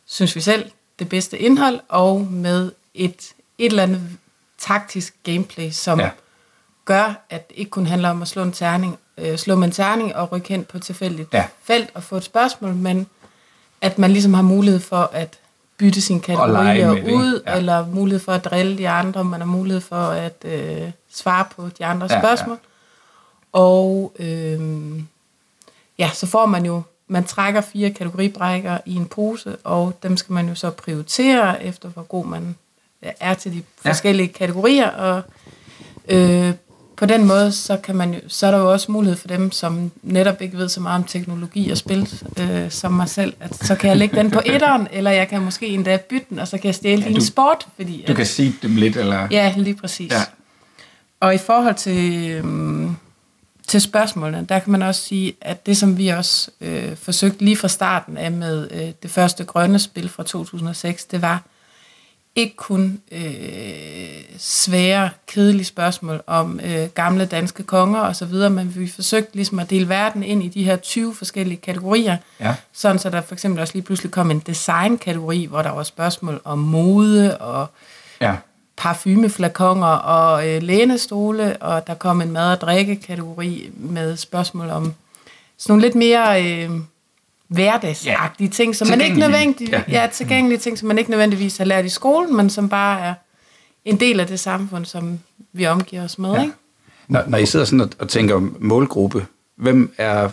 synes 0.06 0.36
vi 0.36 0.40
selv, 0.40 0.70
det 0.98 1.08
bedste 1.08 1.38
indhold, 1.38 1.80
og 1.88 2.20
med 2.20 2.72
et, 2.94 3.32
et 3.58 3.66
eller 3.70 3.82
andet 3.82 4.02
taktisk 4.58 5.14
gameplay, 5.22 5.70
som 5.70 6.00
ja. 6.00 6.10
gør, 6.84 7.24
at 7.30 7.50
det 7.50 7.58
ikke 7.58 7.70
kun 7.70 7.86
handler 7.86 8.08
om 8.10 8.22
at 8.22 8.28
slå 8.28 8.42
en 8.42 8.52
terning, 8.52 8.98
øh, 9.22 9.38
slå 9.38 9.54
med 9.56 9.64
en 9.66 9.72
terning 9.72 10.16
og 10.16 10.32
rykke 10.32 10.48
hen 10.48 10.64
på 10.64 10.76
et 10.76 10.82
tilfældigt 10.82 11.34
Ja. 11.34 11.44
felt 11.62 11.90
og 11.94 12.02
få 12.02 12.16
et 12.16 12.24
spørgsmål, 12.24 12.74
men 12.74 13.06
at 13.80 13.98
man 13.98 14.10
ligesom 14.10 14.34
har 14.34 14.42
mulighed 14.42 14.80
for 14.80 15.10
at 15.12 15.38
bytte 15.78 16.00
sine 16.00 16.20
lege 16.28 16.36
kategorier 16.36 16.86
med 16.88 16.96
det, 16.96 17.06
ikke? 17.06 17.14
ud, 17.18 17.42
Ja. 17.46 17.56
eller 17.56 17.86
mulighed 17.86 18.20
for 18.20 18.32
at 18.32 18.44
drille 18.44 18.78
de 18.78 18.88
andre, 18.88 19.24
man 19.24 19.40
har 19.40 19.46
mulighed 19.46 19.80
for 19.80 19.96
at 19.96 20.36
øh, 20.44 20.90
svare 21.12 21.44
på 21.56 21.68
de 21.78 21.84
andre 21.84 22.06
Ja, 22.10 22.20
spørgsmål. 22.20 22.58
Ja. 22.62 23.58
Og 23.58 24.12
øh, 24.18 24.60
ja, 25.98 26.10
så 26.14 26.26
får 26.26 26.46
man 26.46 26.66
jo, 26.66 26.82
man 27.08 27.24
trækker 27.24 27.60
fire 27.60 27.90
kategoribrækker 27.90 28.78
i 28.86 28.94
en 28.94 29.06
pose, 29.06 29.56
og 29.64 29.98
dem 30.02 30.16
skal 30.16 30.32
man 30.32 30.48
jo 30.48 30.54
så 30.54 30.70
prioritere 30.70 31.64
efter, 31.64 31.88
hvor 31.88 32.02
god 32.02 32.26
man 32.26 32.56
er 33.02 33.34
til 33.34 33.52
de 33.52 33.62
Ja. 33.84 33.90
forskellige 33.90 34.28
kategorier, 34.28 34.88
og 34.90 35.22
øh, 36.08 36.52
på 37.02 37.06
den 37.06 37.24
måde, 37.24 37.52
så, 37.52 37.76
kan 37.76 37.96
man 37.96 38.14
jo, 38.14 38.20
så 38.28 38.46
er 38.46 38.50
der 38.50 38.58
jo 38.58 38.72
også 38.72 38.92
mulighed 38.92 39.16
for 39.16 39.28
dem, 39.28 39.52
som 39.52 39.90
netop 40.02 40.42
ikke 40.42 40.58
ved 40.58 40.68
så 40.68 40.80
meget 40.80 40.98
om 40.98 41.04
teknologi 41.04 41.70
og 41.70 41.78
spil, 41.78 42.08
øh, 42.40 42.70
som 42.70 42.92
mig 42.92 43.08
selv, 43.08 43.34
at 43.40 43.56
så 43.56 43.74
kan 43.74 43.88
jeg 43.90 43.96
lægge 43.96 44.16
den 44.16 44.30
på 44.30 44.40
etteren, 44.54 44.88
eller 44.92 45.10
jeg 45.10 45.28
kan 45.28 45.42
måske 45.42 45.66
endda 45.66 45.96
bytte 45.96 46.26
den, 46.30 46.38
og 46.38 46.48
så 46.48 46.58
kan 46.58 46.66
jeg 46.66 46.74
stjæle 46.74 47.02
ja, 47.02 47.08
din 47.08 47.20
sport. 47.20 47.66
Fordi, 47.76 48.04
Du 48.06 48.12
at, 48.12 48.16
kan 48.16 48.26
sige 48.26 48.54
dem 48.62 48.76
lidt, 48.76 48.96
eller... 48.96 49.28
Ja, 49.30 49.54
lige 49.56 49.74
præcis. 49.74 50.12
Ja. 50.12 50.22
Og 51.20 51.34
i 51.34 51.38
forhold 51.38 51.74
til, 51.74 52.30
øhm, 52.30 52.96
til 53.66 53.80
spørgsmålene, 53.80 54.46
der 54.48 54.58
kan 54.58 54.72
man 54.72 54.82
også 54.82 55.00
sige, 55.00 55.34
at 55.40 55.66
det 55.66 55.76
som 55.76 55.98
vi 55.98 56.08
også 56.08 56.50
øh, 56.60 56.96
forsøgte 56.96 57.44
lige 57.44 57.56
fra 57.56 57.68
starten 57.68 58.16
af 58.16 58.32
med 58.32 58.68
øh, 58.70 58.92
det 59.02 59.10
første 59.10 59.44
grønne 59.44 59.78
spil 59.78 60.08
fra 60.08 60.22
2006, 60.22 61.04
det 61.04 61.22
var 61.22 61.42
ikke 62.36 62.56
kun 62.56 63.00
øh, 63.12 63.20
svære, 64.38 65.10
kedelige 65.26 65.64
spørgsmål 65.64 66.22
om 66.26 66.60
øh, 66.64 66.88
gamle 66.94 67.24
danske 67.24 67.62
konger 67.62 68.00
og 68.00 68.16
så 68.16 68.24
videre, 68.24 68.50
men 68.50 68.76
vi 68.76 68.88
forsøgte 68.88 69.34
ligesom 69.36 69.58
at 69.58 69.70
dele 69.70 69.88
verden 69.88 70.22
ind 70.22 70.42
i 70.42 70.48
de 70.48 70.64
her 70.64 70.76
20 70.76 71.14
forskellige 71.14 71.56
kategorier, 71.60 72.16
Ja. 72.40 72.54
sådan 72.72 72.98
så 72.98 73.10
der 73.10 73.20
for 73.20 73.34
eksempel 73.34 73.60
også 73.60 73.74
lige 73.74 73.82
pludselig 73.84 74.12
kom 74.12 74.30
en 74.30 74.38
design-kategori, 74.38 75.44
hvor 75.46 75.62
der 75.62 75.70
var 75.70 75.82
spørgsmål 75.82 76.40
om 76.44 76.58
mode 76.58 77.38
og 77.38 77.66
Ja. 78.20 78.36
parfumeflakoner 78.76 79.86
og 79.86 80.48
øh, 80.48 80.62
lænestole, 80.62 81.56
og 81.62 81.86
der 81.86 81.94
kom 81.94 82.20
en 82.20 82.30
mad- 82.32 82.52
og 82.52 82.60
drikke-kategori 82.60 83.70
med 83.76 84.16
spørgsmål 84.16 84.70
om 84.70 84.94
sådan 85.58 85.72
nogle 85.72 85.82
lidt 85.82 85.94
mere 85.94 86.44
øh, 86.64 86.70
hverdagsagtige 87.52 88.46
Ja, 88.48 88.52
ting, 88.52 88.76
som 88.76 88.88
man 88.88 89.00
ikke 89.00 89.18
nødvendigvis, 89.18 89.72
Ja. 89.72 89.82
ja. 89.88 90.08
tilgængelige 90.12 90.58
ting, 90.58 90.78
som 90.78 90.88
man 90.88 90.98
ikke 90.98 91.10
nødvendigvis 91.10 91.56
har 91.56 91.64
lært 91.64 91.84
i 91.84 91.88
skolen, 91.88 92.36
men 92.36 92.50
som 92.50 92.68
bare 92.68 93.00
er 93.00 93.14
en 93.84 94.00
del 94.00 94.20
af 94.20 94.26
det 94.26 94.40
samfund, 94.40 94.84
som 94.84 95.18
vi 95.52 95.66
omgiver 95.66 96.04
os 96.04 96.18
med, 96.18 96.32
Ja. 96.32 96.40
ikke? 96.42 96.54
Når, 97.08 97.24
når 97.26 97.38
I 97.38 97.46
sidder 97.46 97.64
sådan 97.64 97.80
og, 97.80 97.88
og 97.98 98.08
tænker 98.08 98.40
målgruppe, 98.58 99.26
hvem 99.56 99.92
er, 99.98 100.28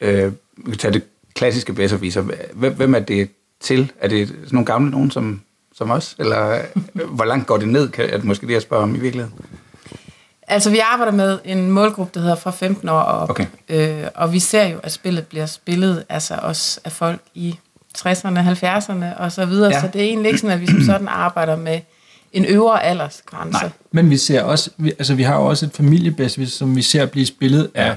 øh, 0.00 0.32
vi 0.56 0.70
kan 0.70 0.78
tage 0.78 0.92
det 0.94 1.02
klassiske 1.34 1.72
bedserviser, 1.72 2.24
hvem, 2.52 2.74
hvem 2.74 2.94
er 2.94 2.98
det 2.98 3.30
til? 3.60 3.92
Er 4.00 4.08
det 4.08 4.28
sådan 4.28 4.46
nogle 4.52 4.66
gamle 4.66 4.90
nogen 4.90 5.10
som, 5.10 5.40
som 5.74 5.90
os? 5.90 6.16
Eller 6.18 6.60
øh, 6.94 7.08
hvor 7.10 7.24
langt 7.24 7.46
går 7.46 7.56
det 7.56 7.68
ned, 7.68 7.88
kan, 7.88 8.04
er 8.10 8.16
det 8.16 8.24
måske 8.24 8.46
det, 8.46 8.52
jeg 8.52 8.62
spørger 8.62 8.82
om 8.82 8.94
i 8.94 8.98
virkeligheden? 8.98 9.34
Altså, 10.48 10.70
vi 10.70 10.78
arbejder 10.78 11.12
med 11.12 11.38
en 11.44 11.70
målgruppe, 11.70 12.10
der 12.14 12.20
hedder 12.20 12.36
fra 12.36 12.50
15 12.50 12.88
år 12.88 12.98
og 12.98 13.18
op. 13.18 13.30
Okay. 13.30 13.46
Øh, 13.68 14.04
og 14.14 14.32
vi 14.32 14.38
ser 14.38 14.64
jo, 14.64 14.78
at 14.82 14.92
spillet 14.92 15.26
bliver 15.26 15.46
spillet 15.46 16.04
altså 16.08 16.34
også 16.42 16.80
af 16.84 16.92
folk 16.92 17.20
i 17.34 17.58
60'erne, 17.98 18.38
70'erne 18.38 19.18
og 19.18 19.32
så 19.32 19.46
videre. 19.46 19.70
Ja. 19.74 19.80
Så 19.80 19.88
det 19.92 20.00
er 20.00 20.04
egentlig 20.04 20.28
ikke 20.28 20.38
sådan, 20.38 20.54
at 20.54 20.60
vi 20.60 20.66
som 20.66 20.82
sådan 20.82 21.08
arbejder 21.08 21.56
med 21.56 21.80
en 22.32 22.44
øvre 22.44 22.82
aldersgrænse. 22.84 23.60
Nej. 23.62 23.70
Men 23.92 24.10
vi 24.10 24.16
ser 24.16 24.42
også, 24.42 24.70
vi, 24.76 24.88
altså 24.98 25.14
vi 25.14 25.22
har 25.22 25.34
jo 25.34 25.46
også 25.46 25.66
et 25.66 25.72
familiebedst, 25.74 26.38
som 26.48 26.76
vi 26.76 26.82
ser 26.82 27.06
blive 27.06 27.26
spillet 27.26 27.70
Ja. 27.74 27.84
af, 27.84 27.96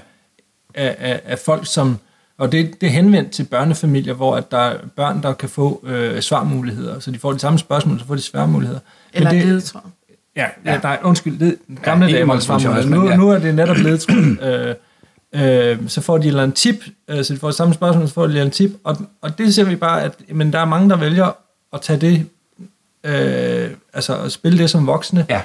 af, 0.74 0.96
af, 1.00 1.22
af 1.26 1.40
folk, 1.40 1.66
som, 1.68 1.98
og 2.38 2.52
det, 2.52 2.82
det 2.82 2.88
er 2.88 2.92
henvendt 2.92 3.32
til 3.32 3.44
børnefamilier, 3.44 4.14
hvor 4.14 4.36
at 4.36 4.52
der 4.52 4.58
er 4.58 4.78
børn, 4.96 5.24
der 5.24 5.34
kan 5.34 5.50
få 5.50 5.84
øh, 5.88 6.22
svarmuligheder, 6.22 7.00
så 7.00 7.12
de 7.12 7.20
får 7.20 7.32
de 7.34 7.40
samme 7.40 7.60
spørgsmål, 7.60 8.00
så 8.00 8.06
får 8.08 8.16
de 8.16 8.22
svarmuligheder. 8.22 8.80
Men 9.14 9.18
Eller 9.18 9.32
det, 9.32 9.46
ledetråd. 9.46 9.82
Ja, 10.36 10.46
ja. 10.66 10.80
nej, 10.84 11.00
undskyld, 11.04 11.40
det, 11.40 11.58
gamle 11.84 12.06
ja, 12.06 12.12
dage 12.12 12.28
var 12.28 12.36
det 12.58 12.90
Nu, 12.90 13.10
ja. 13.10 13.16
nu 13.16 13.30
er 13.30 13.40
det 13.40 13.56
netop 13.56 13.78
ledetråd. 13.78 14.38
øh, 15.34 15.72
øh, 15.72 15.78
så 15.88 16.02
får 16.02 16.18
de 16.18 16.24
et 16.24 16.28
eller 16.28 16.44
andet 16.44 16.56
tip, 16.56 16.76
øh, 17.08 17.24
så 17.24 17.34
de 17.34 17.40
får 17.40 17.48
det 17.48 17.56
samme 17.56 17.74
spørgsmål, 17.74 18.08
så 18.08 18.14
får 18.14 18.22
de 18.22 18.26
et 18.26 18.30
eller 18.30 18.42
andet 18.42 18.54
tip, 18.56 18.72
og, 18.84 18.98
og 19.22 19.38
det 19.38 19.56
ser 19.56 19.64
vi 19.64 19.76
bare, 19.76 20.04
at 20.04 20.14
men 20.30 20.54
der 20.54 20.60
er 20.60 20.66
mange, 20.66 20.90
der 20.90 20.96
vælger 20.96 21.36
at 21.74 21.82
tage 21.82 22.00
det, 22.00 22.26
øh, 23.04 23.70
altså 23.94 24.18
at 24.18 24.32
spille 24.32 24.58
det 24.58 24.70
som 24.70 24.88
voksne, 24.88 25.26
Ja. 25.30 25.42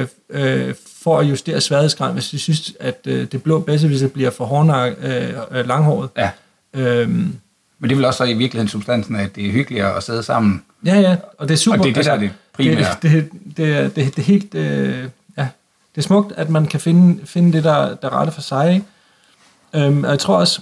øh, 0.00 0.06
øh, 0.30 0.74
for 1.02 1.18
at 1.18 1.26
justere 1.26 1.60
sværhedsgraden, 1.60 2.14
hvis 2.14 2.28
de 2.28 2.38
synes, 2.38 2.72
at 2.80 2.98
øh, 3.06 3.26
det 3.32 3.42
blå 3.42 3.60
bedste, 3.60 3.86
hvis 3.88 4.00
det 4.00 4.12
bliver 4.12 4.30
for 4.30 4.44
hårnak, 4.44 4.92
øh, 5.02 5.28
øh, 5.50 5.68
langhåret. 5.68 6.08
Ja. 6.16 6.30
Øhm, 6.74 7.10
Men 7.10 7.34
det 7.82 7.90
er 7.92 7.96
vel 7.96 8.04
også 8.04 8.18
så 8.18 8.24
i 8.24 8.34
virkeligheden 8.34 8.68
substansen, 8.68 9.16
at 9.16 9.36
det 9.36 9.46
er 9.46 9.50
hyggeligere 9.52 9.96
at 9.96 10.02
sidde 10.02 10.22
sammen. 10.22 10.62
ja, 10.84 11.00
ja, 11.00 11.16
og 11.38 11.48
det 11.48 11.54
er 11.54 11.58
super. 11.58 11.78
Og 11.78 11.84
det 11.84 11.90
er 11.90 11.94
det, 11.94 12.04
der 12.04 12.12
er 12.12 12.18
det 12.18 12.30
primære. 12.64 12.96
Det, 13.02 13.10
det, 13.12 13.56
det, 13.56 13.72
er- 13.76 13.88
det, 13.88 14.16
det 14.16 14.24
helt, 14.24 14.54
øh, 14.54 15.08
ja, 15.38 15.48
det 15.94 15.98
er 15.98 16.02
smukt, 16.02 16.32
at 16.32 16.50
man 16.50 16.66
kan 16.66 16.80
finde, 16.80 17.26
finde 17.26 17.52
det, 17.52 17.64
der, 17.64 17.94
der 17.94 18.08
er 18.08 18.12
rette 18.20 18.32
for 18.32 18.40
sig. 18.40 18.74
Ikke? 18.74 19.86
Øhm, 19.86 20.04
og 20.04 20.10
jeg 20.10 20.18
tror 20.18 20.36
også, 20.36 20.60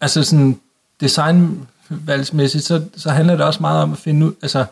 altså 0.00 0.22
sådan 0.22 0.60
designvalgsmæssigt, 1.00 2.64
så, 2.64 2.84
så 2.96 3.10
handler 3.10 3.36
det 3.36 3.44
også 3.46 3.60
meget 3.60 3.82
om 3.82 3.92
at 3.92 3.98
finde 3.98 4.26
ud, 4.26 4.32
altså 4.42 4.64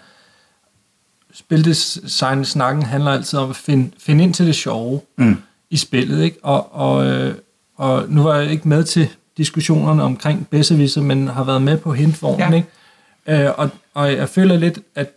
spildesign 1.32 2.44
snakken 2.44 2.82
handler 2.82 3.10
altid 3.12 3.38
om 3.38 3.50
at 3.50 3.56
finde, 3.56 3.90
finde 3.98 4.24
ind 4.24 4.34
til 4.34 4.46
det 4.46 4.54
sjove 4.54 5.00
Mm. 5.16 5.36
i 5.70 5.76
spillet, 5.76 6.22
ikke? 6.22 6.36
Og, 6.42 6.74
og, 6.74 7.06
øh, 7.06 7.34
og 7.76 8.04
nu 8.08 8.22
var 8.22 8.36
jeg 8.36 8.50
ikke 8.50 8.68
med 8.68 8.84
til 8.84 9.08
diskussionerne 9.36 10.02
omkring 10.02 10.48
Besserwisser, 10.48 11.00
men 11.00 11.28
har 11.28 11.44
været 11.44 11.62
med 11.62 11.78
på 11.78 11.92
hintvognen, 11.92 12.52
ja. 12.52 12.56
ikke? 12.56 13.44
Øh, 13.46 13.50
og, 13.56 13.70
og 13.94 14.12
jeg 14.12 14.28
føler 14.28 14.56
lidt, 14.56 14.78
at 14.94 15.10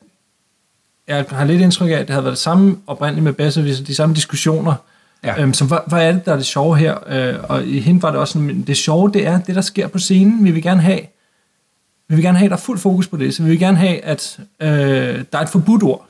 jeg 1.08 1.26
har 1.30 1.46
lidt 1.46 1.62
indtryk 1.62 1.90
af, 1.90 1.94
at 1.94 2.08
det 2.08 2.16
har 2.16 2.22
været 2.22 2.32
det 2.32 2.40
samme 2.40 2.78
oprindeligt 2.88 3.24
med 3.24 3.34
Besserwisser, 3.34 3.86
de 3.86 3.96
samme 3.96 4.16
diskussioner. 4.16 4.74
Ja. 5.24 5.42
Øhm, 5.42 5.54
så 5.54 5.66
hvad, 5.66 5.78
hvad 5.88 6.08
er 6.08 6.12
det, 6.12 6.26
der 6.26 6.32
er 6.32 6.36
det 6.36 6.46
sjove 6.46 6.78
her? 6.78 6.96
Øh, 7.08 7.36
og 7.44 7.66
i 7.66 7.80
hende 7.80 8.02
var 8.02 8.12
det 8.12 8.20
også 8.20 8.34
sådan, 8.34 8.62
det 8.62 8.78
sjove, 8.78 9.12
det 9.12 9.28
er 9.28 9.40
det, 9.40 9.56
der 9.56 9.62
sker 9.62 9.88
på 9.88 10.00
scenen. 10.00 10.46
Vi 10.46 10.52
vil 10.52 10.64
gerne 10.64 10.82
have, 10.82 11.00
vi 12.08 12.16
vil 12.16 12.24
gerne 12.24 12.38
have, 12.38 12.46
at 12.46 12.52
der 12.52 12.58
er 12.58 12.62
fuld 12.62 12.80
fokus 12.80 13.08
på 13.08 13.18
det. 13.18 13.34
Så 13.34 13.44
vi 13.44 13.50
vil 13.50 13.60
gerne 13.60 13.78
have, 13.78 14.06
at 14.06 14.40
øh, 14.60 14.70
der 15.32 15.38
er 15.38 15.42
et 15.42 15.50
forbudt 15.50 15.84
ord. 15.84 16.08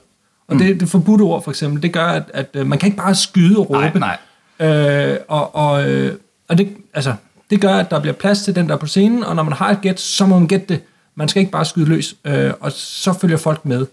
Og 0.48 0.56
mm. 0.56 0.62
det, 0.62 0.80
det 0.80 0.90
forbudte 0.90 1.22
ord, 1.22 1.44
for 1.44 1.52
eksempel, 1.52 1.84
det 1.84 1.94
gør, 1.94 2.06
at, 2.06 2.24
at 2.34 2.50
øh, 2.54 2.68
man 2.68 2.80
kan 2.80 2.88
ikke 2.88 2.98
bare 2.98 3.16
skyde 3.16 3.58
og 3.58 3.70
råbe. 3.70 4.00
Nej, 4.00 4.18
nej. 4.60 4.68
Øh, 4.68 5.18
og 5.28 5.56
og, 5.56 5.90
øh, 5.90 6.16
og 6.48 6.58
det, 6.58 6.70
altså, 6.94 7.14
det 7.50 7.62
gør, 7.62 7.76
at 7.76 7.92
der 7.92 8.00
bliver 8.00 8.14
plads 8.14 8.42
til 8.42 8.56
den, 8.56 8.68
der 8.68 8.74
er 8.74 8.80
på 8.80 8.88
scenen, 8.88 9.24
og 9.24 9.36
når 9.36 9.44
man 9.44 9.54
har 9.54 9.70
et 9.70 9.82
gæt, 9.82 10.00
så 10.00 10.26
må 10.26 10.40
man 10.40 10.48
gætte 10.48 10.66
det. 10.70 10.82
Man 11.16 11.28
skal 11.28 11.40
ikke 11.40 11.52
bare 11.52 11.66
skyde 11.66 11.86
løs, 11.86 12.16
øh, 12.26 12.52
og 12.60 12.72
så 12.72 13.14
følger 13.14 13.38
folk 13.38 13.66
med. 13.66 13.86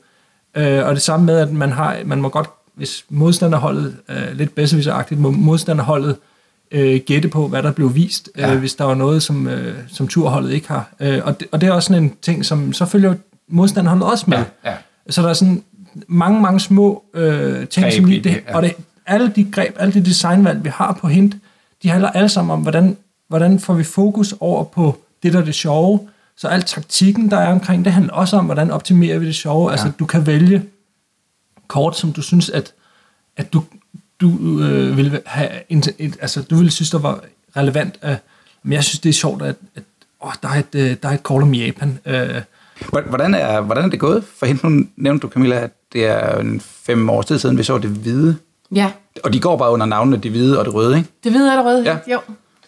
Øh, 0.57 0.87
og 0.87 0.95
det 0.95 1.03
samme 1.03 1.27
med, 1.27 1.39
at 1.39 1.53
man, 1.53 1.73
har, 1.73 1.97
man 2.05 2.23
må 2.23 2.29
godt, 2.29 2.51
hvis 2.75 3.05
modstanderholdet, 3.09 3.97
øh, 4.09 4.33
lidt 4.37 4.55
bedsteviseragtigt, 4.55 5.21
må 5.21 5.31
modstanderholdet 5.31 6.17
øh, 6.71 7.01
gætte 7.07 7.29
på, 7.29 7.49
hvad 7.49 7.63
der 7.63 7.73
blev 7.73 7.95
vist, 7.95 8.31
Ja. 8.39 8.53
øh, 8.53 8.59
hvis 8.59 8.75
der 8.75 8.85
var 8.85 8.95
noget, 8.95 9.23
som, 9.23 9.49
øh, 9.49 9.75
som 9.89 10.09
turholdet 10.09 10.53
ikke 10.53 10.69
har. 10.69 10.89
Øh, 11.01 11.21
og, 11.25 11.41
det, 11.41 11.49
og 11.53 11.61
det 11.61 11.67
er 11.69 11.73
også 11.73 11.87
sådan 11.87 12.03
en 12.03 12.13
ting, 12.23 12.45
som 12.45 12.73
så 12.73 12.85
følger 12.87 13.15
modstanderholdet 13.49 14.07
også 14.11 14.25
med. 14.29 14.39
Ja, 14.65 14.71
ja. 14.71 14.77
Så 15.11 15.23
der 15.23 15.29
er 15.29 15.33
sådan 15.33 15.63
mange, 16.07 16.41
mange 16.41 16.61
små 16.61 17.05
øh, 17.15 17.67
ting, 17.69 17.85
Greb 17.85 17.93
som 17.93 18.05
lige 18.05 18.17
det, 18.21 18.25
det, 18.33 18.43
ja. 18.49 18.57
og 18.57 18.63
det, 18.63 18.73
alle 19.07 19.33
de 19.37 19.45
greb, 19.53 19.77
alle 19.79 19.95
de 19.95 20.05
designvalg, 20.05 20.65
vi 20.65 20.69
har 20.69 20.99
på 21.01 21.09
hint, 21.09 21.35
de 21.83 21.89
handler 21.89 22.09
alle 22.11 22.29
sammen 22.29 22.53
om, 22.53 22.61
hvordan, 22.61 22.97
hvordan 23.29 23.59
får 23.61 23.75
vi 23.75 23.85
fokus 23.85 24.35
over 24.41 24.65
på 24.65 24.99
det, 25.23 25.33
der 25.33 25.41
er 25.41 25.45
det 25.45 25.55
sjove. 25.55 26.01
Så 26.37 26.49
al 26.49 26.63
taktikken, 26.63 27.31
der 27.31 27.37
er 27.37 27.53
omkring, 27.53 27.85
det 27.85 27.93
handler 27.93 28.13
også 28.13 28.37
om, 28.37 28.45
hvordan 28.45 28.71
optimerer 28.71 29.19
vi 29.19 29.27
det 29.27 29.35
sjove. 29.35 29.67
Ja. 29.67 29.73
Altså, 29.73 29.91
du 29.99 30.07
kan 30.07 30.27
vælge 30.27 30.63
kort, 31.69 31.97
som 31.97 32.13
du 32.13 32.23
synes, 32.23 32.51
at, 32.51 32.73
at 33.37 33.53
du, 33.53 33.65
du 34.21 34.61
øh, 34.61 34.97
vil 34.97 35.21
have, 35.27 35.49
en, 35.69 35.83
et, 35.99 36.17
altså, 36.21 36.43
du 36.43 36.57
ville 36.57 36.71
synes, 36.71 36.91
der 36.91 36.99
var 36.99 37.21
relevant. 37.57 37.99
Øh, 38.05 38.17
men 38.63 38.73
jeg 38.73 38.85
synes, 38.85 39.01
det 39.01 39.09
er 39.09 39.13
sjovt, 39.13 39.43
at, 39.43 39.57
at 39.75 39.83
åh, 40.21 40.33
der, 40.43 40.49
er 40.49 40.55
et, 40.59 40.75
øh, 40.75 40.97
der 41.03 41.09
er 41.09 41.13
et 41.13 41.23
kort 41.23 41.43
om 41.43 41.55
Japan. 41.55 41.99
Øh, 42.07 42.43
Hvordan 43.09 43.35
er, 43.35 43.61
hvordan 43.61 43.85
er 43.85 43.89
det 43.89 44.01
gået 44.01 44.25
for 44.39 44.47
hende? 44.47 44.71
Nu 44.71 44.87
nævnte 44.97 45.23
du, 45.27 45.33
Camilla, 45.33 45.57
at 45.57 45.71
det 45.93 46.07
er 46.07 46.39
en 46.39 46.61
fem 46.61 47.11
års 47.11 47.27
tid 47.27 47.39
siden, 47.39 47.59
vi 47.59 47.63
så 47.63 47.79
det 47.79 47.91
hvide. 47.91 48.37
Ja, 48.75 48.93
Og 49.25 49.33
de 49.33 49.41
går 49.41 49.57
bare 49.57 49.71
under 49.71 49.87
navnene 49.87 50.17
det 50.17 50.31
hvide 50.31 50.59
og 50.59 50.65
det 50.65 50.75
røde, 50.75 50.97
ikke? 50.97 51.09
det 51.25 51.33
ved 51.33 51.45
jeg 51.45 51.53
allerede. 51.59 51.83
Ja. 51.85 51.99
Jo. 52.13 52.21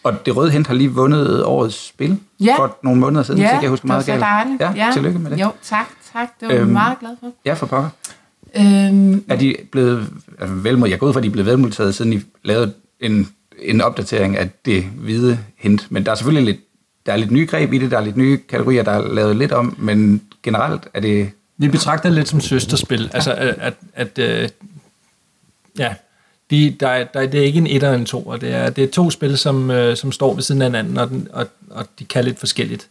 Og 0.06 0.26
det 0.26 0.36
røde 0.36 0.50
hent 0.50 0.66
har 0.66 0.74
lige 0.74 0.90
vundet 0.92 1.44
årets 1.44 1.86
spil 1.88 2.18
Ja. 2.40 2.54
for 2.58 2.78
nogle 2.82 3.00
måneder 3.00 3.22
siden, 3.22 3.40
hvis 3.40 3.50
ikke 3.52 3.62
jeg 3.62 3.70
husker 3.70 3.86
meget 3.86 4.06
det 4.06 4.20
var 4.20 4.44
galt. 4.44 4.60
så 4.60 4.64
dejligt. 4.66 4.78
Ja, 4.86 4.90
tillykke 4.92 5.18
med 5.18 5.30
det. 5.30 5.40
Jo, 5.40 5.50
tak, 5.62 5.86
tak. 6.12 6.28
Det 6.40 6.48
var 6.48 6.54
Øhm, 6.54 6.70
meget 6.70 6.98
glad 7.00 7.10
for. 7.20 7.32
Ja, 7.44 7.54
for 7.54 7.66
pokker. 7.66 7.90
Øhm, 8.56 9.24
Er 9.28 9.36
de 9.36 9.56
blevet 9.72 10.08
altså, 10.40 10.54
velmodtaget? 10.54 10.90
Jeg 10.90 10.98
går 11.00 11.06
ud 11.06 11.12
fra, 11.12 11.20
at 11.20 11.22
de 11.22 11.28
er 11.28 11.32
blevet 11.32 11.46
velmodtaget, 11.46 11.94
siden 11.94 12.12
I 12.12 12.20
lavede 12.44 12.72
en, 13.00 13.28
en 13.58 13.80
opdatering 13.80 14.36
af 14.36 14.50
det 14.64 14.84
hvide 14.84 15.38
hint. 15.56 15.86
Men 15.90 16.04
der 16.06 16.10
er 16.10 16.14
selvfølgelig 16.14 16.54
lidt, 16.54 16.64
der 17.06 17.12
er 17.12 17.16
lidt 17.16 17.30
nye 17.30 17.46
greb 17.46 17.72
i 17.72 17.78
det, 17.78 17.90
der 17.90 17.98
er 17.98 18.04
lidt 18.04 18.16
nye 18.16 18.38
kategorier, 18.48 18.82
der 18.82 18.92
er 18.92 19.12
lavet 19.14 19.36
lidt 19.36 19.52
om, 19.52 19.74
men 19.78 20.22
generelt 20.42 20.88
er 20.94 21.00
det... 21.00 21.30
Vi 21.58 21.68
betragter 21.68 22.08
det 22.08 22.16
lidt 22.16 22.28
som 22.28 22.40
søsterspil. 22.40 23.10
Altså, 23.14 23.32
at, 23.32 23.54
at, 23.58 23.74
at 23.94 24.18
øh, 24.18 24.48
ja, 25.78 25.94
de, 26.50 26.76
der, 26.80 26.88
er- 26.88 27.04
der, 27.14 27.26
det 27.26 27.40
er 27.40 27.44
ikke 27.44 27.58
en 27.58 27.66
etter 27.66 27.88
og 27.88 27.94
en 27.94 28.04
to, 28.06 28.22
og 28.22 28.40
det 28.40 28.54
er, 28.54 28.70
det 28.70 28.84
er 28.84 28.88
to 28.88 29.10
spil, 29.10 29.38
som, 29.38 29.70
øh, 29.70 29.96
som 29.96 30.12
står 30.12 30.34
ved 30.34 30.42
siden 30.42 30.62
af 30.62 30.68
hinanden, 30.68 30.98
og, 30.98 31.08
den, 31.08 31.28
og, 31.32 31.46
og 31.70 31.86
de 31.98 32.04
kan 32.04 32.24
lidt 32.24 32.38
forskelligt. 32.38 32.88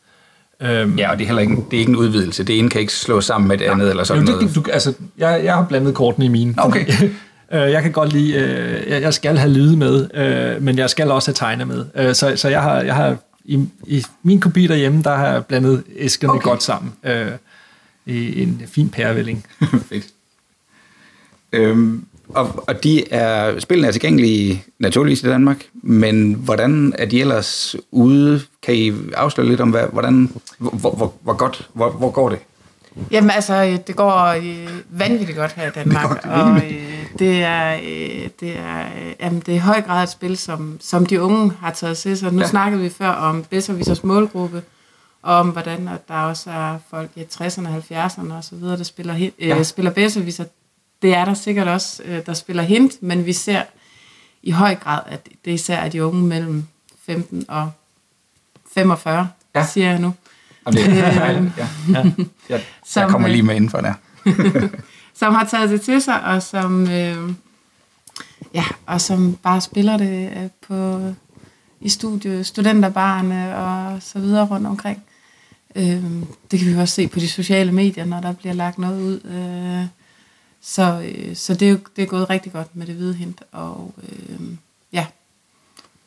Øhm, 0.61 0.97
Ja, 0.97 1.11
og 1.11 1.17
det 1.17 1.23
er 1.23 1.27
heller 1.27 1.41
ikke, 1.41 1.55
det 1.71 1.77
er 1.77 1.79
ikke 1.79 1.89
en 1.89 1.95
udvidelse. 1.95 2.43
Det 2.43 2.59
ene 2.59 2.69
kan 2.69 2.81
ikke 2.81 2.93
slås 2.93 3.25
sammen 3.25 3.47
med 3.47 3.57
det 3.57 3.65
andet, 3.65 3.89
eller 3.89 4.03
sådan 4.03 4.23
jo, 4.25 4.31
noget. 4.31 4.47
det, 4.47 4.65
du, 4.65 4.71
altså, 4.71 4.93
jeg, 5.17 5.41
jeg 5.43 5.53
har 5.55 5.65
blandet 5.65 5.95
kortene 5.95 6.25
i 6.25 6.29
mine. 6.29 6.53
Okay. 6.57 6.85
øh, 7.53 7.59
jeg 7.71 7.81
kan 7.83 7.91
godt 7.91 8.13
lide, 8.13 8.33
øh, 8.33 8.89
jeg, 8.91 9.01
jeg 9.01 9.13
skal 9.13 9.37
have 9.37 9.51
lyde 9.53 9.77
med, 9.77 10.09
øh, 10.13 10.61
men 10.63 10.77
jeg 10.77 10.89
skal 10.89 11.11
også 11.11 11.29
have 11.29 11.35
tegne 11.35 11.65
med. 11.65 11.85
Øh, 11.95 12.15
så, 12.15 12.33
så 12.35 12.49
jeg 12.49 12.61
har, 12.61 12.81
jeg 12.81 12.95
har 12.95 13.17
i, 13.45 13.59
i 13.87 14.03
min 14.23 14.39
kopi 14.39 14.67
derhjemme, 14.67 15.03
der 15.03 15.15
har 15.15 15.27
jeg 15.27 15.45
blandet 15.45 15.83
æskerne 15.97 16.33
okay. 16.33 16.43
godt 16.43 16.63
sammen. 16.63 16.93
Øh, 17.03 17.27
I 18.05 18.41
en 18.43 18.61
fin 18.67 18.89
pærevælling. 18.89 19.45
Fedt. 19.89 20.05
Øhm, 21.51 22.05
Og, 22.29 22.63
og 22.67 22.83
de 22.83 23.11
er, 23.13 23.59
spillene 23.59 23.87
er 23.87 23.91
tilgængelige 23.91 24.63
naturligvis 24.79 25.23
i 25.23 25.25
Danmark, 25.25 25.65
men 25.73 26.33
hvordan 26.33 26.93
er 26.97 27.05
de 27.05 27.21
ellers 27.21 27.75
ude? 27.91 28.41
Kan 28.63 28.75
I 28.75 28.93
afsløre 29.15 29.47
lidt 29.47 29.61
om, 29.61 29.69
hvad, 29.69 29.83
hvordan, 29.91 30.29
hvor, 30.57 30.91
hvor, 30.95 31.13
hvor 31.21 31.33
godt, 31.33 31.69
hvor, 31.73 31.89
hvor 31.91 32.11
går 32.11 32.29
det? 32.29 32.39
Jamen 33.11 33.29
altså, 33.31 33.77
det 33.87 33.95
går 33.95 34.25
øh, 34.25 34.69
vanvittigt 34.89 35.37
godt 35.37 35.51
her 35.51 35.67
i 35.67 35.71
Danmark, 35.75 36.23
Det 36.23 36.31
og 36.31 36.55
øh, 36.55 37.05
det 37.19 37.43
er, 37.43 37.73
øh, 37.75 38.29
det, 38.39 38.57
er, 38.57 38.79
øh, 38.79 39.13
jamen, 39.21 39.39
det 39.39 39.51
er 39.51 39.55
i 39.55 39.57
høj 39.57 39.81
grad 39.81 40.03
et 40.03 40.09
spil, 40.09 40.37
som, 40.37 40.77
som 40.81 41.05
de 41.05 41.21
unge 41.21 41.51
har 41.59 41.71
taget 41.71 41.97
til 41.97 42.17
sig. 42.17 42.33
Nu 42.33 42.39
Ja. 42.41 42.47
snakkede 42.47 42.81
vi 42.81 42.89
før 42.89 43.09
om 43.09 43.43
Besserwissers 43.49 44.03
målgruppe, 44.03 44.61
og 45.23 45.35
om 45.35 45.49
hvordan 45.49 45.87
at 45.87 46.07
der 46.07 46.13
også 46.15 46.49
er 46.49 46.77
folk 46.89 47.09
i 47.15 47.21
60'erne, 47.21 47.67
70'erne 47.93 48.33
og 48.33 48.43
så 48.43 48.55
videre, 48.55 48.77
der 48.77 48.83
spiller, 48.83 49.13
hin- 49.13 49.31
Ja. 49.39 49.57
øh, 49.57 49.63
spiller 49.65 49.91
Besserwisser. 49.91 50.43
Det 51.01 51.15
er 51.15 51.25
der 51.25 51.33
sikkert 51.33 51.67
også, 51.67 52.03
øh, 52.05 52.25
der 52.25 52.33
spiller 52.33 52.63
hint, 52.63 52.93
men 53.03 53.25
vi 53.25 53.33
ser 53.33 53.63
i 54.43 54.51
høj 54.51 54.75
grad, 54.75 54.99
at 55.05 55.27
det 55.45 55.51
især 55.51 55.77
er 55.77 55.89
de 55.89 56.05
unge 56.05 56.23
mellem 56.23 56.63
15 57.05 57.45
og 57.47 57.71
45, 58.73 59.29
Ja. 59.55 59.65
siger 59.65 59.89
jeg 59.89 59.99
nu. 59.99 60.13
Det 60.71 60.87
er 60.99 61.13
dejligt, 61.13 61.51
ja. 61.57 61.67
ja. 62.49 62.59
Jeg, 62.95 63.09
kommer 63.09 63.27
øh, 63.27 63.31
lige 63.31 63.43
med 63.43 63.55
indenfor 63.55 63.81
der. 63.81 63.93
som 65.19 65.33
har 65.33 65.45
taget 65.45 65.69
det 65.69 65.81
til 65.81 66.01
sig, 66.01 66.23
og 66.23 66.43
som, 66.43 66.89
øh, 66.91 67.33
ja, 68.53 68.63
og 68.85 69.01
som 69.01 69.35
bare 69.43 69.61
spiller 69.61 69.97
det 69.97 70.29
øh, 70.37 70.49
på, 70.67 71.01
i 71.81 71.89
studie, 71.89 72.43
studenterbarne 72.43 73.57
og 73.57 74.01
så 74.01 74.19
videre 74.19 74.45
rundt 74.45 74.67
omkring. 74.67 75.03
Øh, 75.75 76.03
det 76.51 76.59
kan 76.59 76.67
vi 76.67 76.75
også 76.77 76.93
se 76.95 77.07
på 77.07 77.19
de 77.19 77.29
sociale 77.29 77.71
medier, 77.71 78.05
når 78.05 78.21
der 78.21 78.31
bliver 78.33 78.53
lagt 78.53 78.77
noget 78.77 79.01
ud. 79.01 79.19
Øh, 79.25 79.87
så 80.67 81.01
øh, 81.15 81.35
så 81.35 81.53
det, 81.53 81.67
er 81.67 81.71
jo, 81.71 81.77
det 81.95 82.01
er 82.01 82.05
gået 82.05 82.29
rigtig 82.29 82.51
godt 82.53 82.75
med 82.75 82.87
det 82.87 82.95
hvide 82.95 83.13
hint, 83.13 83.41
og 83.51 83.93
øh, 84.09 84.39
ja, 84.93 85.05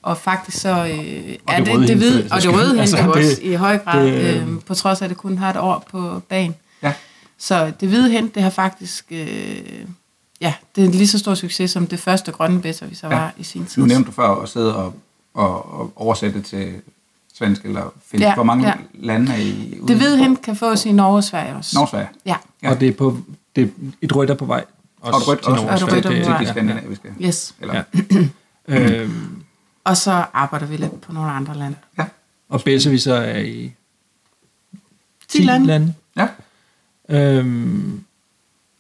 og 0.03 0.19
faktisk 0.19 0.61
så 0.61 0.69
øh, 0.69 1.37
er 1.49 1.57
det 1.59 1.67
det, 1.67 1.67
det, 1.67 1.89
hint, 1.89 1.99
hvide, 1.99 2.29
for- 2.29 2.35
og 2.37 2.43
det 2.43 2.53
røde 2.55 2.69
hint 2.69 2.81
altså, 2.81 2.97
jo 3.05 3.13
det- 3.15 3.31
også 3.31 3.43
i 3.43 3.55
høj 3.55 3.79
grad, 3.79 4.07
det, 4.07 4.13
øh, 4.43 4.49
øh, 4.55 4.61
på 4.67 4.75
trods 4.75 5.01
af, 5.01 5.05
at 5.07 5.11
det 5.11 5.19
kun 5.19 5.39
har 5.39 5.51
et 5.51 5.57
år 5.57 5.87
på 5.91 6.23
banen. 6.29 6.55
Ja. 6.83 6.93
Så 7.39 7.73
det 7.81 7.89
hvide 7.89 8.11
hent, 8.11 8.35
det 8.35 8.43
har 8.43 8.51
faktisk, 8.51 9.07
øh, 9.11 9.85
ja, 10.41 10.55
det 10.77 10.83
er 10.85 10.87
en 10.89 10.93
lige 10.95 11.09
så 11.09 11.19
stor 11.19 11.35
succes, 11.35 11.71
som 11.71 11.87
det 11.87 12.01
første 12.01 12.33
grønne 12.33 12.63
bedser, 12.63 12.87
vi 12.87 12.95
så 12.95 13.07
Ja. 13.07 13.15
var 13.17 13.33
i 13.37 13.43
sin 13.45 13.67
tid. 13.67 13.83
Nu 13.83 13.89
nævnte 13.89 14.07
du 14.07 14.13
før 14.13 14.29
at 14.43 14.49
sidde 14.49 14.77
og, 14.77 14.95
og, 15.35 15.81
og 15.81 15.93
oversætte 15.97 16.43
til 16.43 16.75
svensk 17.35 17.65
eller 17.65 17.93
finsk. 18.07 18.23
Ja, 18.25 18.35
Hvor 18.35 18.43
mange 18.43 18.67
ja. 18.67 18.75
lande 18.95 19.33
er 19.33 19.37
I 19.37 19.79
ude 19.81 19.89
Det 19.89 19.97
hvide 19.97 20.17
på? 20.19 20.23
hent 20.25 20.43
kan 20.43 20.57
fås 20.57 20.87
i 20.87 20.93
Norge 20.93 21.17
og 21.17 21.25
Sverige 21.25 21.57
også. 21.57 21.71
Norge, 21.77 21.89
Sverige. 21.91 22.09
Ja, 22.27 22.37
Ja. 22.63 22.71
Og 22.71 22.81
det 22.81 22.89
er, 22.89 22.93
på, 22.93 23.19
det 23.59 23.65
er 23.65 23.91
et 24.03 24.17
rødt 24.17 24.31
er 24.31 24.35
på 24.35 24.45
vej. 24.45 24.65
Og 25.01 25.09
et 25.19 25.29
rødt 25.29 25.43
til 25.43 25.53
også. 25.53 25.67
Og 25.67 25.75
et 25.75 25.83
rødt 25.83 26.07
er 26.07 26.11
Det- 26.11 26.25
på 26.25 26.31
vej. 26.31 26.39
Til 26.39 26.47
de 26.47 26.49
ja, 26.49 26.51
skandinaviske. 26.53 27.09
yes. 27.23 27.55
Eller, 27.61 27.75
Ja. 27.75 27.83
Øhm, 29.01 29.43
Og 29.85 29.97
så 29.97 30.25
arbejder 30.35 30.67
vi 30.67 30.77
lidt 30.77 31.01
på 31.01 31.13
nogle 31.13 31.31
andre 31.31 31.55
lande. 31.59 31.77
ja. 31.99 32.05
og 32.49 32.63
Besserwisser 32.65 33.15
er 33.15 33.39
i 33.39 33.73
10 35.29 35.39
lande. 35.43 35.67
lande. 35.67 35.95
ja. 36.17 36.29
Øhm, 37.09 38.05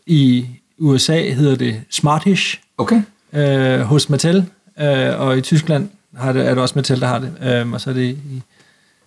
I 0.07 0.47
USA 0.79 1.31
hedder 1.33 1.57
det 1.57 1.83
Smartish 1.91 2.61
Okay. 2.79 3.03
øh, 3.33 3.81
hos 3.81 4.09
Mattel, 4.11 4.47
øh, 4.81 5.21
og 5.21 5.39
i 5.39 5.41
Tyskland 5.41 5.89
har 6.17 6.33
det, 6.33 6.47
er 6.47 6.49
det 6.55 6.59
også 6.59 6.73
Mattel, 6.77 7.01
der 7.01 7.07
har 7.07 7.19
det. 7.19 7.33
Øhm, 7.43 7.73
og 7.73 7.81
så 7.81 7.91
er 7.91 7.95
det 7.95 8.05
i 8.25 8.43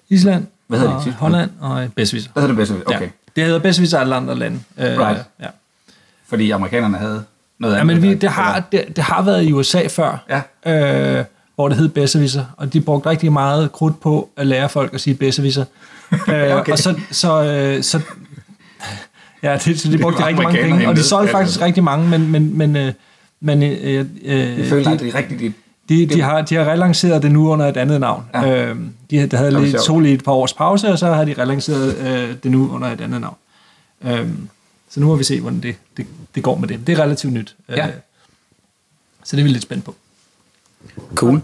Island, 0.09 0.47
Hvad 0.67 0.79
hedder 0.79 0.97
det 0.99 1.05
i 1.05 1.09
og? 1.09 1.15
Holland 1.15 1.49
og 1.59 1.89
Besserwisser. 1.95 2.31
Hvad 2.33 2.43
hedder 2.43 2.55
det 2.55 2.69
bedste? 2.69 2.87
Okay. 2.95 3.01
Ja. 3.05 3.09
Det 3.35 3.43
hedder 3.45 3.59
Besserwisser 3.59 3.97
i 3.97 4.01
alle 4.01 4.15
andre 4.15 4.35
lande. 4.39 4.59
Øh, 4.77 4.85
Right. 4.99 5.23
Ja. 5.39 5.47
Fordi 6.31 6.51
amerikanerne 6.51 6.97
havde 6.97 7.23
noget 7.59 7.75
Ja, 7.75 7.79
andet. 7.81 7.95
men 8.01 8.09
vi, 8.09 8.13
det, 8.13 8.29
har, 8.29 8.63
det, 8.71 8.83
det 8.95 9.03
har 9.03 9.21
været 9.21 9.43
i 9.43 9.53
USA 9.53 9.87
før, 9.87 10.25
Ja. 10.65 11.17
øh, 11.19 11.25
hvor 11.55 11.67
det 11.67 11.77
hed 11.77 11.89
Besserwisser, 11.89 12.45
og 12.57 12.73
de 12.73 12.81
brugte 12.81 13.09
rigtig 13.09 13.31
meget 13.33 13.71
krudt 13.71 13.99
på 14.01 14.29
at 14.37 14.47
lære 14.47 14.69
folk 14.69 14.93
at 14.93 15.01
sige 15.01 15.13
Besserwisser. 15.13 15.65
øh, 16.11 16.57
Okay. 16.57 16.71
Og 16.71 16.77
så, 16.77 16.95
så, 17.11 17.43
øh, 17.43 17.83
så 17.83 17.99
ja, 19.43 19.57
det, 19.65 19.79
så 19.79 19.91
de 19.91 19.97
brugte 19.97 20.21
de 20.21 20.27
rigtig 20.27 20.43
mange 20.43 20.61
penge, 20.63 20.89
og 20.89 20.95
de 20.95 21.03
solgte 21.03 21.31
Ja, 21.31 21.37
faktisk 21.39 21.59
ja. 21.59 21.65
rigtig 21.65 21.83
mange, 21.83 22.09
men, 22.09 22.31
men, 22.31 22.57
men, 22.57 22.75
øh, 22.75 22.93
men 23.41 23.63
øh, 23.63 24.05
øh, 24.23 24.59
Jeg 24.59 24.65
føler, 24.65 24.83
de, 24.83 24.93
at 24.93 24.99
det 24.99 25.07
er 25.07 25.15
rigtigt. 25.15 25.41
Det, 25.41 25.53
de, 26.09 26.15
de, 26.15 26.21
har, 26.21 26.41
de 26.41 26.55
har 26.55 26.65
relanceret 26.65 27.23
det 27.23 27.31
nu 27.31 27.51
under 27.51 27.67
et 27.67 27.77
andet 27.77 27.99
navn. 27.99 28.23
Ja. 28.33 28.41
Ja. 28.41 28.65
Øh, 28.65 28.75
de, 29.11 29.25
der 29.27 29.37
havde 29.37 29.61
lige, 29.61 29.77
tog 29.77 29.99
lige 29.99 30.13
et 30.13 30.23
par 30.23 30.31
års 30.31 30.53
pause, 30.53 30.87
og 30.87 30.99
så 30.99 31.13
har 31.13 31.25
de 31.25 31.33
relanceret 31.37 31.97
øh, 31.97 32.35
det 32.43 32.51
nu 32.51 32.71
under 32.75 32.87
et 32.87 33.01
andet 33.01 33.21
navn. 33.21 33.35
Øh, 34.05 34.27
så 34.93 34.99
nu 34.99 35.05
må 35.05 35.15
vi 35.15 35.23
se, 35.23 35.41
hvordan 35.41 35.59
det, 35.59 35.75
det, 35.97 36.05
det 36.35 36.43
går 36.43 36.55
med 36.57 36.67
det. 36.67 36.87
Det 36.87 36.99
er 36.99 37.03
relativt 37.03 37.33
nyt. 37.33 37.55
Ja. 37.69 37.87
Øh, 37.87 37.93
så 39.23 39.35
det 39.35 39.39
er 39.41 39.43
vi 39.43 39.49
lidt 39.49 39.63
spændt 39.63 39.85
på. 39.85 39.95
cool. 41.15 41.41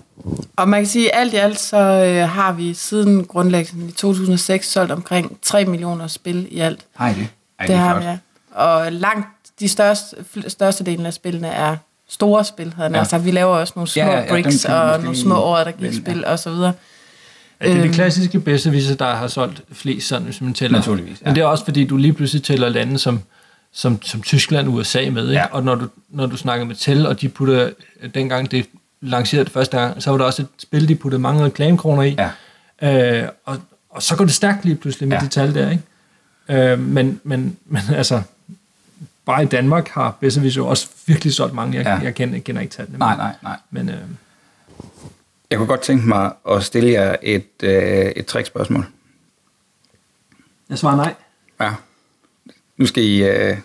Og 0.55 0.69
man 0.69 0.79
kan 0.81 0.87
sige, 0.87 1.15
at 1.15 1.21
alt 1.21 1.33
i 1.33 1.35
alt, 1.35 1.59
så 1.59 1.77
øh, 1.77 2.29
har 2.29 2.51
vi 2.53 2.73
siden 2.73 3.25
grundlæggelsen 3.25 3.89
i 3.89 3.91
2006 3.91 4.67
solgt 4.71 4.91
omkring 4.91 5.37
3 5.41 5.65
millioner 5.65 6.07
spil 6.07 6.47
i 6.51 6.59
alt. 6.59 6.85
Hej 6.99 7.13
det. 7.13 7.27
Ej, 7.59 7.65
det 7.65 7.75
er 7.75 7.79
har 7.79 7.99
vi, 7.99 8.05
ja. 8.05 8.17
Og 8.51 8.91
langt 8.91 9.27
de 9.59 9.67
største, 9.69 10.15
største 10.47 10.83
delen 10.83 11.05
af 11.05 11.13
spillene 11.13 11.47
er 11.47 11.75
store 12.09 12.45
spil, 12.45 12.73
havde 12.73 12.89
Ja. 12.91 12.97
ja. 12.97 13.03
sagt. 13.03 13.25
Vi 13.25 13.31
laver 13.31 13.55
også 13.55 13.73
nogle 13.75 13.87
små 13.89 14.01
Ja, 14.03 14.07
ja, 14.07 14.13
ja, 14.13 14.17
ja, 14.19 14.23
ja, 14.25 14.29
bricks 14.43 14.65
og 14.65 14.99
nogle 15.01 15.17
små 15.17 15.35
år, 15.35 15.57
der 15.57 15.71
gik 15.71 15.93
spil 15.93 16.17
ja. 16.19 16.31
og 16.31 16.39
så 16.39 16.49
videre. 16.49 16.73
Ja, 17.61 17.65
det 17.65 17.71
er 17.73 17.77
de 17.77 17.83
Øhm. 17.83 17.93
klassiske 17.93 18.39
bedsteviser, 18.39 18.95
der 18.95 19.15
har 19.15 19.27
solgt 19.27 19.61
flest, 19.71 20.07
sådan, 20.07 20.23
hvis 20.25 20.41
man 20.41 20.53
tæller. 20.53 20.77
Naturligvis, 20.77 21.21
ja. 21.21 21.25
Men 21.25 21.35
det 21.35 21.41
er 21.41 21.45
også, 21.45 21.65
fordi 21.65 21.85
du 21.85 21.97
lige 21.97 22.13
pludselig 22.13 22.43
tæller 22.43 22.69
lande 22.69 22.97
som, 22.99 23.19
som, 23.71 24.01
som 24.01 24.21
Tyskland 24.21 24.67
og 24.67 24.73
USA 24.73 25.09
med. 25.09 25.23
Ikke? 25.29 25.33
Ja. 25.41 25.45
Og 25.51 25.63
når 25.63 25.75
du, 25.75 25.87
når 26.09 26.25
du 26.25 26.37
snakker 26.37 26.65
med 26.65 26.75
Tel, 26.75 27.05
og 27.07 27.21
de 27.21 27.29
putter, 27.29 27.69
dengang 28.15 28.51
det 28.51 28.69
lancerede 29.01 29.45
det 29.45 29.53
første 29.53 29.77
gang, 29.79 30.03
så 30.03 30.11
var 30.11 30.17
der 30.17 30.25
også 30.25 30.41
et 30.41 30.47
spil, 30.57 30.87
de 30.87 30.95
puttede 30.95 31.21
mange 31.21 31.43
reklamekroner 31.45 32.03
i. 32.03 32.17
Ja. 32.81 33.23
Øh, 33.23 33.29
og, 33.45 33.57
og 33.89 34.03
så 34.03 34.15
går 34.15 34.25
det 34.25 34.33
stærkt 34.33 34.65
lige 34.65 34.75
pludselig 34.75 35.09
med 35.09 35.17
Ja. 35.17 35.23
de 35.23 35.27
tal 35.29 35.53
der, 35.55 35.69
ikke? 35.69 36.71
Øh, 36.71 36.79
men, 36.79 37.21
men, 37.23 37.57
men 37.65 37.81
altså, 37.95 38.21
bare 39.25 39.43
i 39.43 39.45
Danmark 39.45 39.89
har 39.89 40.17
Besserwisser 40.19 40.61
jo 40.61 40.67
også 40.67 40.87
virkelig 41.05 41.33
solgt 41.33 41.53
mange. 41.53 41.77
Jeg, 41.77 41.85
ja. 41.85 41.95
jeg 42.03 42.15
kender, 42.15 42.39
kender 42.39 42.61
ikke 42.61 42.73
tallene. 42.73 42.97
Nej, 42.97 43.15
nej, 43.17 43.35
nej. 43.43 43.57
Men 43.71 43.89
øh, 43.89 43.95
Jeg 45.49 45.57
kunne 45.57 45.67
godt 45.67 45.81
tænke 45.81 46.07
mig 46.07 46.31
at 46.51 46.63
stille 46.63 46.91
jer 46.91 47.15
et, 47.23 47.45
øh, 47.63 48.11
et 48.15 48.25
trickspørgsmål. 48.25 48.85
jeg 50.69 50.77
svarer 50.77 50.95
nej. 50.95 51.13
Ja. 51.61 51.73
Nu 52.77 52.85
skal 52.85 53.03
I, 53.03 53.23
øh, 53.23 53.57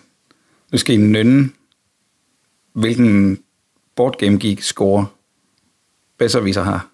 nu 0.71 0.77
skal 0.77 0.95
I 0.95 0.97
nynne, 0.97 1.49
hvilken 2.73 3.39
boardgame 3.95 4.39
geek 4.39 4.61
score 4.61 5.05
Besserviser 6.17 6.63
har. 6.63 6.87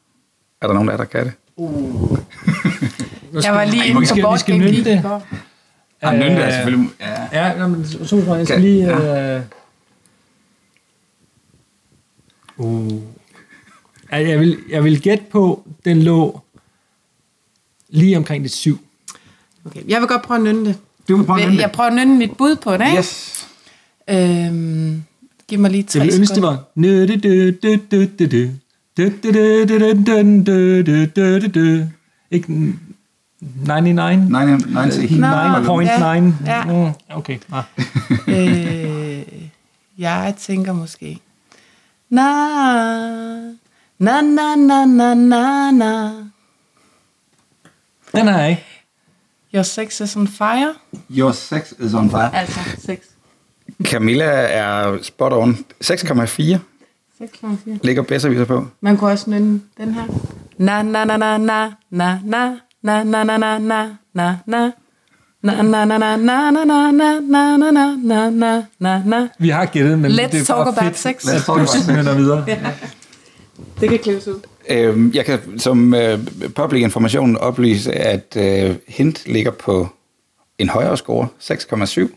Er 0.62 0.68
der 0.68 0.74
nogen 0.74 0.90
der, 0.90 0.98
der 0.98 1.06
kan 1.06 1.26
det? 1.26 1.34
Jeg 3.44 3.54
var 3.54 3.64
lige 3.66 3.82
Ej, 3.82 3.88
inde 3.90 4.08
på 4.10 4.16
Board 4.22 4.40
skal 4.40 4.54
Game 4.54 4.66
nynne 4.66 4.76
Geek 4.78 4.86
det. 4.86 5.02
går. 5.04 5.28
Ah, 6.02 6.14
nynne 6.20 6.36
det 6.36 6.42
er 6.44 6.48
Øh, 6.48 6.54
selvfølgelig... 6.54 6.90
Ja. 7.00 7.52
Ja, 7.62 7.68
men 7.68 7.86
så 7.88 8.06
så 8.06 8.16
jeg 8.36 8.48
skal 8.48 8.56
Kan- 8.56 8.62
lige... 8.62 8.86
ja. 8.88 9.38
Øh, 9.38 9.44
uh. 12.58 12.92
Ja, 14.12 14.18
jeg, 14.30 14.40
vil, 14.40 14.60
jeg 14.70 14.84
vil 14.84 15.02
gætte 15.02 15.24
på, 15.32 15.68
den 15.86 16.02
lå 16.04 16.42
lige 17.90 18.18
omkring 18.18 18.44
det 18.44 18.52
syv. 18.52 18.80
Okay. 19.66 19.82
Jeg 19.88 20.00
vil 20.02 20.08
godt 20.08 20.22
prøve 20.22 20.38
at 20.38 20.44
nynne 20.44 20.66
det. 20.66 20.78
Det 21.10 21.18
var 21.18 21.24
bare 21.24 21.40
Jeg 21.40 21.72
prøver 21.72 21.90
at 21.90 21.96
nynne 21.96 22.18
mit 22.18 22.38
bud 22.38 22.56
på 22.56 22.78
det, 22.78 22.86
ikke? 22.86 22.98
Yes. 22.98 23.46
Øhm, 24.10 25.04
giv 25.48 25.60
mig 25.60 25.72
lige 25.72 25.84
tre 25.84 25.90
sekunder. 25.90 26.06
Det 26.06 26.16
yndeste 26.16 26.42
var... 26.42 26.64
Ikke 32.32 32.74
99? 33.42 33.70
99.9. 33.70 33.76
Ja. 36.46 36.46
ja. 36.46 36.92
Okay. 37.10 37.38
Ah. 37.52 37.64
øh, 38.28 39.24
jeg 39.98 40.36
tænker 40.40 40.74
måske... 40.74 41.20
Na, 42.10 42.22
na, 44.00 44.22
na, 44.22 44.56
na, 44.56 44.86
na, 44.86 45.14
na, 45.14 45.72
na. 45.72 46.12
Den 48.16 48.28
har 48.28 48.40
jeg 48.40 48.50
ikke. 48.50 48.64
Your 49.54 49.64
sex 49.64 50.02
is 50.02 50.16
on 50.16 50.28
fire. 50.28 50.74
Your 51.10 51.32
sex 51.32 51.74
is 51.80 51.94
on 51.94 52.10
fire. 52.10 52.30
Altså, 52.34 52.60
sex. 52.78 53.08
Camilla 53.84 54.26
er 54.26 54.98
spot 55.02 55.34
on. 55.34 55.66
6,4 55.82 56.60
6,4. 57.22 57.80
ligger 57.84 58.02
Besserviser 58.02 58.46
på. 58.46 58.66
Man 58.82 58.98
kunne 58.98 59.12
også 59.12 59.30
nynne 59.30 59.62
den 59.78 59.94
her. 59.94 60.04
Na, 60.58 60.82
na, 60.84 61.06
na, 61.06 61.18
na, 61.18 61.38
na, 61.38 61.72
na, 61.90 62.20
na, 62.26 62.60
na, 62.84 63.04
na, 63.04 63.24
na, 63.24 63.38
na, 63.38 63.58
na, 63.58 63.90
na, 64.14 64.36
na. 64.46 64.72
Na, 65.44 65.62
na, 65.62 65.86
na, 65.86 65.98
na, 65.98 66.18
na, 66.18 66.52
na, 66.52 66.66
na, 66.66 66.92
na, 66.92 67.22
na, 67.22 67.58
na, 67.58 67.58
na, 67.58 67.96
na, 68.00 68.30
na, 68.30 68.64
na, 68.80 69.04
na. 69.06 69.28
Vi 69.40 69.50
har 69.50 69.66
gættet, 69.66 70.00
men 70.00 70.12
Let's 70.12 70.32
det 70.32 70.50
er 70.50 70.64
bare 70.64 70.84
fedt, 70.84 70.98
sex. 70.98 71.26
Let's 71.26 71.46
talk 71.46 71.58
about 71.58 71.70
sex. 71.70 71.88
videre. 71.88 72.46
Det 73.80 73.90
kan 73.90 74.00
klippes 74.00 74.28
ud. 74.28 74.40
Øhm, 74.70 75.12
jeg 75.16 75.26
kan 75.26 75.40
som 75.60 75.94
øh, 75.94 76.20
public 76.56 76.82
information 76.84 77.38
oplyse, 77.38 77.92
at 77.94 78.38
øh, 78.38 78.76
Hint 78.88 79.24
ligger 79.26 79.52
på 79.52 79.88
en 80.58 80.70
højere 80.70 80.98
score, 80.98 81.28
6,7. 81.40 82.08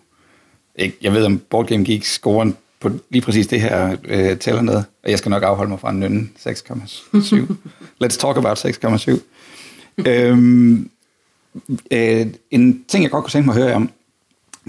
Ikke- 0.76 0.96
Jeg 1.02 1.12
ved, 1.12 1.24
om 1.24 1.38
Board 1.50 1.66
Game 1.66 1.84
Geek 1.84 2.04
scoren 2.04 2.56
på 2.80 2.90
lige 3.10 3.22
præcis 3.22 3.46
det 3.46 3.60
her 3.60 3.96
øh, 4.04 4.38
tæller 4.38 4.62
ned, 4.62 4.74
og 4.74 5.10
jeg 5.10 5.18
skal 5.18 5.30
nok 5.30 5.42
afholde 5.42 5.70
mig 5.70 5.80
fra 5.80 5.90
en 5.90 6.00
nynne 6.00 6.28
6,7. 6.38 7.54
Let's 8.04 8.18
talk 8.18 8.36
about 8.36 8.64
6,7. 8.66 9.18
øhm, 10.08 10.90
øh, 11.90 12.26
en 12.50 12.84
ting, 12.88 13.02
jeg 13.02 13.10
godt 13.10 13.24
kunne 13.24 13.30
tænke 13.30 13.46
mig 13.46 13.56
at 13.56 13.62
høre 13.62 13.74
om, 13.74 13.90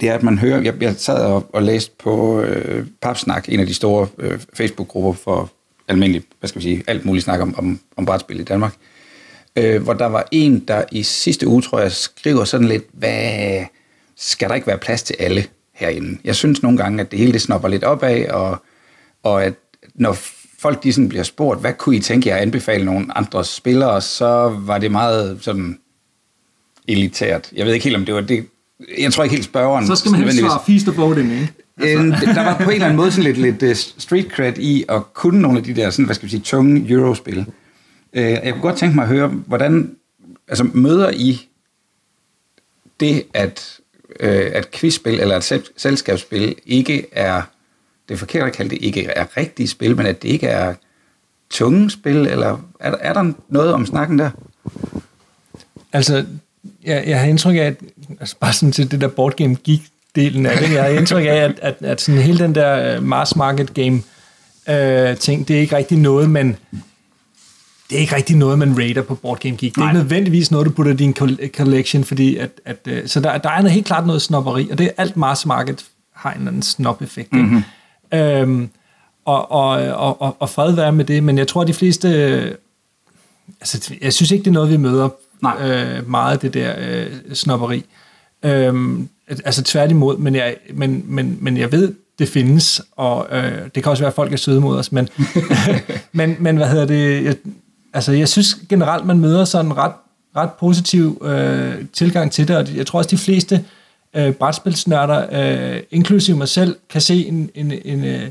det 0.02 0.10
er, 0.10 0.14
at 0.14 0.24
man 0.24 0.38
hører, 0.38 0.62
jeg, 0.62 0.82
jeg 0.84 0.96
sad 0.98 1.26
og, 1.26 1.50
og 1.54 1.64
læste 1.64 1.92
på 2.00 2.42
øh, 2.42 2.88
Papsnak, 3.02 3.50
en 3.50 3.60
af 3.60 3.68
de 3.68 3.74
store 3.74 4.08
øh, 4.18 4.40
Facebook-grupper 4.54 5.14
for 5.14 5.52
almindelig, 5.94 6.24
hvad 6.40 6.48
skal 6.48 6.60
vi 6.60 6.64
sige, 6.64 6.84
alt 6.88 7.06
muligt 7.06 7.24
snak 7.24 7.42
om, 7.42 7.56
om, 7.58 7.80
om 7.98 8.06
brætspil 8.06 8.40
i 8.40 8.44
Danmark, 8.44 8.74
øh, 9.56 9.84
hvor 9.84 9.94
der 9.94 10.06
var 10.06 10.28
en, 10.32 10.60
der 10.60 10.84
i 10.92 11.04
sidste 11.04 11.48
uge, 11.48 11.62
tror 11.62 11.80
jeg, 11.80 11.92
skriver 11.92 12.44
sådan 12.44 12.68
lidt, 12.68 12.84
hvad 12.92 13.66
skal 14.16 14.50
der 14.50 14.56
ikke 14.56 14.68
være 14.68 14.78
plads 14.78 15.04
til 15.04 15.16
alle 15.20 15.46
herinde? 15.74 16.18
Jeg 16.24 16.36
synes 16.36 16.64
nogle 16.64 16.78
gange, 16.78 17.02
at 17.02 17.12
det 17.12 17.20
hele 17.20 17.34
det 17.34 17.42
snopper 17.42 17.68
lidt 17.68 17.84
opad, 17.84 18.28
og, 18.28 18.64
og 19.24 19.44
at 19.44 19.54
når 19.96 20.18
folk 20.60 20.84
de 20.84 20.94
sådan 20.94 21.10
bliver 21.10 21.24
spurgt, 21.24 21.62
hvad 21.62 21.74
kunne 21.74 21.96
I 21.96 22.00
tænke 22.00 22.30
jer 22.30 22.36
at 22.36 22.42
anbefale 22.42 22.86
nogle 22.86 23.18
andre 23.18 23.46
spillere, 23.46 24.02
så 24.02 24.60
var 24.66 24.78
det 24.78 24.92
meget 24.92 25.38
sådan 25.42 25.80
elitært. 26.88 27.50
Jeg 27.56 27.66
ved 27.66 27.74
ikke 27.74 27.84
helt, 27.84 27.96
om 27.96 28.06
det 28.06 28.16
var 28.16 28.22
det. 28.22 28.46
Jeg 29.00 29.14
tror 29.14 29.24
ikke 29.24 29.36
helt 29.36 29.46
spørgeren... 29.46 29.88
Så 29.88 29.96
skal 29.96 30.12
man 30.12 30.22
helst 30.22 30.40
svare 30.40 30.62
feast 30.66 30.88
of 30.88 30.98
voting, 30.98 31.32
ikke? 31.32 31.54
Altså. 31.78 32.26
der 32.26 32.44
var 32.44 32.58
på 32.58 32.64
en 32.64 32.70
eller 32.72 32.86
anden 32.86 32.98
måde 32.98 33.12
sådan 33.12 33.34
lidt, 33.34 33.60
lidt 33.60 33.64
uh, 33.72 33.76
street 33.98 34.26
cred 34.32 34.58
i 34.58 34.86
at 34.90 35.14
kunne 35.14 35.42
nogle 35.42 35.58
af 35.58 35.64
de 35.64 35.74
der, 35.76 35.90
sådan, 35.90 36.06
hvad 36.06 36.16
skal 36.16 36.26
vi 36.26 36.30
sige, 36.30 36.42
tunge 36.42 36.90
eurospil. 36.92 37.40
Uh, 38.14 38.22
jeg 38.22 38.52
kunne 38.54 38.62
godt 38.62 38.78
tænke 38.78 38.96
mig 38.96 39.02
at 39.04 39.08
høre, 39.10 39.28
hvordan 39.28 39.96
altså, 40.48 40.64
møder 40.64 41.10
I 41.14 41.50
det, 43.00 43.24
at, 43.34 43.80
uh, 44.10 44.28
at 44.30 44.72
quizspil 44.72 45.20
eller 45.20 45.36
et 45.38 45.44
sel- 45.44 45.70
selskabsspil 45.78 46.56
ikke 46.66 47.06
er, 47.12 47.42
det 48.08 48.14
er 48.14 48.18
forkert 48.18 48.48
at 48.48 48.54
kalde 48.54 48.70
det, 48.70 48.78
ikke 48.82 49.06
er 49.06 49.38
rigtige 49.38 49.68
spil, 49.68 49.96
men 49.98 50.06
at 50.06 50.22
det 50.24 50.30
ikke 50.30 50.48
er 50.48 50.74
tunge 51.50 51.90
spil, 51.92 52.16
eller 52.18 52.58
er, 52.80 52.92
der- 52.92 52.98
er 53.02 53.14
der 53.14 53.34
noget 53.50 53.74
om 53.74 53.86
snakken 53.86 54.20
der? 54.20 54.30
Altså, 55.94 56.26
jeg, 56.84 57.04
jeg 57.08 57.20
har 57.20 57.28
indtryk 57.28 57.56
af, 57.56 57.60
at 57.60 57.76
altså 58.20 58.36
bare 58.40 58.54
sådan 58.54 58.72
til 58.72 58.92
det 58.92 59.02
der 59.02 59.08
board 59.08 59.36
game 59.36 59.58
geek 59.66 59.82
delen 60.16 60.46
af 60.46 60.58
det, 60.58 60.74
jeg 60.74 60.84
har 60.84 60.90
indtryk 60.90 61.26
af, 61.26 61.36
at, 61.36 61.60
at, 61.62 61.76
at 61.82 62.02
sådan 62.02 62.22
hele 62.22 62.40
den 62.40 62.56
der 62.56 62.96
øh, 62.96 63.04
mass 63.04 63.36
market 63.36 63.74
game 63.74 64.02
øh, 64.70 65.18
ting, 65.18 65.48
det 65.48 65.56
er 65.56 65.60
ikke 65.60 65.76
rigtig 65.76 65.98
noget, 65.98 66.30
man 66.30 66.58
det 67.90 67.96
er 67.96 68.02
ikke 68.02 68.16
rigtig 68.16 68.36
noget, 68.36 68.60
man 68.60 68.80
rater 68.80 69.02
på 69.02 69.16
Board 69.16 69.40
Game 69.40 69.56
Geek. 69.56 69.76
Det 69.76 69.82
er 69.82 69.88
ikke 69.88 70.00
nødvendigvis 70.00 70.52
noget, 70.52 70.68
du 70.68 70.72
putter 70.72 70.94
i 70.94 70.96
din 70.96 71.16
col- 71.20 71.48
collection, 71.58 72.04
fordi 72.04 72.38
at, 72.38 72.50
at, 72.66 72.78
øh, 72.88 73.08
så 73.08 73.20
der, 73.20 73.38
der 73.38 73.50
er 73.50 73.58
noget, 73.58 73.72
helt 73.72 73.86
klart 73.86 74.08
noget 74.08 74.22
snopperi, 74.22 74.70
og 74.72 74.78
det 74.78 74.86
er 74.86 74.92
alt 74.98 75.18
mass 75.18 75.46
market 75.46 75.86
har 76.14 76.32
en 76.32 76.38
eller 76.38 76.48
anden 76.48 76.62
snop-effekt. 76.62 77.34
Mm-hmm. 77.34 77.64
Øhm, 78.14 78.70
og, 79.26 79.52
og, 79.52 79.70
og, 79.78 80.22
og, 80.22 80.38
og 80.40 80.50
fred 80.50 80.76
være 80.76 80.92
med 80.92 81.06
det, 81.06 81.24
men 81.24 81.38
jeg 81.38 81.48
tror, 81.48 81.62
at 81.62 81.68
de 81.68 81.74
fleste... 81.74 82.08
Altså, 83.62 83.94
jeg 84.02 84.14
synes 84.14 84.32
ikke, 84.32 84.44
det 84.44 84.50
er 84.50 84.54
noget, 84.54 84.70
vi 84.70 84.78
møder 84.78 85.10
Nej. 85.42 85.70
øh, 85.70 86.10
meget, 86.10 86.42
det 86.42 86.54
der 86.54 86.74
øh, 86.78 87.08
snopperi. 87.34 87.86
Øhm, 88.44 89.10
altså 89.28 89.64
tværtimod, 89.64 90.18
men 90.18 90.36
jeg, 90.36 90.56
men, 90.74 91.04
men, 91.08 91.38
men 91.42 91.58
jeg 91.58 91.72
ved, 91.72 91.94
det 92.20 92.28
findes, 92.28 92.82
og 92.92 93.28
øh, 93.32 93.52
det 93.76 93.84
kan 93.84 93.90
også 93.90 94.04
være, 94.04 94.08
at 94.08 94.16
folk 94.16 94.34
er 94.34 94.38
søde 94.38 94.62
mod 94.62 94.78
os, 94.78 94.92
men, 94.92 95.10
men, 96.12 96.36
men 96.40 96.58
hvad 96.58 96.70
hedder 96.70 96.86
det, 96.86 97.24
jeg, 97.24 97.36
altså 97.94 98.12
jeg 98.12 98.30
synes 98.30 98.58
generelt, 98.70 99.06
man 99.06 99.20
møder 99.20 99.46
sådan 99.46 99.66
en 99.66 99.78
ret, 99.78 99.94
ret 100.36 100.50
positiv 100.60 101.22
øh, 101.26 101.74
tilgang 101.94 102.32
til 102.32 102.48
det, 102.48 102.56
og 102.56 102.76
jeg 102.76 102.88
tror 102.88 103.00
også, 103.00 103.10
de 103.10 103.18
fleste 103.18 103.66
øh, 104.14 104.34
brætspilsnørder, 104.34 105.26
øh, 105.76 105.82
inklusive 105.92 106.38
mig 106.38 106.48
selv, 106.48 106.76
kan 106.90 107.02
se 107.02 107.28
en, 107.28 107.50
en, 107.56 107.74
en, 107.86 108.06
øh, 108.06 108.30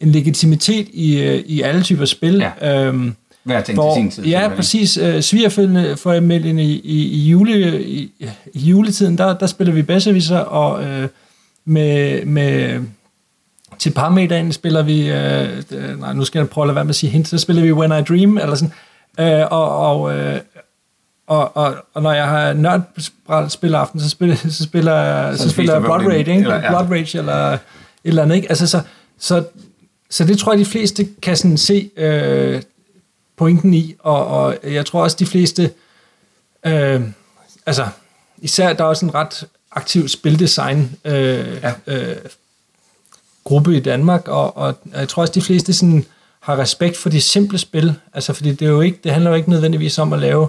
en 0.00 0.08
legitimitet 0.08 0.88
i, 0.92 1.22
øh, 1.22 1.34
i 1.46 1.60
alle 1.60 1.82
typer 1.82 2.04
spil. 2.04 2.44
Ja. 2.60 2.84
Øhm, 2.86 3.14
Hver 3.44 3.60
ting 3.60 3.78
hvor, 3.78 3.94
til 3.94 4.02
sin 4.02 4.10
tid. 4.10 4.24
Ja, 4.24 4.30
simpelthen. 4.30 4.56
præcis. 4.56 4.96
Øh, 4.96 5.22
Svigerfølgende 5.22 5.96
for 5.96 6.12
i, 6.12 6.18
i, 6.84 7.08
i, 7.08 7.28
jule, 7.30 7.82
i, 7.84 8.12
i 8.54 8.58
juletiden, 8.58 9.18
der, 9.18 9.38
der 9.38 9.46
spiller 9.46 9.74
vi 9.74 9.82
Besserwisser, 9.82 10.38
og 10.38 10.84
øh, 10.84 11.08
med, 11.64 12.24
med 12.24 12.80
til 13.78 13.90
parmiddagen 13.90 14.52
spiller 14.52 14.82
vi, 14.82 15.10
øh, 15.10 15.62
øh, 15.70 16.00
nej, 16.00 16.12
nu 16.12 16.24
skal 16.24 16.38
jeg 16.38 16.48
prøve 16.48 16.62
at 16.64 16.66
lade 16.66 16.74
være 16.74 16.84
med 16.84 16.90
at 16.90 16.94
sige 16.96 17.10
hint, 17.10 17.28
så 17.28 17.38
spiller 17.38 17.62
vi 17.62 17.72
When 17.72 17.90
I 17.92 18.02
Dream, 18.02 18.38
eller 18.38 18.54
sådan, 18.54 18.72
øh, 19.40 19.46
og, 19.50 19.78
og, 19.78 20.14
øh, 20.18 20.40
og, 21.26 21.56
og, 21.56 21.74
og 21.94 22.02
når 22.02 22.12
jeg 22.12 22.26
har 22.28 22.52
nørdspilaften, 22.52 24.00
så 24.00 24.08
spiller, 24.08 24.36
så 24.36 24.62
spiller, 24.64 25.32
så, 25.36 25.42
Så 25.42 25.50
spiller 25.50 25.72
jeg 25.74 25.82
Blood 25.82 26.06
Rage, 26.06 26.18
ikke? 26.18 26.32
eller- 26.32 26.54
ja. 26.54 26.68
Blood 26.68 26.90
Rage, 26.98 27.18
eller 27.18 27.52
et 27.52 27.58
eller 28.04 28.22
andet, 28.22 28.36
ikke? 28.36 28.48
Altså, 28.48 28.66
så, 28.66 28.80
så, 29.18 29.44
så 30.10 30.24
det 30.24 30.38
tror 30.38 30.52
jeg, 30.52 30.58
de 30.58 30.64
fleste 30.64 31.08
kan 31.22 31.36
sådan 31.36 31.56
se 31.56 31.90
øh, 31.96 32.62
pointen 33.40 33.74
i, 33.74 33.94
og, 33.98 34.26
og 34.26 34.56
jeg 34.62 34.86
tror 34.86 35.02
også, 35.02 35.16
de 35.20 35.26
fleste, 35.26 35.70
øh, 36.66 37.02
altså, 37.66 37.88
især 38.38 38.72
der 38.72 38.84
er 38.84 38.88
også 38.88 39.06
en 39.06 39.14
ret 39.14 39.44
aktiv 39.72 40.08
spildesign 40.08 40.96
øh, 41.04 41.62
ja. 41.62 41.72
øh, 41.86 42.16
gruppe 43.44 43.76
i 43.76 43.80
Danmark, 43.80 44.28
og, 44.28 44.56
og 44.56 44.74
jeg 44.94 45.08
tror 45.08 45.20
også, 45.20 45.32
de 45.34 45.42
fleste 45.42 45.72
sådan 45.72 46.04
har 46.40 46.58
respekt 46.58 46.96
for 46.96 47.08
de 47.08 47.20
simple 47.20 47.58
spil, 47.58 47.94
altså 48.14 48.32
fordi 48.32 48.52
det, 48.52 48.66
er 48.66 48.70
jo 48.70 48.80
ikke, 48.80 49.00
det 49.04 49.12
handler 49.12 49.30
jo 49.30 49.36
ikke 49.36 49.50
nødvendigvis 49.50 49.98
om 49.98 50.12
at 50.12 50.18
lave 50.18 50.48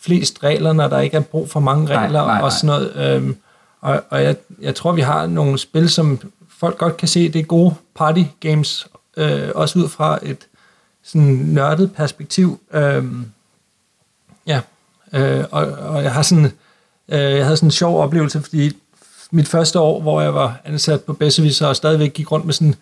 flest 0.00 0.42
regler, 0.42 0.72
når 0.72 0.88
der 0.88 1.00
ikke 1.00 1.16
er 1.16 1.20
brug 1.20 1.50
for 1.50 1.60
mange 1.60 1.84
Nej, 1.84 2.04
regler 2.04 2.26
nej, 2.26 2.40
og 2.40 2.52
sådan 2.52 2.66
noget. 2.66 2.96
Øhm, 2.96 3.36
og 3.80 4.02
og 4.10 4.22
jeg, 4.22 4.36
jeg 4.60 4.74
tror, 4.74 4.92
vi 4.92 5.00
har 5.00 5.26
nogle 5.26 5.58
spil, 5.58 5.90
som 5.90 6.32
folk 6.58 6.78
godt 6.78 6.96
kan 6.96 7.08
se, 7.08 7.28
det 7.28 7.38
er 7.38 7.44
gode 7.44 7.74
party 7.94 8.22
games, 8.40 8.86
øh, 9.16 9.48
også 9.54 9.78
ud 9.78 9.88
fra 9.88 10.18
et 10.22 10.38
sådan 11.04 11.26
nørdet 11.26 11.92
perspektiv. 11.92 12.60
Øhm, 12.72 13.26
ja, 14.46 14.60
øh, 15.12 15.44
og, 15.50 15.66
og 15.66 16.02
jeg 16.02 16.12
har 16.12 16.22
sådan, 16.22 16.44
øh, 17.08 17.20
jeg 17.20 17.44
havde 17.44 17.56
sådan 17.56 17.66
en 17.66 17.70
sjov 17.70 18.02
oplevelse, 18.02 18.42
fordi 18.42 18.72
mit 19.30 19.48
første 19.48 19.80
år, 19.80 20.00
hvor 20.00 20.20
jeg 20.20 20.34
var 20.34 20.60
ansat 20.64 21.00
på 21.00 21.12
Besserwisser 21.12 21.66
og 21.66 21.76
stadigvæk 21.76 22.12
gik 22.12 22.32
rundt 22.32 22.46
med 22.46 22.54
sådan 22.54 22.68
en 22.68 22.76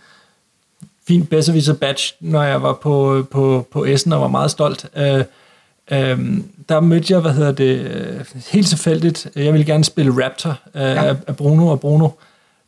fin 1.06 1.26
Besserwisser 1.26 1.74
badge, 1.74 2.14
når 2.20 2.42
jeg 2.42 2.62
var 2.62 2.72
på, 2.72 3.26
på, 3.30 3.66
på 3.72 3.84
Essen 3.84 4.12
og 4.12 4.20
var 4.20 4.28
meget 4.28 4.50
stolt. 4.50 4.86
Øh, 4.96 5.24
øh, 5.90 6.38
der 6.68 6.80
mødte 6.80 7.12
jeg, 7.12 7.20
hvad 7.20 7.32
hedder 7.32 7.52
det, 7.52 7.78
øh, 7.78 8.24
helt 8.50 8.68
tilfældigt, 8.68 9.28
jeg 9.36 9.52
ville 9.52 9.66
gerne 9.66 9.84
spille 9.84 10.24
Raptor 10.24 10.58
øh, 10.74 10.82
ja. 10.82 11.04
af, 11.04 11.16
af 11.26 11.36
Bruno 11.36 11.68
og 11.68 11.80
Bruno. 11.80 12.08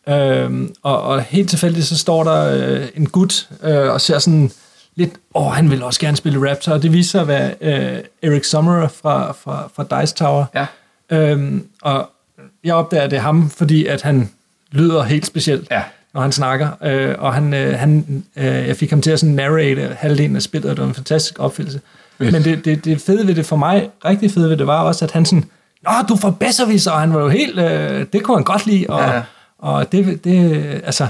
Øh, 0.08 0.68
og, 0.82 1.02
og 1.02 1.22
helt 1.22 1.50
tilfældigt, 1.50 1.86
så 1.86 1.98
står 1.98 2.24
der 2.24 2.68
øh, 2.74 2.88
en 2.94 3.06
gut 3.06 3.48
øh, 3.62 3.90
og 3.90 4.00
ser 4.00 4.18
sådan 4.18 4.50
lidt, 4.96 5.10
åh, 5.34 5.52
han 5.52 5.70
vil 5.70 5.82
også 5.82 6.00
gerne 6.00 6.16
spille 6.16 6.50
Raptor, 6.50 6.72
og 6.72 6.82
det 6.82 6.92
viser 6.92 7.10
sig 7.10 7.20
at 7.20 7.28
være 7.28 7.54
øh, 7.60 7.98
Eric 8.22 8.46
Summerer 8.46 8.88
fra, 8.88 9.32
fra, 9.32 9.68
fra 9.76 10.00
Dice 10.00 10.14
Tower. 10.14 10.44
Ja. 10.54 10.66
Øhm, 11.10 11.66
og 11.82 12.10
jeg 12.64 12.74
opdager, 12.74 13.02
at 13.04 13.10
det 13.10 13.16
er 13.16 13.20
ham, 13.20 13.50
fordi 13.50 13.86
at 13.86 14.02
han 14.02 14.30
lyder 14.72 15.02
helt 15.02 15.26
specielt, 15.26 15.68
Ja. 15.70 15.82
når 16.14 16.20
han 16.20 16.32
snakker. 16.32 16.68
Øh, 16.84 17.14
og 17.18 17.34
han, 17.34 17.54
øh, 17.54 17.78
han, 17.78 18.24
øh, 18.36 18.44
jeg 18.44 18.76
fik 18.76 18.90
ham 18.90 19.00
til 19.02 19.10
at 19.10 19.20
sådan 19.20 19.34
narrate 19.34 19.96
halvdelen 19.98 20.36
af 20.36 20.42
spillet, 20.42 20.70
og 20.70 20.76
det 20.76 20.82
var 20.82 20.88
en 20.88 20.94
fantastisk 20.94 21.38
opfyldelse. 21.38 21.80
Men 22.18 22.34
det, 22.44 22.64
det, 22.64 22.84
det 22.84 23.00
fede 23.00 23.26
ved 23.26 23.34
det 23.34 23.46
for 23.46 23.56
mig, 23.56 23.88
rigtig 24.04 24.30
fede 24.30 24.50
ved 24.50 24.56
det, 24.56 24.66
var 24.66 24.80
også, 24.82 25.04
at 25.04 25.10
han 25.10 25.24
sådan, 25.24 25.44
Nå, 25.82 25.90
du 26.08 26.16
får 26.16 26.30
Besserwisser, 26.30 26.90
og 26.90 27.00
han 27.00 27.14
var 27.14 27.20
jo 27.20 27.28
helt, 27.28 27.58
øh, 27.58 28.06
det 28.12 28.22
kunne 28.22 28.36
han 28.36 28.44
godt 28.44 28.66
lide, 28.66 28.86
og, 28.88 29.00
Ja. 29.00 29.22
og 29.58 29.92
det, 29.92 30.24
det, 30.24 30.64
altså, 30.84 31.06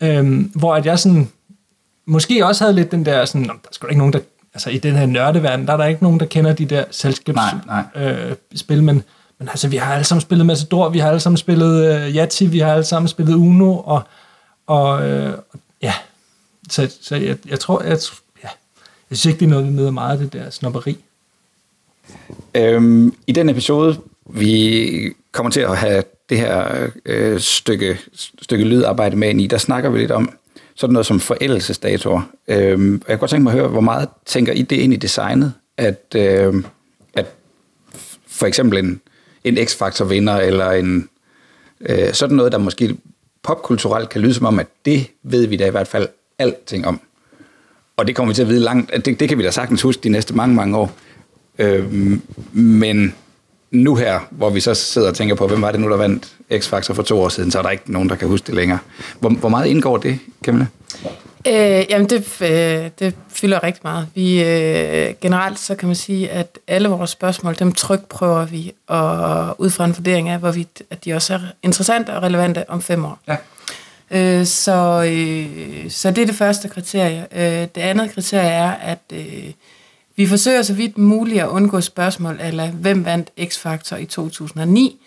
øhm, 0.00 0.52
hvor 0.54 0.74
at 0.76 0.86
jeg 0.86 0.98
sådan, 0.98 1.28
måske 2.08 2.46
også 2.46 2.64
havde 2.64 2.76
lidt 2.76 2.90
den 2.90 3.06
der 3.06 3.24
sådan, 3.24 3.40
"Nå, 3.40 3.52
der 3.52 3.68
er 3.68 3.72
sgu 3.72 3.86
da 3.86 3.90
ikke 3.90 3.98
nogen, 3.98 4.12
der, 4.12 4.18
altså 4.54 4.70
i 4.70 4.78
den 4.78 4.94
her 4.94 5.06
nørdeverden, 5.06 5.66
der 5.66 5.72
er 5.72 5.76
der 5.76 5.84
ikke 5.84 6.02
nogen, 6.02 6.20
der 6.20 6.26
kender 6.26 6.52
de 6.52 6.64
der 6.64 6.84
selskabsspil, 6.90 8.02
øh, 8.02 8.34
spil, 8.54 8.82
men, 8.82 9.02
men 9.38 9.48
altså, 9.48 9.68
vi 9.68 9.76
har 9.76 9.94
alle 9.94 10.04
sammen 10.04 10.20
spillet 10.20 10.46
Matador, 10.46 10.88
vi 10.88 10.98
har 10.98 11.08
alle 11.08 11.20
sammen 11.20 11.36
spillet 11.36 11.94
øh, 11.94 12.16
Yahtzee, 12.16 12.48
vi 12.48 12.58
har 12.58 12.72
alle 12.72 12.84
sammen 12.84 13.08
spillet 13.08 13.34
Uno, 13.34 13.78
og, 13.78 14.02
og 14.66 15.08
øh, 15.08 15.32
ja, 15.82 15.94
så, 16.70 16.96
så 17.00 17.16
jeg, 17.16 17.36
jeg 17.48 17.60
tror, 17.60 17.82
jeg, 17.82 17.98
ja, 18.44 18.48
jeg 19.10 19.18
synes 19.18 19.26
ikke, 19.26 19.40
det 19.40 19.46
er 19.46 19.50
noget, 19.50 19.66
vi 19.66 19.70
møder 19.70 19.90
meget, 19.90 20.18
det 20.18 20.32
der 20.32 20.50
snopperi. 20.50 20.96
Øhm, 22.54 23.14
I 23.26 23.32
den 23.32 23.48
episode, 23.48 23.98
vi 24.26 25.12
kommer 25.32 25.50
til 25.50 25.60
at 25.60 25.76
have 25.76 26.02
det 26.28 26.38
her 26.38 26.86
øh, 27.06 27.40
stykke, 27.40 27.98
stykke 28.42 28.64
lydarbejde 28.64 29.16
med 29.16 29.28
ind 29.28 29.40
i, 29.40 29.46
der 29.46 29.58
snakker 29.58 29.90
vi 29.90 29.98
lidt 29.98 30.10
om 30.10 30.32
sådan 30.78 30.92
noget 30.92 31.06
som 31.06 31.20
forældelsesdatoer. 31.20 32.20
Øhm, 32.48 32.92
jeg 32.92 33.00
kunne 33.06 33.16
godt 33.16 33.30
tænke 33.30 33.42
mig 33.42 33.52
at 33.52 33.58
høre, 33.58 33.68
hvor 33.68 33.80
meget 33.80 34.08
tænker 34.26 34.52
I 34.52 34.62
det 34.62 34.76
ind 34.76 34.92
i 34.92 34.96
designet, 34.96 35.52
at, 35.76 36.14
øh, 36.16 36.54
at 37.14 37.26
for 38.26 38.46
eksempel 38.46 38.78
en, 38.78 39.00
en 39.44 39.58
X-Factor 39.58 40.04
vinder, 40.04 40.36
eller 40.36 40.70
en, 40.70 41.08
øh, 41.80 42.12
sådan 42.12 42.36
noget, 42.36 42.52
der 42.52 42.58
måske 42.58 42.96
popkulturelt 43.42 44.08
kan 44.08 44.20
lyde 44.20 44.34
som 44.34 44.46
om, 44.46 44.58
at 44.58 44.66
det 44.84 45.06
ved 45.22 45.46
vi 45.46 45.56
da 45.56 45.66
i 45.66 45.70
hvert 45.70 45.88
fald 45.88 46.08
alting 46.38 46.86
om. 46.86 47.00
Og 47.96 48.06
det 48.06 48.16
kommer 48.16 48.32
vi 48.32 48.34
til 48.34 48.42
at 48.42 48.48
vide 48.48 48.60
langt, 48.60 49.04
det, 49.04 49.20
det 49.20 49.28
kan 49.28 49.38
vi 49.38 49.42
da 49.42 49.50
sagtens 49.50 49.82
huske 49.82 50.00
de 50.02 50.08
næste 50.08 50.34
mange, 50.34 50.54
mange 50.54 50.76
år. 50.76 50.92
Øhm, 51.58 52.22
men 52.52 53.14
nu 53.70 53.96
her, 53.96 54.20
hvor 54.30 54.50
vi 54.50 54.60
så 54.60 54.74
sidder 54.74 55.08
og 55.08 55.14
tænker 55.14 55.34
på, 55.34 55.46
hvem 55.46 55.62
var 55.62 55.70
det 55.72 55.80
nu, 55.80 55.90
der 55.90 55.96
vandt 55.96 56.32
X-Factor 56.52 56.94
for 56.94 57.02
to 57.02 57.20
år 57.20 57.28
siden, 57.28 57.50
så 57.50 57.58
er 57.58 57.62
der 57.62 57.70
ikke 57.70 57.92
nogen, 57.92 58.08
der 58.08 58.16
kan 58.16 58.28
huske 58.28 58.46
det 58.46 58.54
længere. 58.54 58.78
Hvor, 59.20 59.28
hvor 59.28 59.48
meget 59.48 59.66
indgår 59.66 59.96
det, 59.96 60.18
Camilla? 60.44 60.66
Øh, 61.46 61.84
jamen, 61.90 62.08
det, 62.08 62.42
øh, 62.42 62.90
det 62.98 63.14
fylder 63.28 63.62
rigtig 63.62 63.80
meget. 63.84 64.06
Vi, 64.14 64.42
øh, 64.42 65.14
generelt 65.20 65.58
så 65.58 65.74
kan 65.74 65.86
man 65.86 65.96
sige, 65.96 66.30
at 66.30 66.58
alle 66.68 66.88
vores 66.88 67.10
spørgsmål, 67.10 67.56
dem 67.58 67.72
trykprøver 67.72 68.44
vi, 68.44 68.72
og 68.86 69.60
ud 69.60 69.70
fra 69.70 69.84
en 69.84 69.96
vurdering 69.96 70.28
af, 70.28 70.38
hvorvidt 70.38 70.82
at 70.90 71.04
de 71.04 71.14
også 71.14 71.34
er 71.34 71.40
interessante 71.62 72.10
og 72.10 72.22
relevante 72.22 72.70
om 72.70 72.82
fem 72.82 73.04
år. 73.04 73.18
Ja. 73.28 73.36
Øh, 74.10 74.46
så, 74.46 75.04
øh, 75.06 75.90
så 75.90 76.10
det 76.10 76.22
er 76.22 76.26
det 76.26 76.34
første 76.34 76.68
kriterie. 76.68 77.26
Øh, 77.32 77.68
det 77.74 77.80
andet 77.80 78.14
kriterie 78.14 78.48
er, 78.48 78.70
at 78.70 78.98
øh, 79.12 79.50
vi 80.18 80.26
forsøger 80.26 80.62
så 80.62 80.72
vidt 80.74 80.98
muligt 80.98 81.40
at 81.42 81.48
undgå 81.48 81.80
spørgsmål, 81.80 82.38
eller 82.42 82.70
hvem 82.70 83.04
vandt 83.04 83.30
X-Factor 83.40 83.96
i 83.96 84.04
2009, 84.04 85.00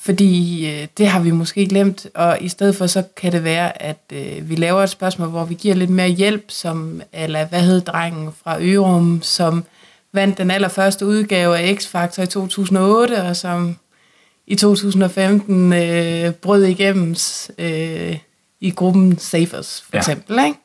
fordi 0.00 0.66
øh, 0.70 0.86
det 0.98 1.08
har 1.08 1.20
vi 1.20 1.30
måske 1.30 1.66
glemt, 1.66 2.06
og 2.14 2.38
i 2.40 2.48
stedet 2.48 2.76
for 2.76 2.86
så 2.86 3.02
kan 3.16 3.32
det 3.32 3.44
være, 3.44 3.82
at 3.82 3.98
øh, 4.12 4.48
vi 4.50 4.54
laver 4.56 4.82
et 4.82 4.90
spørgsmål, 4.90 5.28
hvor 5.28 5.44
vi 5.44 5.54
giver 5.54 5.74
lidt 5.74 5.90
mere 5.90 6.08
hjælp, 6.08 6.44
som, 6.48 7.02
eller 7.12 7.46
hvad 7.46 7.60
hed 7.60 7.80
drengen 7.80 8.30
fra 8.44 8.56
Ørum, 8.60 9.20
som 9.22 9.64
vandt 10.12 10.38
den 10.38 10.50
allerførste 10.50 11.06
udgave 11.06 11.58
af 11.58 11.74
X-Factor 11.80 12.22
i 12.22 12.26
2008, 12.26 13.22
og 13.22 13.36
som 13.36 13.76
i 14.46 14.54
2015 14.54 15.72
øh, 15.72 16.32
brød 16.32 16.64
igennem 16.64 17.16
øh, 17.58 18.16
i 18.60 18.70
gruppen 18.70 19.18
Safers, 19.18 19.80
for 19.82 19.90
Ja. 19.92 19.96
ja. 19.96 20.00
eksempel. 20.00 20.38
Ikke? 20.46 20.58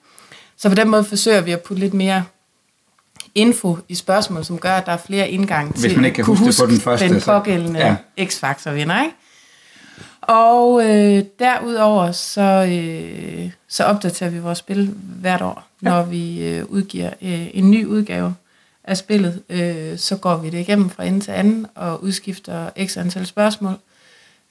Så 0.58 0.70
på 0.70 0.76
den 0.76 0.90
måde 0.90 1.04
forsøger 1.04 1.42
vi 1.42 1.52
at 1.52 1.62
putte 1.62 1.80
lidt 1.82 1.94
mere 1.94 2.24
info 3.36 3.78
i 3.90 3.96
spørgsmål, 3.96 4.46
som 4.46 4.58
gør, 4.60 4.74
at 4.74 4.86
der 4.86 4.92
er 4.92 4.98
flere 4.98 5.30
indgange 5.30 5.72
Hvis 5.72 5.82
til 5.82 5.96
man 5.96 6.06
ikke 6.06 6.16
kan 6.16 6.26
kunne 6.26 6.38
huske 6.38 6.50
det 6.62 6.68
på 6.70 6.72
den 6.72 6.80
første, 6.82 7.10
den 7.10 7.22
så- 7.22 7.26
pågældende 7.32 7.80
Ja. 7.80 7.96
ja. 8.18 8.26
X-Factor-vinder. 8.26 9.02
Ikke? 9.04 9.16
Og 10.22 10.82
øh, 10.86 11.24
derudover 11.40 12.12
så, 12.12 12.42
øh, 12.72 13.50
så 13.68 13.84
opdaterer 13.84 14.30
vi 14.30 14.40
vores 14.40 14.58
spil 14.58 14.94
hvert 15.22 15.42
år, 15.42 15.68
ja. 15.84 15.90
når 15.90 16.04
vi 16.04 16.44
øh, 16.48 16.66
udgiver 16.66 17.10
øh, 17.22 17.48
en 17.54 17.72
ny 17.72 17.86
udgave 17.86 18.36
af 18.84 18.98
spillet. 18.98 19.42
Øh, 19.50 19.98
så 19.98 20.16
går 20.16 20.38
vi 20.38 20.50
det 20.50 20.60
igennem 20.60 20.90
fra 20.90 21.04
ende 21.06 21.20
til 21.20 21.32
anden 21.32 21.66
og 21.76 22.04
udskifter 22.04 22.70
x 22.86 22.98
antal 22.98 23.26
spørgsmål. 23.26 23.74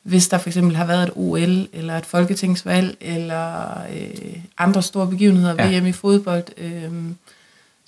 Hvis 0.02 0.28
der 0.28 0.38
for 0.38 0.48
eksempel 0.48 0.76
har 0.76 0.84
været 0.84 1.02
et 1.02 1.10
OL, 1.16 1.66
eller 1.72 1.96
et 1.98 2.06
folketingsvalg, 2.06 2.96
eller 3.00 3.70
øh, 3.92 4.36
andre 4.58 4.82
store 4.82 5.06
begivenheder, 5.06 5.68
ja. 5.68 5.80
VM 5.80 5.86
i 5.86 5.92
fodbold, 5.92 6.44
øh, 6.58 6.90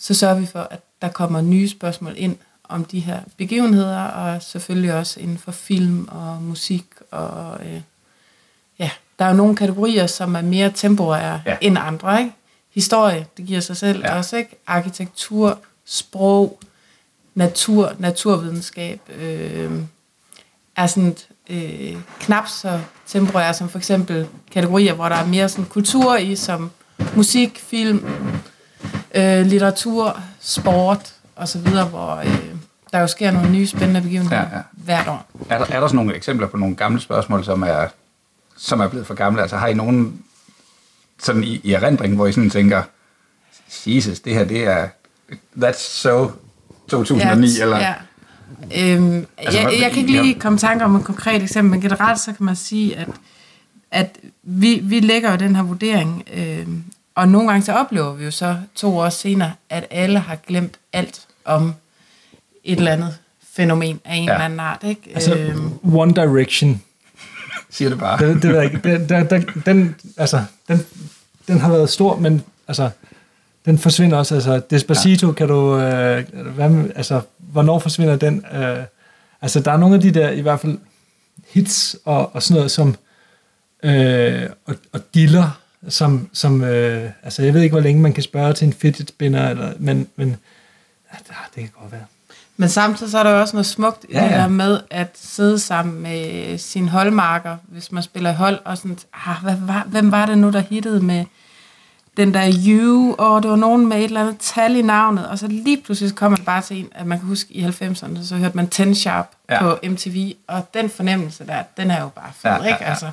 så 0.02 0.14
sørger 0.14 0.34
vi 0.34 0.46
for, 0.46 0.68
at 0.70 0.80
der 1.02 1.08
kommer 1.08 1.40
nye 1.40 1.68
spørgsmål 1.68 2.14
ind 2.16 2.36
om 2.64 2.84
de 2.84 3.00
her 3.00 3.20
begivenheder, 3.36 4.04
og 4.04 4.42
selvfølgelig 4.42 4.94
også 4.94 5.20
inden 5.20 5.38
for 5.38 5.52
film 5.52 6.08
og 6.10 6.42
musik. 6.42 6.84
Og, 7.10 7.58
øh, 7.66 7.80
ja, 8.78 8.90
der 9.18 9.24
er 9.24 9.28
jo 9.30 9.36
nogle 9.36 9.56
kategorier, 9.56 10.06
som 10.06 10.34
er 10.34 10.40
mere 10.40 10.72
temporære 10.74 11.42
Ja. 11.46 11.56
end 11.60 11.78
andre. 11.80 12.18
Ikke? 12.18 12.32
Historie, 12.74 13.26
det 13.36 13.46
giver 13.46 13.60
sig 13.60 13.76
selv 13.76 14.00
ja. 14.00 14.16
også. 14.16 14.36
Ikke? 14.36 14.50
Arkitektur, 14.66 15.58
sprog, 15.84 16.58
natur, 17.34 17.92
naturvidenskab 17.98 19.00
øh, 19.18 19.70
er 20.76 20.86
sådan 20.86 21.16
øh, 21.50 21.96
knap 22.20 22.48
så 22.48 22.80
temporære 23.06 23.54
som 23.54 23.68
for 23.68 23.78
eksempel 23.78 24.26
kategorier, 24.52 24.92
hvor 24.94 25.08
der 25.08 25.16
er 25.16 25.26
mere 25.26 25.48
sådan 25.48 25.64
kultur 25.64 26.16
i, 26.16 26.36
som 26.36 26.70
musik, 27.16 27.58
film, 27.58 28.04
øh, 29.14 29.46
litteratur, 29.46 30.20
sport 30.40 31.14
og 31.36 31.48
så 31.48 31.58
videre, 31.58 31.84
hvor 31.84 32.16
øh, 32.16 32.38
der 32.92 32.98
jo 32.98 33.06
sker 33.06 33.30
nogle 33.30 33.50
nye 33.50 33.66
spændende 33.66 34.00
begivenheder 34.00 34.36
Ja, 34.36 34.56
ja, 34.56 34.62
hvert 34.72 35.08
år. 35.08 35.26
Er 35.48 35.58
der, 35.58 35.64
er 35.64 35.80
der 35.80 35.86
sådan 35.86 35.96
nogle 35.96 36.16
eksempler 36.16 36.46
på 36.46 36.56
nogle 36.56 36.76
gamle 36.76 37.00
spørgsmål, 37.00 37.44
som 37.44 37.62
er, 37.62 37.86
som 38.56 38.80
er 38.80 38.88
blevet 38.88 39.06
for 39.06 39.14
gamle? 39.14 39.42
Altså 39.42 39.56
har 39.56 39.68
I 39.68 39.74
nogen 39.74 40.22
sådan 41.22 41.44
i, 41.44 41.60
i 41.64 41.72
erindring, 41.72 42.14
hvor 42.14 42.26
I 42.26 42.32
sådan 42.32 42.50
tænker, 42.50 42.82
Jesus, 43.86 44.20
det 44.20 44.34
her, 44.34 44.44
det 44.44 44.64
er, 44.66 44.88
that's 45.58 45.78
so 45.78 46.30
2009, 46.88 47.46
ja, 47.58 47.62
eller? 47.62 47.78
Ja. 47.78 47.94
Øhm, 48.78 49.26
Altså, 49.36 49.60
jeg, 49.60 49.80
jeg 49.80 49.90
kan 49.90 50.00
ikke 50.00 50.22
lige 50.22 50.40
komme 50.40 50.56
i 50.56 50.58
tanke 50.58 50.84
om 50.84 50.96
et 50.96 51.04
konkret 51.04 51.42
eksempel, 51.42 51.70
men 51.70 51.80
generelt 51.80 52.20
så 52.20 52.32
kan 52.32 52.46
man 52.46 52.56
sige, 52.56 52.96
at, 52.96 53.08
at 53.90 54.18
vi, 54.42 54.80
vi 54.82 55.00
lægger 55.00 55.30
jo 55.30 55.36
den 55.36 55.56
her 55.56 55.62
vurdering, 55.62 56.24
øhm, 56.34 56.84
og 57.14 57.28
nogle 57.28 57.48
gange 57.50 57.64
så 57.64 57.72
oplever 57.72 58.12
vi 58.12 58.24
jo 58.24 58.30
så 58.30 58.56
to 58.74 58.98
år 58.98 59.08
senere, 59.08 59.52
at 59.70 59.86
alle 59.90 60.18
har 60.18 60.36
glemt 60.36 60.78
alt 60.92 61.20
om 61.44 61.74
et 62.64 62.78
eller 62.78 62.92
andet 62.92 63.18
fænomen 63.52 64.00
af 64.04 64.14
en 64.16 64.24
Ja. 64.24 64.32
eller 64.32 64.44
anden 64.44 64.60
art. 64.60 64.80
Ikke? 64.84 65.10
Altså, 65.14 65.34
øhm, 65.34 65.94
One 65.96 66.14
Direction. 66.14 66.82
Siger 67.70 67.88
det 67.88 67.98
bare. 67.98 68.18
Det, 68.28 68.42
det 68.42 68.50
ved 68.50 68.56
jeg 68.56 68.64
ikke. 68.64 68.80
Den, 68.98 69.08
den, 69.08 69.30
den, 69.30 69.62
den, 69.66 69.94
altså, 70.16 70.44
den, 70.68 70.86
den 71.48 71.58
har 71.60 71.70
været 71.70 71.90
stor, 71.90 72.16
men 72.16 72.42
altså, 72.68 72.90
den 73.64 73.78
forsvinder 73.78 74.18
også. 74.18 74.34
Altså, 74.34 74.60
Despacito, 74.70 75.26
ja. 75.26 75.32
kan 75.32 75.48
du... 75.48 75.78
Øh, 75.78 76.24
hvad, 76.54 76.68
med- 76.68 76.90
altså, 76.96 77.20
hvornår 77.38 77.78
forsvinder 77.78 78.16
den? 78.16 78.44
Øh, 78.54 78.78
altså, 79.42 79.60
der 79.60 79.72
er 79.72 79.76
nogle 79.76 79.94
af 79.94 80.00
de 80.00 80.10
der, 80.10 80.30
i 80.30 80.40
hvert 80.40 80.60
fald, 80.60 80.78
hits 81.48 81.96
og, 82.04 82.34
og 82.34 82.42
sådan 82.42 82.54
noget, 82.56 82.70
som... 82.70 82.96
Øh, 83.82 84.50
og, 84.66 84.74
og 84.92 85.00
diller, 85.14 85.60
som... 85.88 86.28
som 86.32 86.64
øh, 86.64 87.10
altså, 87.22 87.42
jeg 87.42 87.54
ved 87.54 87.62
ikke, 87.62 87.72
hvor 87.74 87.80
længe 87.82 88.02
man 88.02 88.12
kan 88.12 88.22
spørge 88.22 88.52
til 88.52 88.66
en 88.66 88.72
fidget 88.72 89.08
spinner, 89.08 89.48
eller, 89.48 89.72
men, 89.78 90.08
men 90.16 90.28
ja, 91.12 91.18
det 91.18 91.26
det 91.54 91.62
kan 91.62 91.70
godt 91.80 91.92
være. 91.92 92.04
Men 92.56 92.68
samtidig 92.68 93.10
så 93.12 93.18
er 93.18 93.22
der 93.22 93.30
jo 93.30 93.40
også 93.40 93.56
noget 93.56 93.66
smukt 93.66 94.04
i 94.08 94.12
Ja, 94.12 94.18
ja, 94.24 94.28
det 94.28 94.34
der 94.36 94.48
med 94.48 94.80
at 94.90 95.10
sidde 95.14 95.58
sammen 95.58 96.02
med 96.02 96.58
sin 96.58 96.88
holdmarker, 96.88 97.56
hvis 97.68 97.92
man 97.92 98.02
spiller 98.02 98.32
hold, 98.32 98.58
og 98.64 98.78
sådan, 98.78 98.98
ah, 99.26 99.36
hvad 99.42 99.56
var, 99.56 99.84
hvem 99.86 100.12
var 100.12 100.26
det 100.26 100.38
nu, 100.38 100.50
der 100.50 100.60
hittede 100.60 101.00
med 101.00 101.24
den 102.16 102.34
der 102.34 102.52
you, 102.66 103.14
og 103.18 103.42
det 103.42 103.50
var 103.50 103.56
nogen 103.56 103.86
med 103.88 103.96
et 103.98 104.04
eller 104.04 104.20
andet 104.20 104.36
tal 104.40 104.76
i 104.76 104.82
navnet, 104.82 105.28
og 105.28 105.38
så 105.38 105.46
lige 105.46 105.82
pludselig 105.84 106.14
kommer 106.14 106.36
det 106.36 106.46
bare 106.46 106.62
til 106.62 106.78
en, 106.78 106.88
at 106.94 107.06
man 107.06 107.18
kan 107.18 107.28
huske 107.28 107.52
i 107.54 107.64
90'erne, 107.64 108.24
så 108.24 108.36
hørte 108.36 108.56
man 108.56 108.68
10 108.68 108.94
Sharp 108.94 109.26
Ja. 109.50 109.60
på 109.62 109.78
MTV, 109.88 110.32
og 110.48 110.68
den 110.74 110.90
fornemmelse 110.90 111.46
der, 111.46 111.62
den 111.76 111.90
er 111.90 112.00
jo 112.00 112.08
bare 112.08 112.30
fed, 112.36 112.50
Ja, 112.50 112.56
ja, 112.56 112.62
ja, 112.62 112.74
ikke? 112.74 112.84
Altså, 112.84 113.10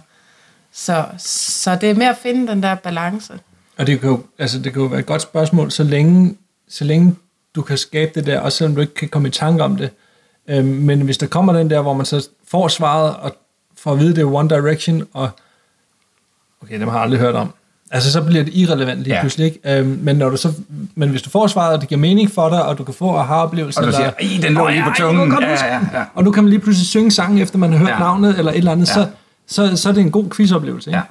så, 0.73 1.05
så 1.17 1.75
det 1.81 1.89
er 1.89 1.93
med 1.95 2.05
at 2.05 2.17
finde 2.23 2.47
den 2.47 2.63
der 2.63 2.75
balance. 2.75 3.33
Og 3.77 3.87
det 3.87 3.99
kan 3.99 4.09
jo, 4.09 4.23
altså 4.39 4.59
det 4.59 4.73
kan 4.73 4.81
jo 4.81 4.87
være 4.87 4.99
et 4.99 5.05
godt 5.05 5.21
spørgsmål, 5.21 5.71
så 5.71 5.83
længe, 5.83 6.35
så 6.69 6.83
længe 6.85 7.15
du 7.55 7.61
kan 7.61 7.77
skabe 7.77 8.11
det 8.15 8.25
der, 8.25 8.39
også 8.39 8.57
selvom 8.57 8.75
du 8.75 8.81
ikke 8.81 8.93
kan 8.93 9.09
komme 9.09 9.27
i 9.27 9.31
tanke 9.31 9.63
om 9.63 9.75
det. 9.77 9.89
Øhm, 10.47 10.65
men 10.67 11.01
hvis 11.01 11.17
der 11.17 11.27
kommer 11.27 11.53
den 11.53 11.69
der, 11.69 11.81
hvor 11.81 11.93
man 11.93 12.05
så 12.05 12.27
får 12.47 12.67
svaret, 12.67 13.15
og 13.15 13.35
får 13.77 13.91
at 13.91 13.99
vide, 13.99 14.15
det 14.15 14.21
er 14.21 14.33
One 14.33 14.49
Direction, 14.49 15.03
og 15.13 15.29
okay, 16.63 16.79
dem 16.79 16.87
har 16.87 16.95
jeg 16.95 17.03
aldrig 17.03 17.19
hørt 17.19 17.35
om. 17.35 17.53
Altså, 17.91 18.11
så 18.11 18.21
bliver 18.23 18.43
det 18.43 18.53
irrelevant 18.53 18.99
lige 18.99 19.13
Ja. 19.15 19.19
pludselig, 19.21 19.45
ikke? 19.45 19.77
Øhm, 19.79 19.99
men, 20.01 20.15
når 20.15 20.29
du 20.29 20.37
så, 20.37 20.53
men 20.95 21.09
hvis 21.09 21.21
du 21.21 21.29
får 21.29 21.47
svaret, 21.47 21.73
og 21.75 21.81
det 21.81 21.89
giver 21.89 21.99
mening 22.01 22.31
for 22.31 22.49
dig, 22.49 22.65
og 22.65 22.77
du 22.77 22.83
kan 22.83 22.93
få 22.93 23.15
aha-oplevelsen, 23.15 23.83
Og 23.83 23.87
du 23.87 23.95
siger, 23.95 24.11
"Ej, 24.19 24.27
den 24.41 24.53
lå 24.53 24.67
lige 24.67 24.83
på 24.83 24.89
tungen." 24.97 25.31
Ja, 25.41 25.49
ja, 25.65 25.79
ja. 25.93 26.03
Og 26.13 26.23
nu 26.23 26.31
kan 26.31 26.43
man 26.43 26.49
lige 26.49 26.59
pludselig 26.59 26.87
synge 26.87 27.11
sangen, 27.11 27.39
efter 27.41 27.57
man 27.57 27.71
har 27.71 27.79
hørt 27.79 27.89
ja. 27.89 27.99
navnet, 27.99 28.37
eller 28.37 28.51
et 28.51 28.57
eller 28.57 28.71
andet, 28.71 28.87
Ja. 28.87 28.93
så, 28.93 29.07
så, 29.49 29.75
så 29.77 29.89
er 29.89 29.93
det 29.93 30.01
en 30.01 30.11
god 30.11 30.29
quizoplevelse, 30.29 30.89
ikke? 30.89 30.97
Ja. 30.97 31.03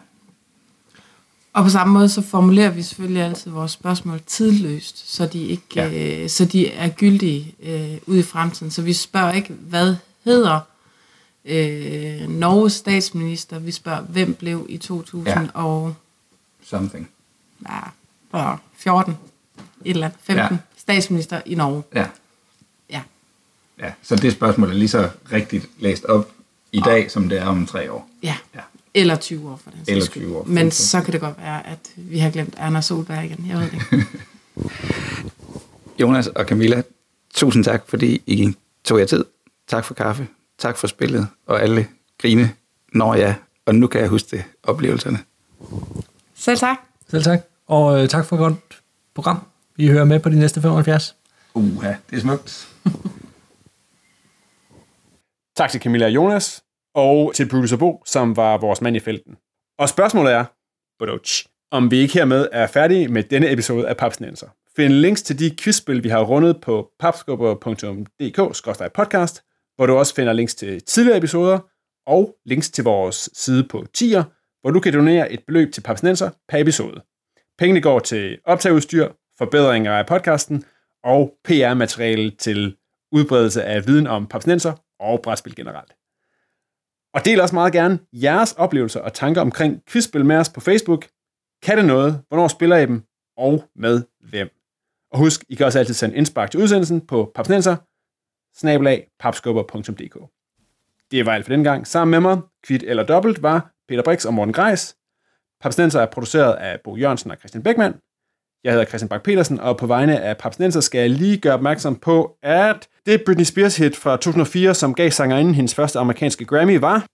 Og 1.53 1.65
på 1.65 1.71
samme 1.71 1.93
måde, 1.95 2.09
så 2.09 2.23
formulerer 2.23 2.71
vi 2.71 2.83
selvfølgelig 2.83 3.23
altid 3.23 3.51
vores 3.51 3.73
spørgsmål 3.73 4.21
tidløst, 4.27 5.15
så 5.15 5.27
de, 5.27 5.43
ikke, 5.47 5.63
Ja. 5.75 5.89
ja. 5.89 6.23
øh, 6.23 6.29
så 6.29 6.45
de 6.45 6.71
er 6.71 6.89
gyldige 6.89 7.55
øh, 7.63 7.99
ud 8.07 8.17
i 8.17 8.23
fremtiden. 8.23 8.71
Så 8.71 8.83
vi 8.83 8.93
spørger 8.93 9.33
ikke, 9.33 9.53
hvad 9.53 9.97
hedder 10.25 10.61
øh, 11.45 12.29
Norges 12.29 12.73
statsminister? 12.73 13.59
Vi 13.59 13.71
spørger, 13.71 14.01
hvem 14.03 14.35
blev 14.35 14.67
i 14.69 14.77
2014? 14.77 15.51
Something. 16.63 17.09
Ja, 18.35 18.55
14, 18.77 19.17
et 19.85 19.91
eller 19.91 20.07
andet, 20.07 20.19
15, 20.23 20.37
Ja. 20.37 20.49
ja. 20.53 20.59
statsminister 20.77 21.41
i 21.47 21.55
Norge. 21.55 21.83
Ja. 21.95 22.07
Ja. 22.91 23.03
ja. 23.81 23.93
Så 24.03 24.17
det 24.17 24.33
spørgsmål 24.33 24.69
er 24.71 24.75
lige 24.75 24.89
så 24.89 25.11
rigtigt 25.33 25.69
læst 25.79 26.05
op 26.05 26.31
i 26.73 26.81
dag, 26.81 27.11
som 27.11 27.29
det 27.29 27.39
er 27.39 27.45
om 27.47 27.67
tre 27.67 27.93
år. 27.93 28.09
Ja. 28.23 28.37
Ja. 28.55 28.61
Eller 28.95 29.17
20 29.17 29.51
år 29.51 29.57
for 29.57 29.71
den 29.71 29.79
sags 29.79 29.89
Eller 29.89 30.05
skyld. 30.05 30.23
20 30.23 30.37
år 30.37 30.45
Men 30.47 30.71
så 30.71 31.01
kan 31.01 31.13
det 31.13 31.21
godt 31.21 31.39
være, 31.39 31.67
at 31.67 31.79
vi 31.97 32.19
har 32.19 32.31
glemt 32.31 32.55
Erna 32.57 32.81
Solberg 32.81 33.25
igen. 33.25 33.47
Jeg 33.49 33.57
ved 33.59 33.65
det 33.71 33.73
ikke. 33.73 34.07
Jonas 36.01 36.27
og 36.27 36.45
Camilla, 36.45 36.83
tusind 37.35 37.65
tak, 37.65 37.85
fordi 37.89 38.23
I 38.27 38.55
tog 38.85 38.99
jer 38.99 39.07
tid. 39.07 39.25
Tak 39.69 39.85
for 39.85 39.95
kaffe. 39.95 40.29
Tak 40.59 40.77
for 40.77 40.87
spillet. 40.87 41.29
Og 41.47 41.63
alle 41.63 41.87
grine, 42.23 42.51
når 42.93 43.15
jeg, 43.15 43.35
og 43.67 43.75
nu 43.75 43.87
kan 43.87 44.01
jeg 44.01 44.09
huske 44.09 44.37
det, 44.37 44.45
oplevelserne. 44.63 45.19
Selv 46.37 46.59
tak. 46.59 46.77
Selv 47.11 47.25
tak. 47.25 47.41
Og 47.67 48.03
øh, 48.03 48.09
tak 48.09 48.25
for 48.27 48.37
et 48.37 48.41
godt 48.41 48.55
program. 49.15 49.39
Vi 49.77 49.89
hører 49.89 50.05
med 50.05 50.21
på 50.21 50.29
de 50.29 50.39
næste 50.39 50.63
75. 50.63 51.15
Uha, 51.55 51.93
det 52.11 52.17
er 52.17 52.21
smukt. 52.21 52.69
Tak 55.59 55.71
til 55.71 55.81
Camilla 55.81 56.07
og 56.07 56.15
Jonas, 56.15 56.65
og 56.95 57.33
til 57.35 57.49
producer 57.49 57.77
Bo, 57.77 58.03
som 58.07 58.37
var 58.37 58.59
vores 58.59 58.81
mand 58.81 58.97
i 58.97 59.01
felten. 59.01 59.37
Og 59.79 59.89
spørgsmålet 59.89 60.33
er, 60.33 60.45
om 61.71 61.91
vi 61.91 61.97
ikke 61.97 62.15
hermed 62.15 62.49
er 62.53 62.67
færdige 62.67 63.09
med 63.09 63.23
denne 63.23 63.53
episode 63.53 63.89
af 63.89 63.97
Papsnenser. 63.97 64.47
Find 64.77 64.93
links 64.93 65.23
til 65.23 65.39
de 65.39 65.57
quizspil, 65.57 66.05
vi 66.05 66.09
har 66.09 66.23
rundet 66.23 66.61
på 66.61 66.91
papskubber.dk-podcast, 66.99 69.43
hvor 69.77 69.87
du 69.87 69.97
også 69.97 70.15
finder 70.15 70.33
links 70.33 70.55
til 70.55 70.85
tidligere 70.85 71.19
episoder, 71.19 71.59
og 72.07 72.37
links 72.47 72.71
til 72.71 72.85
vores 72.85 73.31
side 73.33 73.65
på 73.65 73.85
Tier, 73.95 74.25
hvor 74.61 74.71
du 74.71 74.81
kan 74.81 74.93
donere 74.93 75.33
et 75.33 75.41
beløb 75.47 75.73
til 75.73 75.81
Papsnenser 75.81 76.31
per 76.49 76.59
episode. 76.59 77.03
Pengene 77.59 77.81
går 77.81 77.99
til 77.99 78.39
optageudstyr, 78.45 79.09
forbedringer 79.39 79.93
af 79.93 80.07
podcasten 80.07 80.65
og 81.05 81.33
PR-materiale 81.45 82.31
til 82.31 82.77
udbredelse 83.13 83.65
af 83.65 83.87
viden 83.87 84.07
om 84.07 84.27
papsnenser 84.27 84.73
og 85.01 85.21
brætspil 85.23 85.57
generelt. 85.57 85.97
Og 87.15 87.25
del 87.25 87.41
også 87.41 87.55
meget 87.55 87.73
gerne 87.73 87.99
jeres 88.13 88.53
oplevelser 88.53 89.01
og 89.01 89.13
tanker 89.13 89.41
omkring 89.41 89.83
quizspil 89.89 90.25
med 90.25 90.37
os 90.37 90.49
på 90.49 90.61
Facebook. 90.61 91.07
Kan 91.63 91.77
det 91.79 91.85
noget? 91.85 92.23
Hvornår 92.29 92.49
spiller 92.49 92.77
I 92.77 92.87
dem? 92.87 93.03
Og 93.37 93.65
med 93.77 94.03
hvem? 94.21 94.49
Og 95.11 95.19
husk, 95.19 95.45
I 95.49 95.55
kan 95.55 95.67
også 95.67 95.79
altid 95.79 95.95
sende 95.95 96.17
indspark 96.17 96.51
til 96.51 96.61
udsendelsen 96.61 97.07
på 97.07 97.33
papsnenser, 97.35 97.77
snabelag, 98.59 99.11
papskubber.dk. 99.19 100.19
Det 101.11 101.27
var 101.27 101.33
alt 101.33 101.45
for 101.47 101.53
den 101.53 101.65
gang. 101.65 101.87
Sammen 101.87 102.11
med 102.11 102.21
mig, 102.21 102.41
kvitt 102.63 102.83
eller 102.83 103.07
dobbelt, 103.07 103.43
var 103.43 103.73
Peter 103.89 104.03
Brix 104.03 104.25
og 104.25 104.35
Morten 104.35 104.53
Greis. 104.53 104.97
Papsnenser 105.61 106.01
er 106.01 106.07
produceret 106.07 106.55
af 106.55 106.81
Bo 106.85 106.97
Jørgensen 106.97 107.31
og 107.31 107.37
Christian 107.37 107.63
Beckmann. 107.63 107.95
Jeg 108.65 108.73
hedder 108.73 108.87
Christian 108.87 109.09
Bak 109.09 109.23
petersen 109.23 109.61
og 109.61 109.77
på 109.77 109.87
vegne 109.87 110.21
af 110.21 110.39
Papsnenser 110.39 110.81
skal 110.81 111.01
jeg 111.01 111.11
lige 111.11 111.39
gøre 111.39 111.55
opmærksom 111.55 111.97
på, 111.97 112.37
at 112.43 112.89
det 113.07 113.23
Britney 113.27 113.45
Spears 113.45 113.77
hit 113.77 113.97
fra 113.97 114.17
2004, 114.17 114.75
som 114.75 114.95
gav 114.95 115.11
sangerinden 115.11 115.55
hendes 115.55 115.75
første 115.75 115.99
amerikanske 115.99 116.45
Grammy, 116.45 116.79
var, 116.79 117.07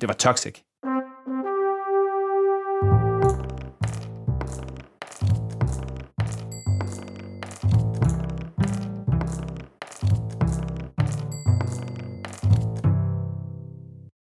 det 0.00 0.08
var 0.08 0.14
Toxic. 0.14 0.69